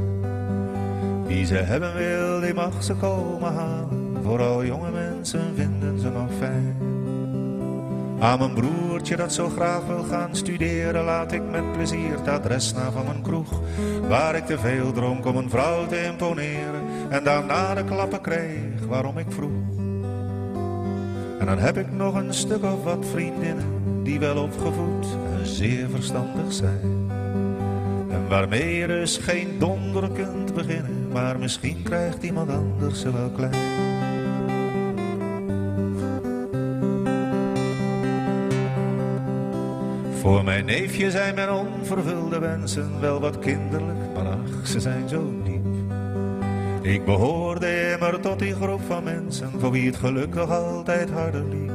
Wie 1.27 1.47
ze 1.47 1.55
hebben 1.55 1.95
wil, 1.95 2.41
die 2.41 2.55
mag 2.55 2.83
ze 2.83 2.95
komen 2.95 3.53
halen, 3.53 4.19
vooral 4.23 4.65
jonge 4.65 4.91
mensen 4.91 5.55
vinden 5.55 5.99
ze 5.99 6.09
nog 6.09 6.31
fijn. 6.39 6.82
Aan 8.23 8.39
mijn 8.39 8.55
broertje 8.55 9.17
dat 9.17 9.33
zo 9.33 9.49
graag 9.49 9.87
wil 9.87 10.03
gaan 10.03 10.37
studeren, 10.37 11.05
laat 11.05 11.33
ik 11.33 11.43
met 11.51 11.73
plezier 11.73 12.11
het 12.11 12.29
adres 12.29 12.73
na 12.73 12.91
van 12.91 13.05
mijn 13.05 13.23
kroeg. 13.23 13.61
Waar 14.09 14.35
ik 14.35 14.47
te 14.47 14.59
veel 14.59 14.93
dronk 14.93 15.27
om 15.27 15.37
een 15.37 15.51
vrouw 15.51 15.87
te 15.87 16.05
imponeren 16.05 16.83
en 17.09 17.25
daarna 17.25 17.75
de 17.75 17.85
klappen 17.85 18.21
kreeg 18.21 18.87
waarom 18.89 19.19
ik 19.19 19.27
vroeg. 19.29 19.81
En 21.39 21.47
dan 21.47 21.59
heb 21.59 21.77
ik 21.77 21.93
nog 21.93 22.15
een 22.15 22.35
stuk 22.35 22.65
of 22.65 22.85
wat 22.85 23.07
vriendinnen 23.11 24.03
die 24.03 24.19
wel 24.19 24.43
opgevoed 24.43 25.07
en 25.39 25.47
zeer 25.47 25.91
verstandig 25.91 26.53
zijn. 26.53 27.11
En 28.11 28.29
waarmee 28.29 28.77
je 28.77 28.87
dus 28.87 29.17
geen 29.17 29.59
donder 29.59 30.11
kunt 30.11 30.55
beginnen, 30.55 31.09
maar 31.13 31.39
misschien 31.39 31.83
krijgt 31.83 32.23
iemand 32.23 32.51
anders 32.51 33.01
ze 33.01 33.13
wel 33.13 33.31
klein. 33.31 33.82
Voor 40.23 40.45
mijn 40.45 40.65
neefje 40.65 41.11
zijn 41.11 41.35
mijn 41.35 41.51
onvervulde 41.51 42.39
wensen 42.39 43.01
wel 43.01 43.21
wat 43.21 43.39
kinderlijk, 43.39 43.99
maar 44.15 44.27
ach, 44.27 44.67
ze 44.67 44.81
zijn 44.81 45.09
zo 45.09 45.33
diep. 45.45 45.67
Ik 46.83 47.05
behoorde 47.05 47.91
immer 47.91 48.21
tot 48.21 48.39
die 48.39 48.55
groep 48.55 48.81
van 48.87 49.05
mensen 49.05 49.51
voor 49.59 49.71
wie 49.71 49.87
het 49.87 49.97
geluk 49.97 50.35
nog 50.35 50.51
altijd 50.51 51.11
harder 51.11 51.45
liep. 51.45 51.71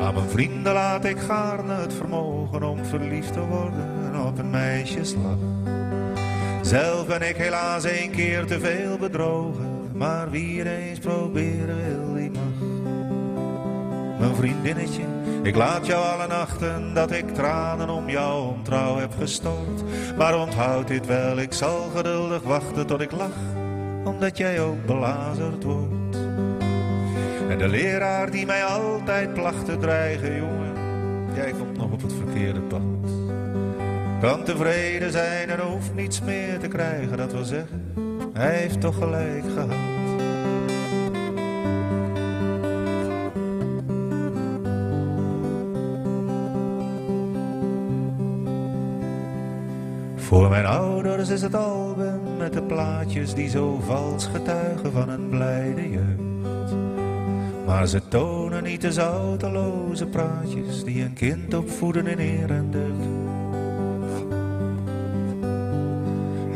Aan 0.00 0.14
mijn 0.14 0.28
vrienden 0.28 0.72
laat 0.72 1.04
ik 1.04 1.18
gaarne 1.18 1.74
het 1.74 1.94
vermogen 1.94 2.62
om 2.62 2.84
verliefd 2.84 3.32
te 3.32 3.46
worden 3.46 4.26
op 4.26 4.38
een 4.38 4.50
meisjeslag. 4.50 5.38
Zelf 6.62 7.06
ben 7.06 7.28
ik 7.28 7.36
helaas 7.36 7.84
een 7.84 8.10
keer 8.10 8.44
te 8.44 8.60
veel 8.60 8.98
bedrogen, 8.98 9.90
maar 9.94 10.30
wie 10.30 10.60
er 10.60 10.66
eens 10.66 10.98
proberen 10.98 11.76
wil, 11.88 12.14
die 12.14 12.30
mag. 12.30 12.68
Mijn 14.18 14.34
vriendinnetje, 14.34 15.02
ik 15.46 15.56
laat 15.56 15.86
jou 15.86 16.04
alle 16.04 16.26
nachten 16.26 16.94
dat 16.94 17.10
ik 17.10 17.34
tranen 17.34 17.88
om 17.88 18.10
jouw 18.10 18.40
ontrouw 18.40 18.96
heb 18.96 19.12
gestort. 19.18 19.82
Maar 20.16 20.38
onthoud 20.40 20.88
dit 20.88 21.06
wel, 21.06 21.38
ik 21.38 21.52
zal 21.52 21.90
geduldig 21.94 22.42
wachten 22.42 22.86
tot 22.86 23.00
ik 23.00 23.12
lach, 23.12 23.38
omdat 24.04 24.36
jij 24.36 24.60
ook 24.60 24.86
belazerd 24.86 25.64
wordt. 25.64 26.16
En 27.48 27.58
de 27.58 27.68
leraar 27.68 28.30
die 28.30 28.46
mij 28.46 28.64
altijd 28.64 29.34
placht 29.34 29.64
te 29.64 29.78
dreigen, 29.78 30.36
jongen, 30.36 30.72
jij 31.34 31.52
komt 31.52 31.76
nog 31.76 31.92
op 31.92 32.02
het 32.02 32.12
verkeerde 32.12 32.60
pad. 32.60 32.80
Kan 34.20 34.44
tevreden 34.44 35.12
zijn 35.12 35.50
en 35.50 35.60
hoeft 35.60 35.94
niets 35.94 36.20
meer 36.20 36.58
te 36.58 36.68
krijgen, 36.68 37.16
dat 37.16 37.32
wil 37.32 37.44
zeggen, 37.44 37.92
hij 38.32 38.56
heeft 38.56 38.80
toch 38.80 38.96
gelijk 38.96 39.44
gehad. 39.54 39.95
Voor 50.26 50.48
mijn 50.48 50.66
ouders 50.66 51.28
is 51.28 51.42
het 51.42 51.54
album 51.54 52.20
met 52.38 52.52
de 52.52 52.62
plaatjes 52.62 53.34
die 53.34 53.48
zo 53.48 53.80
vals 53.86 54.26
getuigen 54.26 54.92
van 54.92 55.08
een 55.08 55.28
blijde 55.28 55.90
jeugd. 55.90 56.74
Maar 57.66 57.86
ze 57.86 58.08
tonen 58.08 58.62
niet 58.62 58.80
de 58.80 58.92
zouteloze 58.92 60.06
praatjes 60.06 60.84
die 60.84 61.02
een 61.02 61.12
kind 61.12 61.54
opvoeden 61.54 62.06
in 62.06 62.18
eer 62.18 62.50
en 62.50 62.70
deugd. 62.70 63.06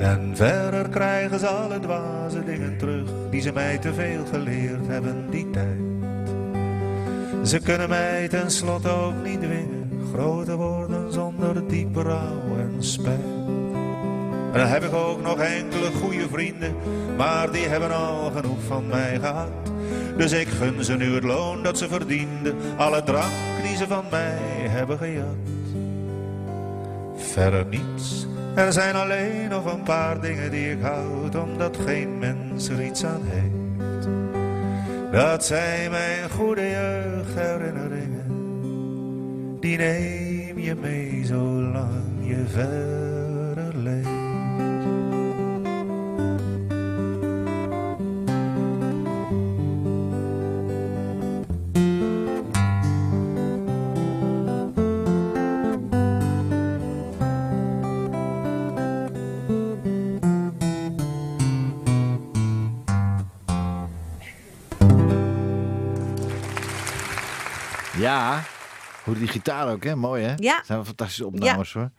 En 0.01 0.31
verder 0.35 0.89
krijgen 0.89 1.39
ze 1.39 1.47
alle 1.47 1.81
dwaze 1.81 2.45
dingen 2.45 2.79
terug 2.79 3.09
die 3.31 3.41
ze 3.41 3.53
mij 3.53 3.79
te 3.79 3.95
veel 3.95 4.25
geleerd 4.33 4.87
hebben 4.87 5.27
die 5.31 5.51
tijd. 5.51 5.81
Ze 7.49 7.61
kunnen 7.61 7.89
mij 7.89 8.29
tenslotte 8.29 8.89
ook 8.89 9.25
niet 9.25 9.41
dwingen 9.41 9.91
groter 10.13 10.57
worden 10.57 11.13
zonder 11.13 11.69
diepe 11.69 12.03
rouw 12.03 12.57
en 12.59 12.75
spijt. 12.79 13.40
En 14.53 14.59
dan 14.59 14.67
heb 14.67 14.85
ik 14.85 14.95
ook 14.95 15.23
nog 15.23 15.39
enkele 15.39 15.91
goede 16.01 16.29
vrienden, 16.31 16.75
maar 17.17 17.53
die 17.53 17.67
hebben 17.67 17.91
al 17.93 18.31
genoeg 18.31 18.63
van 18.67 18.87
mij 18.87 19.19
gehad. 19.19 19.49
Dus 20.17 20.33
ik 20.33 20.49
gun 20.49 20.85
ze 20.85 20.97
nu 20.97 21.15
het 21.15 21.25
loon 21.25 21.63
dat 21.63 21.79
ze 21.79 21.89
verdienden, 21.89 22.55
alle 22.77 23.03
drank 23.03 23.33
die 23.63 23.77
ze 23.77 23.87
van 23.87 24.05
mij 24.11 24.39
hebben 24.69 24.99
gejat. 24.99 25.37
Verder 27.17 27.67
niets, 27.67 28.27
er 28.55 28.73
zijn 28.73 28.95
alleen 28.95 29.49
nog 29.49 29.73
een 29.73 29.83
paar 29.83 30.21
dingen 30.21 30.51
die 30.51 30.71
ik 30.71 30.83
houd, 30.83 31.35
omdat 31.35 31.77
geen 31.87 32.19
mens 32.19 32.69
er 32.69 32.85
iets 32.85 33.05
aan 33.05 33.23
heeft. 33.25 34.09
Dat 35.13 35.45
zijn 35.45 35.91
mijn 35.91 36.31
goede 36.31 36.71
jeugdherinneringen, 36.71 38.27
die 39.61 39.77
neem 39.77 40.59
je 40.59 40.75
mee 40.75 41.23
zolang 41.25 42.05
je 42.21 42.45
verder 42.47 43.10
hoe 69.11 69.19
die 69.19 69.29
gitaar 69.29 69.73
ook, 69.73 69.85
hè? 69.85 69.97
Mooi, 69.97 70.25
hè? 70.25 70.35
Ja. 70.37 70.55
zijn 70.65 70.79
wel 70.79 70.85
fantastische 70.85 71.27
opnames, 71.27 71.73
hoor. 71.73 71.91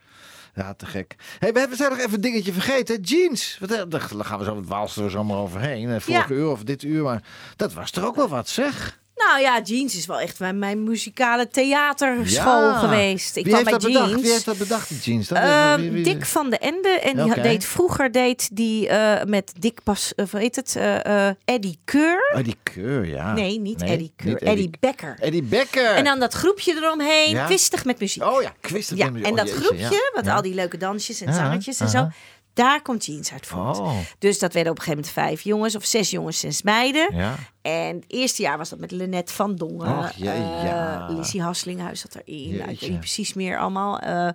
Ja, 0.54 0.74
te 0.74 0.86
gek. 0.86 1.14
hey, 1.38 1.52
we 1.52 1.58
hebben- 1.58 1.76
zijn 1.76 1.90
nog 1.90 1.98
even 1.98 2.14
een 2.14 2.20
dingetje 2.20 2.52
vergeten. 2.52 3.00
Jeans. 3.00 3.56
Wat, 3.60 3.70
eh, 3.70 3.82
Daar 3.88 4.00
gaan 4.00 4.38
we 4.38 4.44
zo, 4.44 4.56
het 4.56 4.66
walsen 4.68 5.04
we 5.04 5.10
zomaar 5.10 5.36
overheen. 5.36 5.90
Eh, 5.90 6.00
Vorige 6.00 6.34
Ja. 6.34 6.40
uur 6.40 6.48
of 6.50 6.62
dit 6.64 6.82
uur, 6.82 7.02
maar 7.02 7.22
dat 7.56 7.72
was 7.72 7.90
toch 7.90 8.04
ook 8.04 8.16
wel 8.16 8.28
wat, 8.28 8.48
zeg. 8.48 9.00
Nou 9.28 9.40
ja, 9.40 9.60
Jeans 9.64 9.96
is 9.96 10.06
wel 10.06 10.20
echt 10.20 10.38
mijn, 10.38 10.58
mijn 10.58 10.84
muzikale 10.84 11.48
theaterschool 11.48 12.60
Ja. 12.60 12.78
geweest. 12.78 13.36
Ik 13.36 13.44
Wie 13.44 13.52
kwam 13.52 13.64
bij 13.64 13.72
dat 13.72 13.82
Jeans. 13.82 13.94
bedacht? 14.04 14.20
Wie 14.22 14.30
heeft 14.32 14.44
dat 14.44 14.58
bedacht, 14.58 14.88
die 14.88 14.98
Jeans? 14.98 15.30
Ehm, 15.30 15.80
Wie- 15.80 15.90
wie- 15.90 16.04
Dick 16.04 16.26
van 16.26 16.50
de 16.50 16.58
Ende. 16.58 16.88
En 16.88 17.24
die 17.24 17.40
deed 17.40 17.64
vroeger 17.64 18.12
deed 18.12 18.56
die 18.56 18.88
eh, 18.88 19.24
met 19.24 19.52
Dick 19.58 19.82
Pas, 19.82 20.12
of 20.16 20.32
heet 20.32 20.56
het, 20.56 20.76
eh, 20.76 21.28
eh, 21.28 21.34
Eddie 21.44 21.78
Keur. 21.84 22.32
Oh, 22.36 22.44
die 22.44 22.56
keur, 22.62 23.04
ja. 23.06 23.32
Nee, 23.32 23.58
niet 23.60 23.78
Nee, 23.80 23.90
Eddie 23.90 24.12
Keur, 24.16 24.42
Eddie, 24.42 24.70
Becker. 24.80 25.16
Eddie 25.20 25.42
Becker. 25.42 25.94
En 25.94 26.04
dan 26.04 26.20
dat 26.20 26.32
groepje 26.32 26.74
eromheen, 26.76 27.30
Ja. 27.30 27.44
kwistig 27.44 27.84
met 27.84 27.98
muziek. 28.00 28.24
Oh 28.24 28.42
ja, 28.42 28.52
kwistig 28.60 28.96
Ja, 28.96 29.04
met 29.04 29.12
muziek. 29.12 29.26
en 29.28 29.32
Oh, 29.32 29.38
dat 29.38 29.48
jeetje, 29.48 29.64
groepje, 29.64 30.10
wat 30.14 30.28
al 30.28 30.42
die 30.42 30.54
leuke 30.54 30.76
dansjes 30.76 31.20
en 31.20 31.34
zangetjes 31.34 31.80
en 31.80 31.88
zo, 31.88 32.08
daar 32.54 32.82
komt 32.82 33.04
Jeans 33.04 33.32
uit 33.32 33.46
voort. 33.46 33.78
Oh. 33.78 33.96
Dus 34.18 34.38
dat 34.38 34.52
werden 34.52 34.72
op 34.72 34.78
een 34.78 34.84
gegeven 34.84 35.04
moment 35.12 35.28
vijf 35.28 35.40
jongens 35.42 35.76
of 35.76 35.84
zes 35.84 36.10
jongens, 36.10 36.38
zes 36.40 36.62
meiden. 36.62 37.14
Ja. 37.16 37.34
En 37.62 37.94
het 37.96 38.04
eerste 38.06 38.42
jaar 38.42 38.58
was 38.58 38.68
dat 38.68 38.78
met 38.78 38.90
Lennet 38.90 39.32
van 39.32 39.56
Dongen. 39.56 39.98
Och, 39.98 40.10
jee, 40.16 40.38
ja. 40.40 41.06
eh, 41.08 41.16
Lizzie 41.16 41.42
Hasselinghuis 41.42 42.00
zat 42.00 42.14
erin. 42.14 42.56
Nou, 42.56 42.70
ik 42.70 42.80
weet 42.80 42.90
niet 42.90 42.98
precies 42.98 43.34
meer 43.34 43.58
allemaal. 43.58 43.98
eh, 43.98 44.28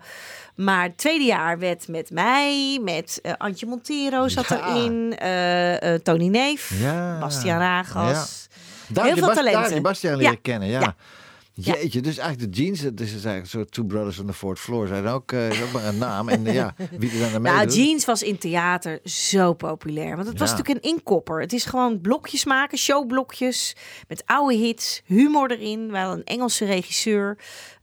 maar 0.55 0.83
het 0.83 0.97
tweede 0.97 1.23
jaar 1.25 1.59
werd 1.59 1.87
met 1.87 2.09
mij, 2.11 2.79
met 2.83 3.19
eh, 3.23 3.31
Antje 3.37 3.65
Montero 3.65 4.27
zat 4.27 4.47
Ja. 4.47 4.67
erin. 4.75 5.15
eh, 5.17 5.93
eh, 5.93 6.01
Tony 6.01 6.27
Neef, 6.27 6.79
Ja. 6.81 7.17
Bastiaan 7.19 7.59
Ragas. 7.59 8.47
Daar 8.87 9.05
Heel 9.05 9.13
veel 9.13 9.25
Bas- 9.25 9.35
Daar 9.35 9.43
talenten. 9.43 9.63
heb 9.63 9.73
je 9.73 9.81
Bastiaan 9.81 10.15
Ja. 10.17 10.21
leren 10.21 10.41
kennen, 10.41 10.67
ja. 10.67 10.95
Jeetje, 11.59 12.01
dus 12.01 12.17
eigenlijk 12.17 12.53
de 12.53 12.61
jeans, 12.61 12.81
dat 12.81 12.99
is 12.99 13.11
dus 13.11 13.23
eigenlijk 13.23 13.43
een 13.43 13.49
soort 13.49 13.71
Two 13.71 13.83
Brothers 13.83 14.19
on 14.19 14.25
the 14.25 14.33
Fourth 14.33 14.59
Floor. 14.59 14.87
Zijn 14.87 15.07
ook, 15.07 15.31
eh, 15.31 15.49
is 15.49 15.61
ook 15.61 15.71
maar 15.71 15.85
een 15.85 15.97
naam. 15.97 16.29
En 16.29 16.47
eh, 16.47 16.53
ja, 16.53 16.75
wie 16.99 17.11
er 17.11 17.19
dan 17.19 17.33
aan 17.33 17.41
Nou. 17.41 17.69
Jeans 17.69 18.05
was 18.05 18.23
in 18.23 18.37
theater 18.37 18.99
zo 19.03 19.53
populair. 19.53 20.15
Want 20.15 20.27
het 20.27 20.39
was 20.39 20.51
natuurlijk 20.51 20.85
een 20.85 20.91
inkopper. 20.91 21.41
Het 21.41 21.53
is 21.53 21.65
gewoon 21.65 22.01
blokjes 22.01 22.45
maken, 22.45 22.77
showblokjes. 22.77 23.75
Met 24.07 24.23
oude 24.25 24.55
hits, 24.55 25.01
humor 25.05 25.51
erin. 25.51 25.91
We 25.91 25.97
hadden 25.97 26.17
een 26.17 26.23
Engelse 26.23 26.65
regisseur, 26.65 27.37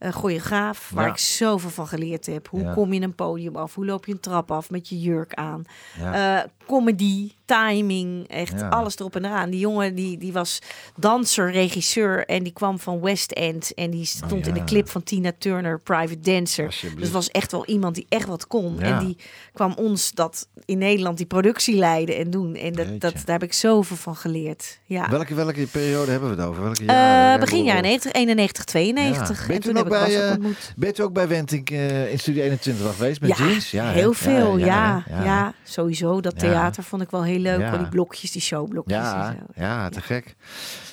een 0.04 0.12
choreograaf. 0.12 0.90
Waar 0.94 1.04
Ja. 1.06 1.10
ik 1.12 1.18
zoveel 1.18 1.70
van 1.70 1.86
geleerd 1.86 2.26
heb. 2.26 2.48
Hoe 2.48 2.60
Ja. 2.62 2.72
kom 2.72 2.92
je 2.92 3.00
een 3.00 3.14
podium 3.14 3.56
af? 3.56 3.74
Hoe 3.74 3.84
loop 3.86 4.06
je 4.06 4.12
een 4.12 4.20
trap 4.20 4.50
af 4.50 4.70
met 4.70 4.88
je 4.88 5.00
jurk 5.00 5.34
aan? 5.34 5.64
Ja. 5.98 6.38
Eh, 6.42 6.48
comedy, 6.66 7.30
timing, 7.44 8.28
echt 8.28 8.62
alles 8.62 8.98
erop 8.98 9.16
en 9.16 9.24
eraan. 9.24 9.50
Die 9.50 9.60
jongen 9.60 9.94
die, 9.94 10.18
die 10.18 10.32
was 10.32 10.58
danser, 10.96 11.50
regisseur. 11.50 12.24
En 12.26 12.42
die 12.42 12.52
kwam 12.52 12.78
van 12.78 13.00
West 13.00 13.32
End. 13.32 13.74
En 13.74 13.90
die 13.90 14.04
stond 14.04 14.32
in 14.32 14.38
Oh, 14.38 14.44
ja. 14.44 14.52
de 14.52 14.64
clip 14.64 14.88
van 14.88 15.02
Tina 15.02 15.32
Turner, 15.38 15.80
Private 15.80 16.20
Dancer. 16.20 16.80
Dus 16.96 17.10
was 17.10 17.30
echt 17.30 17.52
wel 17.52 17.66
iemand 17.66 17.94
die 17.94 18.06
echt 18.08 18.26
wat 18.26 18.46
kon. 18.46 18.80
En 18.80 18.98
die 18.98 19.16
kwam 19.52 19.72
ons 19.76 20.12
dat 20.12 20.48
in 20.64 20.78
Nederland 20.78 21.16
die 21.16 21.26
productie 21.26 21.76
leiden 21.76 22.16
en 22.16 22.30
doen. 22.30 22.54
En 22.54 22.72
dat, 22.72 22.86
dat, 23.00 23.12
daar 23.14 23.38
heb 23.38 23.42
ik 23.42 23.52
zoveel 23.52 23.96
van 23.96 24.16
geleerd. 24.16 24.78
Ja. 24.84 25.10
Welke, 25.10 25.34
welke 25.34 25.66
periode 25.66 26.10
hebben 26.10 26.30
we 26.36 26.36
het 26.42 26.44
over? 26.48 26.62
Welke 26.62 26.84
Eh, 26.86 27.38
begin 27.40 27.64
jaren 27.64 27.82
90, 27.82 28.12
91, 28.12 28.64
92. 28.64 29.40
Ja. 29.40 29.46
Ben 29.46 29.46
je 29.46 29.52
En 29.54 29.60
toen 29.60 29.76
heb 29.76 29.86
ik 29.86 29.92
bij, 29.98 30.16
ook 30.16 30.22
eh, 30.24 30.30
ontmoet. 30.30 30.72
ben 30.76 30.88
je 30.88 30.94
toen 30.94 31.04
ook 31.04 31.12
bij 31.12 31.28
Wenting 31.28 31.70
eh, 31.70 32.12
in 32.12 32.18
Studio 32.18 32.42
21 32.42 32.94
geweest 32.96 33.20
met 33.20 33.36
ja, 33.36 33.46
jeans? 33.46 33.70
Ja, 33.70 33.84
hè? 33.84 33.92
heel 33.92 34.12
veel, 34.12 34.56
ja. 34.58 35.04
ja, 35.08 35.24
Ja, 35.24 35.54
sowieso. 35.64 36.20
Dat 36.20 36.38
theater 36.38 36.82
vond 36.82 37.02
ik 37.02 37.10
wel 37.10 37.24
heel 37.24 37.38
leuk. 37.38 37.72
Al 37.72 37.78
die 37.78 37.88
blokjes, 37.88 38.30
die 38.32 38.42
showblokjes 38.42 38.96
Ja, 38.96 39.28
en 39.28 39.36
zo. 39.54 39.60
ja, 39.62 39.88
te 39.88 40.00
gek. 40.00 40.34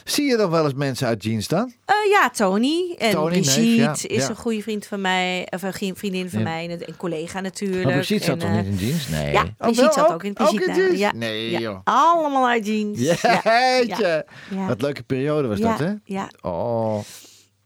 Zie 0.04 0.26
je 0.26 0.38
dan 0.38 0.50
wel 0.50 0.64
eens 0.64 0.74
mensen 0.74 1.08
uit 1.08 1.24
jeans 1.24 1.48
dan? 1.48 1.74
Eh, 1.86 1.96
ja, 2.10 2.30
Tony. 2.30 2.96
En 2.98 3.12
Tony, 3.12 3.40
Brigitte 3.42 4.08
is 4.08 4.28
een 4.28 4.36
goede 4.36 4.62
vriend 4.62 4.86
van 4.86 5.02
mij. 5.02 5.48
Of 5.50 5.62
een 5.62 5.96
vriendin 5.96 6.30
van 6.30 6.44
mij. 6.44 6.70
En 6.70 6.88
een 6.90 6.98
collega 6.98 7.40
natuurlijk. 7.40 7.84
Maar 7.84 7.94
Brigitte 7.94 8.26
zat 8.26 8.40
toch 8.40 8.50
niet 8.52 8.66
in 8.66 8.76
jeans? 8.76 9.08
Nee. 9.08 9.32
Ja, 9.32 9.42
Oh, 9.42 9.48
Brigitte 9.58 9.82
wel? 9.82 9.94
zat 9.94 10.12
ook 10.14 10.24
in 10.24 10.34
Brigitte. 10.34 10.70
Ook 10.72 10.78
in 10.78 10.84
jeans? 10.84 11.00
Ja, 11.00 11.12
Nee, 11.16 11.60
joh. 11.60 11.80
Allemaal 11.84 12.48
uit 12.48 12.66
jeans. 12.66 13.00
Jeetje. 13.44 14.26
Wat 14.68 14.82
leuke 14.82 15.04
periode 15.04 15.48
was 15.48 15.60
dat, 15.60 15.80
hè? 15.80 15.94
ja. 16.04 16.30
Oh. 16.42 17.00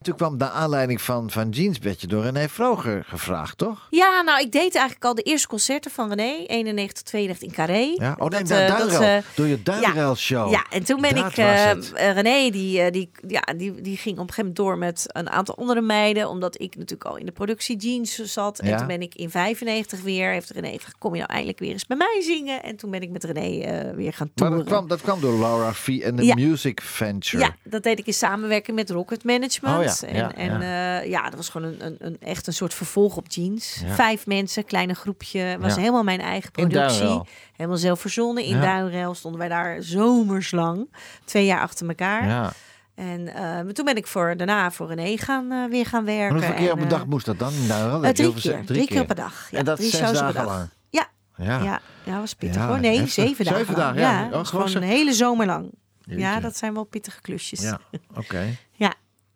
Toen 0.06 0.16
kwam 0.16 0.38
de 0.38 0.50
aanleiding 0.50 1.02
van, 1.02 1.32
van 1.32 1.50
Jeans 1.50 1.78
werd 1.80 2.02
je 2.02 2.08
door 2.08 2.24
René 2.24 2.50
Vroger 2.50 3.04
gevraagd, 3.08 3.58
toch? 3.58 3.88
Ja, 3.90 4.22
nou, 4.22 4.40
ik 4.42 4.52
deed 4.52 4.76
eigenlijk 4.76 5.06
al 5.06 5.16
de 5.16 5.22
eerste 5.22 5.48
concerten 5.48 5.92
van 5.92 6.10
René. 6.14 6.46
91, 6.48 7.04
92 7.04 7.48
in 7.48 7.54
Carré. 7.54 7.94
Ja? 7.98 8.16
Oh 8.20 8.30
nee, 8.30 8.44
Dat, 8.44 8.50
eh, 8.60 8.78
dat, 8.78 9.02
eh, 9.02 9.18
door 9.36 9.48
je 9.48 9.64
Duinrel 9.64 10.16
show. 10.16 10.52
Ja, 10.52 10.66
en 10.70 10.84
toen 10.84 11.02
ben 11.02 11.16
Dat 11.16 11.26
ik... 11.32 11.38
eh, 11.38 11.72
René, 12.14 12.50
die, 12.50 12.92
die, 12.92 13.10
ja, 13.28 13.42
die, 13.58 13.82
die 13.82 13.98
ging 13.98 14.18
op 14.20 14.28
een 14.28 14.34
gegeven 14.34 14.36
moment 14.38 14.56
door 14.56 14.78
met 14.78 15.06
een 15.08 15.30
aantal 15.30 15.58
andere 15.58 15.82
meiden. 15.82 16.30
Omdat 16.30 16.62
ik 16.62 16.76
natuurlijk 16.76 17.10
al 17.10 17.18
in 17.18 17.26
de 17.26 17.32
productie 17.32 17.78
Jeans 17.78 18.16
zat. 18.16 18.60
En 18.60 18.70
Ja. 18.70 18.78
toen 18.78 18.88
ben 18.88 19.02
ik 19.02 19.16
in 19.16 19.30
95 19.30 20.02
weer... 20.02 20.32
Heeft 20.32 20.50
René 20.50 20.72
gevraagd, 20.72 20.98
kom 20.98 21.12
je 21.12 21.18
nou 21.20 21.30
eindelijk 21.32 21.60
weer 21.60 21.72
eens 21.72 21.86
bij 21.86 21.98
mij 21.98 22.22
zingen? 22.22 22.64
En 22.64 22.76
toen 22.76 22.92
ben 22.92 23.02
ik 23.02 23.10
met 23.10 23.24
René 23.24 23.94
weer 23.96 24.14
gaan 24.14 24.28
Maar 24.36 24.48
toeren. 24.48 24.58
dat 24.58 24.68
kwam, 24.68 24.88
dat 24.88 25.02
kwam 25.02 25.20
door 25.22 25.40
Laura 25.40 25.74
V 25.74 25.88
en 26.04 26.16
de. 26.16 26.34
Music 26.36 26.82
Venture. 26.82 27.44
Ja, 27.44 27.56
dat 27.64 27.84
deed 27.84 28.00
ik 28.00 28.06
in 28.08 28.14
samenwerking 28.14 28.76
met 28.78 28.90
Rocket 28.90 29.24
Management. 29.24 29.78
Oh 29.88 29.95
ja, 30.02 30.08
en 30.08 30.16
ja, 30.16 30.32
en 30.32 30.62
ja. 30.62 30.96
ja. 30.96 31.02
ja, 31.02 31.24
dat 31.24 31.36
was 31.36 31.50
gewoon 31.50 31.68
een, 31.68 31.86
een, 31.86 31.96
een, 32.00 32.18
echt 32.20 32.48
een 32.48 32.54
soort 32.54 32.74
vervolg 32.74 33.18
op 33.18 33.26
jeans. 33.28 33.84
Vijf 33.88 34.26
mensen, 34.26 34.66
kleine 34.66 34.94
groepje. 34.94 35.58
Was 35.60 35.76
helemaal 35.76 36.04
mijn 36.04 36.22
eigen 36.22 36.52
productie. 36.52 37.22
Helemaal 37.56 37.78
zelf 37.78 38.00
verzonnen. 38.00 38.44
In. 38.44 38.62
Duinrel 38.62 39.14
stonden 39.14 39.40
wij 39.40 39.50
daar 39.50 39.84
zomerslang. 39.84 40.96
Twee 41.26 41.46
jaar 41.46 41.62
achter 41.62 41.88
elkaar. 41.88 42.28
Ja. 42.28 42.52
En 42.96 43.28
eh, 43.34 43.74
toen 43.74 43.86
ben 43.86 43.96
ik 43.96 44.08
voor, 44.08 44.38
daarna 44.38 44.72
voor 44.72 44.88
René 44.88 45.18
gaan, 45.18 45.52
eh, 45.52 45.70
weer 45.70 45.86
gaan 45.86 46.06
werken. 46.06 46.36
Hoeveel 46.36 46.54
keer 46.54 46.72
op 46.72 46.78
En, 46.78 46.84
een 46.84 46.92
eh, 46.92 46.98
dag 46.98 47.06
moest 47.06 47.26
dat 47.26 47.40
dan 47.40 47.54
eh, 47.54 48.00
je 48.02 48.14
drie, 48.14 48.32
heel 48.32 48.34
keer, 48.34 48.66
drie, 48.66 48.88
keer 48.88 49.02
op 49.02 49.10
een 49.10 49.16
dag. 49.16 49.48
Ja, 49.52 49.58
en 49.58 49.66
dat 49.66 49.78
drie 49.78 49.90
zes 49.90 50.12
dag. 50.12 50.46
lang? 50.46 50.70
Ja. 50.90 51.08
Ja. 51.38 51.64
Ja. 51.64 51.82
ja, 52.04 52.20
was 52.20 52.34
pittig 52.34 52.66
hoor. 52.66 52.80
Nee, 52.80 52.98
heftig. 52.98 53.14
zeven 53.14 53.46
dagen. 53.46 53.60
Zeven 53.60 53.76
dagen, 53.76 54.00
ja. 54.00 54.26
Oh, 54.26 54.32
dat 54.32 54.48
gewoon 54.48 54.76
een 54.76 54.82
hele 54.82 55.14
zomer 55.14 55.46
lang. 55.46 55.70
Ja, 56.02 56.40
dat 56.40 56.58
zijn 56.58 56.74
wel 56.74 56.84
pittige 56.84 57.22
klusjes. 57.22 57.62
Ja, 57.62 57.80
oké. 58.16 58.58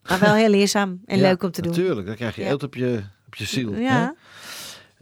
maar 0.07 0.19
wel 0.19 0.33
heel 0.33 0.49
leerzaam 0.49 1.01
en 1.05 1.17
Ja, 1.17 1.21
leuk 1.27 1.43
om 1.43 1.51
te 1.51 1.61
doen. 1.61 1.71
Natuurlijk, 1.71 2.07
dan 2.07 2.15
krijg 2.15 2.35
je 2.35 2.41
Ja. 2.41 2.47
eelt 2.47 2.63
op 2.63 2.75
je, 2.75 3.03
op 3.27 3.35
je 3.35 3.45
ziel. 3.45 3.75
Ja. 3.75 4.15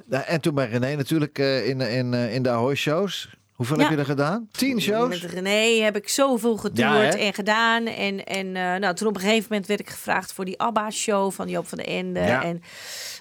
Nou, 0.05 0.23
En 0.27 0.41
toen 0.41 0.55
bij 0.55 0.69
René 0.69 0.95
natuurlijk 0.95 1.39
eh, 1.39 1.67
in, 1.67 1.81
in, 1.81 2.13
eh, 2.13 2.33
in 2.33 2.43
de 2.43 2.49
Ahoy 2.49 2.75
shows. 2.75 3.29
Hoeveel 3.57 3.77
Ja. 3.77 3.83
heb 3.83 3.91
je 3.91 3.97
er 3.97 4.05
gedaan? 4.05 4.47
Tien 4.51 4.81
shows? 4.81 5.21
Met 5.21 5.31
René 5.31 5.83
heb 5.83 5.95
ik 5.95 6.09
zoveel 6.09 6.57
getoerd 6.57 6.77
Ja, 7.13 7.17
en 7.17 7.33
gedaan. 7.33 7.85
En, 7.85 8.25
en 8.25 8.55
eh, 8.55 8.79
nou, 8.79 8.95
toen 8.95 9.07
op 9.07 9.15
een 9.15 9.21
gegeven 9.21 9.45
moment 9.49 9.67
werd 9.67 9.79
ik 9.79 9.89
gevraagd 9.89 10.33
voor 10.33 10.45
die 10.45 10.59
ABBA-show 10.61 11.31
van 11.31 11.47
Joop 11.49 11.67
van 11.67 11.77
den 11.77 11.87
Ende. 11.87 12.19
Ja. 12.19 12.43
En 12.43 12.61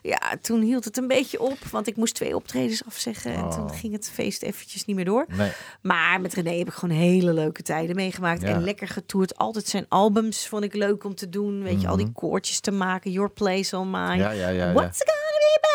ja, 0.02 0.18
toen 0.40 0.60
hield 0.60 0.84
het 0.84 0.96
een 0.96 1.06
beetje 1.06 1.40
op, 1.40 1.58
want 1.70 1.86
ik 1.86 1.96
moest 1.96 2.14
twee 2.14 2.34
optredens 2.36 2.84
afzeggen. 2.86 3.34
En 3.34 3.42
Oh. 3.44 3.50
toen 3.54 3.70
ging 3.70 3.92
het 3.92 4.10
feest 4.12 4.42
eventjes 4.42 4.84
niet 4.84 4.96
meer 4.96 5.04
door. 5.04 5.24
Nee. 5.28 5.50
Maar 5.82 6.20
met 6.20 6.34
René 6.34 6.58
heb 6.58 6.66
ik 6.66 6.72
gewoon 6.74 6.96
hele 6.96 7.32
leuke 7.32 7.62
tijden 7.62 7.96
meegemaakt. 7.96 8.42
En 8.42 8.64
lekker 8.64 8.88
getoerd. 8.88 9.36
Altijd 9.36 9.66
zijn 9.68 9.86
albums 9.88 10.48
vond 10.48 10.64
ik 10.64 10.74
leuk 10.74 11.04
om 11.04 11.14
te 11.14 11.28
doen. 11.28 11.62
Weet 11.62 11.80
je, 11.80 11.88
al 11.88 11.96
die 11.96 12.12
koortjes 12.12 12.60
te 12.60 12.70
maken. 12.70 13.10
Your 13.10 13.30
Place 13.30 13.76
on 13.76 13.90
Mine. 13.90 14.04
Mhm. 14.14 14.18
Ja, 14.18 14.30
ja, 14.30 14.48
ja. 14.48 14.72
What's 14.72 14.98
gonna 15.04 15.38
be 15.38 15.58
baby? 15.60 15.74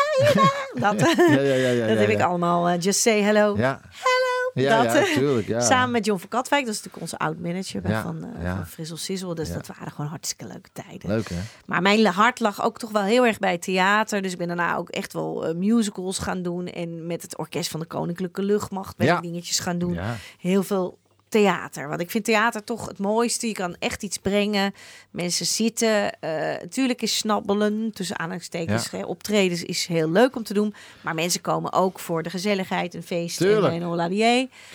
Dat, 0.80 0.98
dat 1.88 1.98
heb 1.98 2.08
ik 2.08 2.20
allemaal. 2.20 2.68
eh, 2.68 2.80
just 2.80 3.00
say 3.00 3.20
hello. 3.22 3.56
Ja. 3.56 3.80
Hello. 3.90 4.11
Ja, 4.54 4.82
dat, 4.82 4.92
ja, 4.92 4.98
eh, 5.00 5.12
tuurlijk, 5.16 5.46
ja. 5.46 5.60
Samen 5.60 5.90
met 5.90 6.04
John 6.06 6.20
van 6.20 6.28
Katwijk. 6.28 6.64
Dat 6.64 6.74
is 6.74 6.82
natuurlijk 6.82 7.02
onze 7.02 7.18
oud-manager 7.18 7.88
Ja, 7.88 8.02
van, 8.02 8.26
ja. 8.42 8.56
van 8.56 8.66
Frizzle 8.66 8.96
Sizzle. 8.96 9.34
Dus 9.34 9.52
dat 9.52 9.66
waren 9.66 9.92
gewoon 9.92 10.10
hartstikke 10.10 10.46
leuke 10.46 10.68
tijden. 10.72 11.08
Leuk 11.08 11.28
hè? 11.28 11.40
Maar 11.66 11.82
mijn 11.82 12.06
hart 12.06 12.40
lag 12.40 12.64
ook 12.64 12.78
toch 12.78 12.90
wel 12.90 13.02
heel 13.02 13.26
erg 13.26 13.38
bij 13.38 13.58
theater. 13.58 14.22
Dus 14.22 14.32
ik 14.32 14.38
ben 14.38 14.46
daarna 14.46 14.76
ook 14.76 14.88
echt 14.88 15.12
wel 15.12 15.46
eh, 15.46 15.54
musicals 15.54 16.18
gaan 16.18 16.42
doen. 16.42 16.66
En 16.66 17.06
met 17.06 17.22
het 17.22 17.38
Orkest 17.38 17.70
van 17.70 17.80
de 17.80 17.86
Koninklijke 17.86 18.42
Luchtmacht 18.42 18.96
ben 18.96 19.16
ik 19.16 19.22
dingetjes 19.22 19.58
gaan 19.58 19.78
doen. 19.78 19.98
Heel 20.38 20.62
veel 20.62 20.98
theater. 21.32 21.88
Want 21.88 22.00
ik 22.00 22.10
vind 22.10 22.24
theater 22.24 22.64
toch 22.64 22.86
het 22.88 22.98
mooiste. 22.98 23.46
Je 23.46 23.52
kan 23.52 23.76
echt 23.78 24.02
iets 24.02 24.18
brengen. 24.18 24.74
Mensen 25.10 25.46
zitten. 25.46 26.20
eh 26.20 26.30
natuurlijk 26.60 27.02
is 27.02 27.16
snabbelen, 27.16 27.90
tussen 27.92 28.18
aanhalingstekens. 28.18 28.90
Ja. 28.90 29.04
Optredens 29.04 29.62
is 29.62 29.86
heel 29.86 30.10
leuk 30.10 30.36
om 30.36 30.42
te 30.42 30.54
doen. 30.54 30.74
Maar 31.00 31.14
mensen 31.14 31.40
komen 31.40 31.72
ook 31.72 31.98
voor 31.98 32.22
de 32.22 32.30
gezelligheid, 32.30 32.94
een 32.94 33.02
feest 33.02 33.36
Tuurlijk. 33.36 33.74
en 33.74 33.80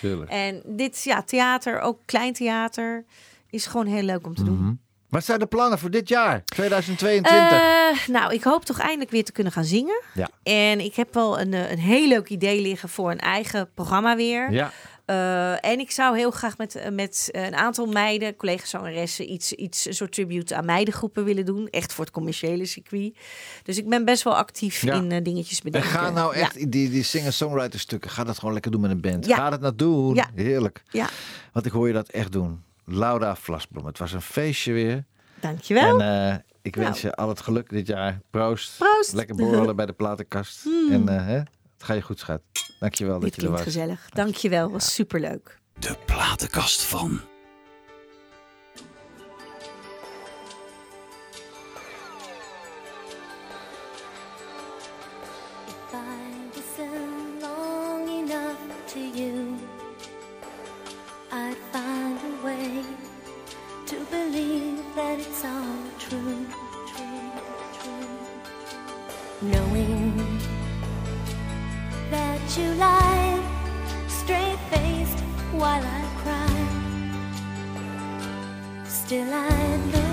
een. 0.00 0.28
En 0.28 0.62
dit, 0.66 1.02
ja, 1.04 1.22
theater, 1.22 1.80
ook 1.80 1.98
klein 2.04 2.32
theater, 2.32 3.04
is 3.50 3.66
gewoon 3.66 3.86
heel 3.86 4.02
leuk 4.02 4.26
om 4.26 4.34
te 4.34 4.44
doen. 4.44 4.58
Mhm. 4.62 4.72
Wat 5.08 5.24
zijn 5.24 5.38
de 5.38 5.46
plannen 5.46 5.78
voor 5.78 5.90
dit 5.90 6.08
jaar? 6.08 6.44
2022? 6.44 7.50
Eh, 7.52 8.08
nou, 8.08 8.34
ik 8.34 8.42
hoop 8.42 8.64
toch 8.64 8.78
eindelijk 8.78 9.10
weer 9.10 9.24
te 9.24 9.32
kunnen 9.32 9.52
gaan 9.52 9.64
zingen. 9.64 10.02
ja. 10.14 10.28
En 10.42 10.80
ik 10.80 10.94
heb 10.94 11.14
wel 11.14 11.40
een, 11.40 11.54
eh, 11.54 11.70
een 11.70 11.78
heel 11.78 12.08
leuk 12.08 12.28
idee 12.28 12.60
liggen 12.60 12.88
voor 12.88 13.10
een 13.10 13.18
eigen 13.20 13.70
programma 13.74 14.16
weer. 14.16 14.52
Ja. 14.52 14.72
Eh, 15.08 15.64
en 15.64 15.78
ik 15.78 15.90
zou 15.90 16.16
heel 16.16 16.30
graag 16.30 16.58
met, 16.58 16.74
eh, 16.74 16.90
met 16.90 17.28
een 17.32 17.54
aantal 17.54 17.86
meiden, 17.86 18.36
collega-zangeressen, 18.36 19.32
iets, 19.32 19.52
iets, 19.52 19.86
een 19.86 19.94
soort 19.94 20.12
tribute 20.12 20.56
aan 20.56 20.64
meidengroepen 20.64 21.24
willen 21.24 21.44
doen. 21.44 21.68
Echt 21.70 21.92
voor 21.92 22.04
het 22.04 22.12
commerciële 22.14 22.64
circuit. 22.66 23.16
Dus 23.62 23.78
ik 23.78 23.88
ben 23.88 24.04
best 24.04 24.22
wel 24.22 24.36
actief 24.36 24.82
Ja. 24.82 24.94
in 24.94 25.12
eh, 25.12 25.22
dingetjes 25.24 25.56
En 25.58 25.64
bedenken. 25.64 25.90
ga 25.90 26.10
nou 26.10 26.34
Ja. 26.36 26.40
echt 26.40 26.54
die, 26.72 26.90
die 26.90 27.02
singer-songwriter 27.02 27.80
stukken. 27.80 28.10
Ga 28.10 28.24
dat 28.24 28.38
gewoon 28.38 28.52
lekker 28.52 28.70
doen 28.70 28.80
met 28.80 28.90
een 28.90 29.00
band. 29.00 29.26
Ja. 29.26 29.36
Ga 29.36 29.50
dat 29.50 29.60
nou 29.60 29.74
doen. 29.76 30.20
Heerlijk. 30.34 30.82
Ja, 30.90 31.08
Want 31.52 31.66
ik 31.66 31.72
hoor 31.72 31.86
je 31.86 31.92
dat 31.92 32.08
echt 32.08 32.32
doen. 32.32 32.62
Laura 32.84 33.36
Vlasblom. 33.36 33.86
Het 33.86 33.98
was 33.98 34.12
een 34.12 34.22
feestje 34.22 34.72
weer. 34.72 35.04
dankjewel. 35.40 36.00
En 36.00 36.30
eh, 36.32 36.36
ik 36.62 36.76
wens 36.76 37.02
Nou. 37.02 37.14
je 37.14 37.14
al 37.22 37.28
het 37.28 37.40
geluk 37.40 37.68
dit 37.70 37.86
jaar. 37.86 38.20
Proost. 38.30 38.78
Proost. 38.78 39.12
Lekker 39.12 39.36
borrelen 39.36 39.76
bij 39.76 39.86
de 39.86 39.92
platenkast. 39.92 40.64
Mm. 40.64 40.92
En 40.92 41.08
eh, 41.08 41.26
hè, 41.26 41.40
het 41.78 41.86
ga 41.86 41.94
je 41.94 42.02
goed, 42.02 42.18
schat. 42.18 42.40
Dankjewel 42.80 43.18
Dit 43.18 43.30
dat 43.30 43.40
je 43.40 43.46
er 43.46 43.52
was. 43.52 43.62
gezellig. 43.62 44.08
Dankjewel, 44.10 44.70
was 44.70 44.94
superleuk. 44.94 45.58
De 45.78 45.96
platenkast 46.06 46.82
van. 46.82 47.20
If 55.68 55.94
I 55.94 55.96
listen 56.54 57.40
long 57.40 58.08
enough 58.08 58.58
to 58.92 59.00
you, 59.00 59.56
I'd 61.32 61.56
find 61.72 62.18
a 62.32 62.44
way 62.44 62.82
to 63.86 63.96
believe 64.10 64.82
that 64.96 65.18
it's 65.20 65.44
all 65.44 65.76
true, 65.98 66.46
true, 66.90 67.30
true. 67.80 68.08
Knowing 69.40 70.40
you 72.56 72.72
lie 72.74 73.42
straight 74.08 74.58
faced 74.70 75.20
while 75.52 75.84
I 75.84 76.02
cry, 76.22 76.66
still 78.86 79.30
I 79.34 80.07